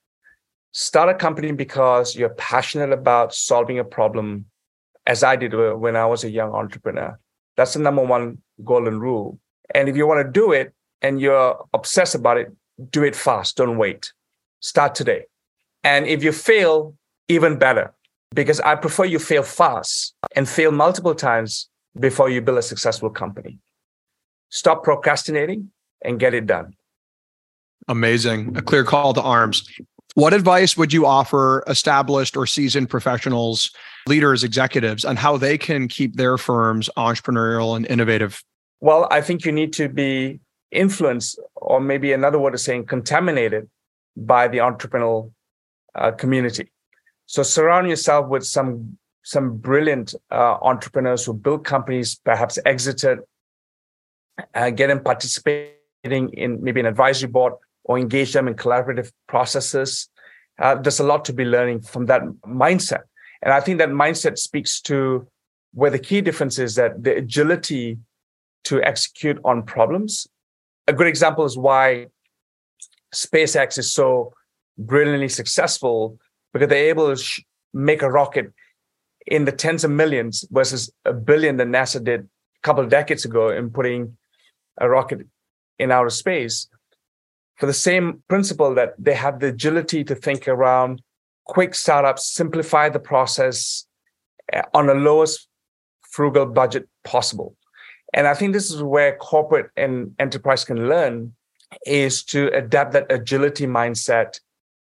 Start 0.72 1.08
a 1.08 1.14
company 1.14 1.52
because 1.52 2.14
you're 2.14 2.28
passionate 2.28 2.92
about 2.92 3.34
solving 3.34 3.78
a 3.78 3.84
problem, 3.84 4.44
as 5.06 5.22
I 5.22 5.34
did 5.34 5.54
when 5.54 5.96
I 5.96 6.04
was 6.04 6.24
a 6.24 6.30
young 6.30 6.52
entrepreneur. 6.52 7.18
That's 7.56 7.72
the 7.72 7.80
number 7.80 8.04
one 8.04 8.42
golden 8.62 9.00
rule. 9.00 9.38
And 9.74 9.88
if 9.88 9.96
you 9.96 10.06
want 10.06 10.26
to 10.26 10.30
do 10.30 10.52
it 10.52 10.74
and 11.00 11.22
you're 11.22 11.56
obsessed 11.72 12.14
about 12.14 12.36
it, 12.36 12.52
do 12.90 13.02
it 13.02 13.16
fast. 13.16 13.56
Don't 13.56 13.78
wait. 13.78 14.12
Start 14.60 14.94
today. 14.94 15.24
And 15.84 16.06
if 16.06 16.22
you 16.22 16.32
fail, 16.32 16.94
even 17.28 17.58
better, 17.58 17.92
because 18.34 18.60
I 18.60 18.74
prefer 18.74 19.04
you 19.04 19.18
fail 19.18 19.42
fast 19.42 20.14
and 20.34 20.48
fail 20.48 20.70
multiple 20.70 21.14
times 21.14 21.68
before 21.98 22.30
you 22.30 22.40
build 22.40 22.58
a 22.58 22.62
successful 22.62 23.10
company. 23.10 23.58
Stop 24.50 24.84
procrastinating 24.84 25.70
and 26.04 26.18
get 26.18 26.34
it 26.34 26.46
done. 26.46 26.74
Amazing. 27.88 28.56
A 28.56 28.62
clear 28.62 28.84
call 28.84 29.14
to 29.14 29.22
arms. 29.22 29.68
What 30.14 30.34
advice 30.34 30.76
would 30.76 30.92
you 30.92 31.06
offer 31.06 31.62
established 31.68 32.36
or 32.36 32.46
seasoned 32.46 32.90
professionals, 32.90 33.70
leaders, 34.06 34.42
executives 34.42 35.04
on 35.04 35.16
how 35.16 35.36
they 35.36 35.56
can 35.56 35.86
keep 35.86 36.16
their 36.16 36.38
firms 36.38 36.90
entrepreneurial 36.96 37.76
and 37.76 37.86
innovative? 37.86 38.42
Well, 38.80 39.06
I 39.10 39.20
think 39.20 39.44
you 39.44 39.52
need 39.52 39.72
to 39.74 39.88
be 39.88 40.40
influenced, 40.70 41.38
or 41.68 41.80
maybe 41.80 42.14
another 42.14 42.38
word 42.38 42.54
is 42.54 42.64
saying 42.64 42.86
contaminated 42.86 43.68
by 44.16 44.48
the 44.48 44.58
entrepreneurial 44.58 45.32
uh, 45.94 46.10
community. 46.12 46.72
So 47.26 47.42
surround 47.42 47.88
yourself 47.88 48.28
with 48.28 48.44
some 48.44 48.98
some 49.22 49.58
brilliant 49.58 50.14
uh, 50.30 50.56
entrepreneurs 50.62 51.26
who 51.26 51.34
build 51.34 51.62
companies, 51.66 52.14
perhaps 52.24 52.58
exited, 52.64 53.18
uh, 54.54 54.70
get 54.70 54.86
them 54.86 55.02
participating 55.04 56.30
in 56.32 56.62
maybe 56.62 56.80
an 56.80 56.86
advisory 56.86 57.28
board 57.28 57.52
or 57.84 57.98
engage 57.98 58.32
them 58.32 58.48
in 58.48 58.54
collaborative 58.54 59.12
processes. 59.26 60.08
Uh, 60.58 60.74
there's 60.76 61.00
a 61.00 61.04
lot 61.04 61.26
to 61.26 61.34
be 61.34 61.44
learning 61.44 61.82
from 61.82 62.06
that 62.06 62.22
mindset. 62.46 63.02
And 63.42 63.52
I 63.52 63.60
think 63.60 63.76
that 63.78 63.90
mindset 63.90 64.38
speaks 64.38 64.80
to 64.82 65.28
where 65.74 65.90
the 65.90 65.98
key 65.98 66.22
difference 66.22 66.58
is 66.58 66.76
that 66.76 67.04
the 67.04 67.14
agility 67.16 67.98
to 68.64 68.82
execute 68.82 69.38
on 69.44 69.62
problems 69.62 70.26
a 70.88 70.92
good 70.92 71.06
example 71.06 71.44
is 71.44 71.56
why 71.56 72.06
SpaceX 73.14 73.78
is 73.78 73.92
so 73.92 74.32
brilliantly 74.78 75.28
successful 75.28 76.18
because 76.52 76.68
they're 76.68 76.88
able 76.88 77.14
to 77.14 77.22
sh- 77.22 77.44
make 77.74 78.02
a 78.02 78.10
rocket 78.10 78.52
in 79.26 79.44
the 79.44 79.52
tens 79.52 79.84
of 79.84 79.90
millions 79.90 80.46
versus 80.50 80.90
a 81.04 81.12
billion 81.12 81.58
that 81.58 81.68
NASA 81.68 82.02
did 82.02 82.20
a 82.22 82.26
couple 82.62 82.82
of 82.82 82.88
decades 82.88 83.26
ago 83.26 83.50
in 83.50 83.70
putting 83.70 84.16
a 84.80 84.88
rocket 84.88 85.20
in 85.78 85.92
outer 85.92 86.10
space. 86.10 86.68
For 87.56 87.66
the 87.66 87.74
same 87.74 88.22
principle 88.28 88.74
that 88.74 88.94
they 88.98 89.14
have 89.14 89.40
the 89.40 89.48
agility 89.48 90.04
to 90.04 90.14
think 90.14 90.48
around 90.48 91.02
quick 91.44 91.74
startups, 91.74 92.32
simplify 92.32 92.88
the 92.88 93.00
process 93.00 93.86
eh, 94.52 94.62
on 94.72 94.86
the 94.86 94.94
lowest 94.94 95.48
frugal 96.10 96.46
budget 96.46 96.88
possible. 97.04 97.57
And 98.14 98.26
I 98.26 98.34
think 98.34 98.52
this 98.52 98.70
is 98.70 98.82
where 98.82 99.16
corporate 99.16 99.70
and 99.76 100.14
enterprise 100.18 100.64
can 100.64 100.88
learn 100.88 101.34
is 101.84 102.22
to 102.24 102.48
adapt 102.54 102.92
that 102.92 103.10
agility 103.10 103.66
mindset 103.66 104.40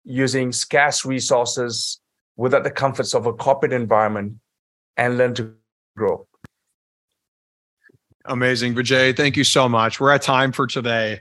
using 0.03 0.51
scarce 0.51 1.05
resources 1.05 1.99
without 2.35 2.63
the 2.63 2.71
comforts 2.71 3.13
of 3.13 3.27
a 3.27 3.33
corporate 3.33 3.73
environment 3.73 4.33
and 4.97 5.17
learn 5.17 5.33
to 5.35 5.53
grow. 5.95 6.25
Amazing. 8.25 8.75
Vijay, 8.75 9.15
thank 9.15 9.37
you 9.37 9.43
so 9.43 9.67
much. 9.67 9.99
We're 9.99 10.11
at 10.11 10.21
time 10.21 10.51
for 10.51 10.67
today. 10.67 11.19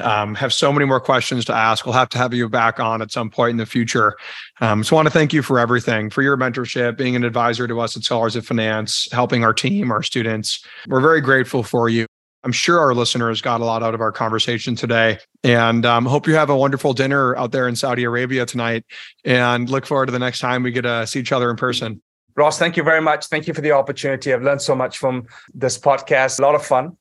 Um, 0.00 0.34
have 0.34 0.52
so 0.52 0.72
many 0.72 0.86
more 0.86 1.00
questions 1.00 1.44
to 1.46 1.54
ask. 1.54 1.84
We'll 1.84 1.94
have 1.94 2.08
to 2.10 2.18
have 2.18 2.32
you 2.32 2.48
back 2.48 2.80
on 2.80 3.02
at 3.02 3.10
some 3.10 3.30
point 3.30 3.50
in 3.52 3.56
the 3.58 3.66
future. 3.66 4.16
Um, 4.60 4.82
so 4.84 4.96
I 4.96 4.98
want 4.98 5.06
to 5.06 5.12
thank 5.12 5.32
you 5.32 5.42
for 5.42 5.58
everything, 5.58 6.08
for 6.08 6.22
your 6.22 6.36
mentorship, 6.36 6.96
being 6.96 7.14
an 7.14 7.24
advisor 7.24 7.68
to 7.68 7.80
us 7.80 7.96
at 7.96 8.02
Scholars 8.02 8.36
of 8.36 8.46
Finance, 8.46 9.08
helping 9.12 9.44
our 9.44 9.52
team, 9.52 9.90
our 9.90 10.02
students. 10.02 10.64
We're 10.88 11.00
very 11.00 11.20
grateful 11.20 11.62
for 11.62 11.88
you. 11.88 12.06
I'm 12.44 12.52
sure 12.52 12.80
our 12.80 12.94
listeners 12.94 13.40
got 13.40 13.60
a 13.60 13.64
lot 13.64 13.82
out 13.82 13.94
of 13.94 14.00
our 14.00 14.10
conversation 14.10 14.74
today 14.74 15.18
and 15.44 15.86
um, 15.86 16.04
hope 16.06 16.26
you 16.26 16.34
have 16.34 16.50
a 16.50 16.56
wonderful 16.56 16.92
dinner 16.92 17.36
out 17.36 17.52
there 17.52 17.68
in 17.68 17.76
Saudi 17.76 18.02
Arabia 18.02 18.44
tonight 18.46 18.84
and 19.24 19.70
look 19.70 19.86
forward 19.86 20.06
to 20.06 20.12
the 20.12 20.18
next 20.18 20.40
time 20.40 20.64
we 20.64 20.72
get 20.72 20.82
to 20.82 21.06
see 21.06 21.20
each 21.20 21.30
other 21.30 21.50
in 21.50 21.56
person. 21.56 22.02
Ross, 22.34 22.58
thank 22.58 22.76
you 22.76 22.82
very 22.82 23.00
much. 23.00 23.26
Thank 23.26 23.46
you 23.46 23.54
for 23.54 23.60
the 23.60 23.72
opportunity. 23.72 24.32
I've 24.32 24.42
learned 24.42 24.62
so 24.62 24.74
much 24.74 24.98
from 24.98 25.26
this 25.54 25.78
podcast. 25.78 26.38
A 26.38 26.42
lot 26.42 26.54
of 26.54 26.64
fun. 26.64 26.96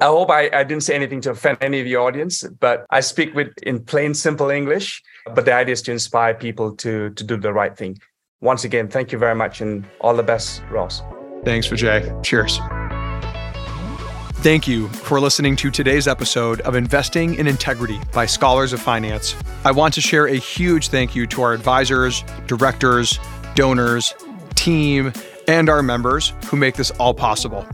I 0.00 0.06
hope 0.06 0.30
I, 0.30 0.50
I 0.52 0.62
didn't 0.62 0.82
say 0.82 0.94
anything 0.94 1.22
to 1.22 1.30
offend 1.30 1.58
any 1.62 1.80
of 1.80 1.86
the 1.86 1.96
audience, 1.96 2.44
but 2.60 2.84
I 2.90 3.00
speak 3.00 3.34
with 3.34 3.48
in 3.62 3.82
plain, 3.82 4.12
simple 4.12 4.50
English. 4.50 5.02
But 5.34 5.46
the 5.46 5.54
idea 5.54 5.72
is 5.72 5.82
to 5.82 5.92
inspire 5.92 6.34
people 6.34 6.76
to, 6.76 7.10
to 7.10 7.24
do 7.24 7.36
the 7.36 7.52
right 7.52 7.76
thing. 7.76 7.98
Once 8.42 8.64
again, 8.64 8.88
thank 8.88 9.10
you 9.10 9.18
very 9.18 9.34
much 9.34 9.60
and 9.62 9.86
all 10.02 10.14
the 10.14 10.22
best, 10.22 10.62
Ross. 10.70 11.02
Thanks, 11.44 11.66
Vijay. 11.68 12.22
Cheers. 12.22 12.60
Thank 14.42 14.68
you 14.68 14.88
for 14.88 15.18
listening 15.18 15.56
to 15.56 15.70
today's 15.70 16.06
episode 16.06 16.60
of 16.60 16.76
Investing 16.76 17.34
in 17.36 17.46
Integrity 17.46 17.98
by 18.12 18.26
Scholars 18.26 18.74
of 18.74 18.80
Finance. 18.80 19.34
I 19.64 19.72
want 19.72 19.94
to 19.94 20.00
share 20.02 20.26
a 20.26 20.36
huge 20.36 20.88
thank 20.88 21.16
you 21.16 21.26
to 21.28 21.42
our 21.42 21.54
advisors, 21.54 22.22
directors, 22.46 23.18
donors, 23.54 24.14
team, 24.54 25.12
and 25.48 25.68
our 25.68 25.82
members 25.82 26.34
who 26.44 26.56
make 26.56 26.76
this 26.76 26.90
all 26.92 27.14
possible. 27.14 27.66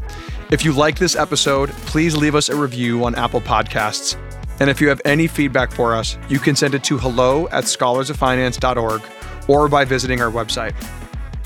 If 0.53 0.66
you 0.66 0.72
like 0.74 0.98
this 0.98 1.16
episode, 1.16 1.70
please 1.86 2.14
leave 2.14 2.34
us 2.34 2.50
a 2.50 2.55
review 2.55 3.05
on 3.07 3.14
Apple 3.14 3.40
Podcasts. 3.40 4.18
And 4.61 4.68
if 4.68 4.82
you 4.82 4.88
have 4.90 5.00
any 5.07 5.26
feedback 5.26 5.72
for 5.72 5.94
us, 5.94 6.18
you 6.28 6.38
can 6.38 6.55
send 6.55 6.74
it 6.74 6.84
to 6.84 6.98
hello 6.98 7.48
at 7.48 7.64
scholarsoffinance.org 7.64 9.03
or 9.48 9.68
by 9.68 9.86
visiting 9.86 10.20
our 10.20 10.30
website. 10.30 10.74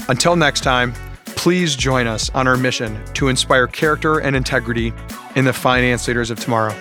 Until 0.09 0.35
next 0.35 0.63
time, 0.63 0.93
Please 1.37 1.77
join 1.77 2.09
us 2.09 2.29
on 2.31 2.49
our 2.49 2.57
mission 2.57 2.99
to 3.15 3.29
inspire 3.29 3.69
character 3.69 4.19
and 4.19 4.35
integrity 4.35 4.93
in 5.37 5.45
the 5.45 5.53
finance 5.53 6.09
leaders 6.09 6.29
of 6.29 6.41
tomorrow. 6.41 6.75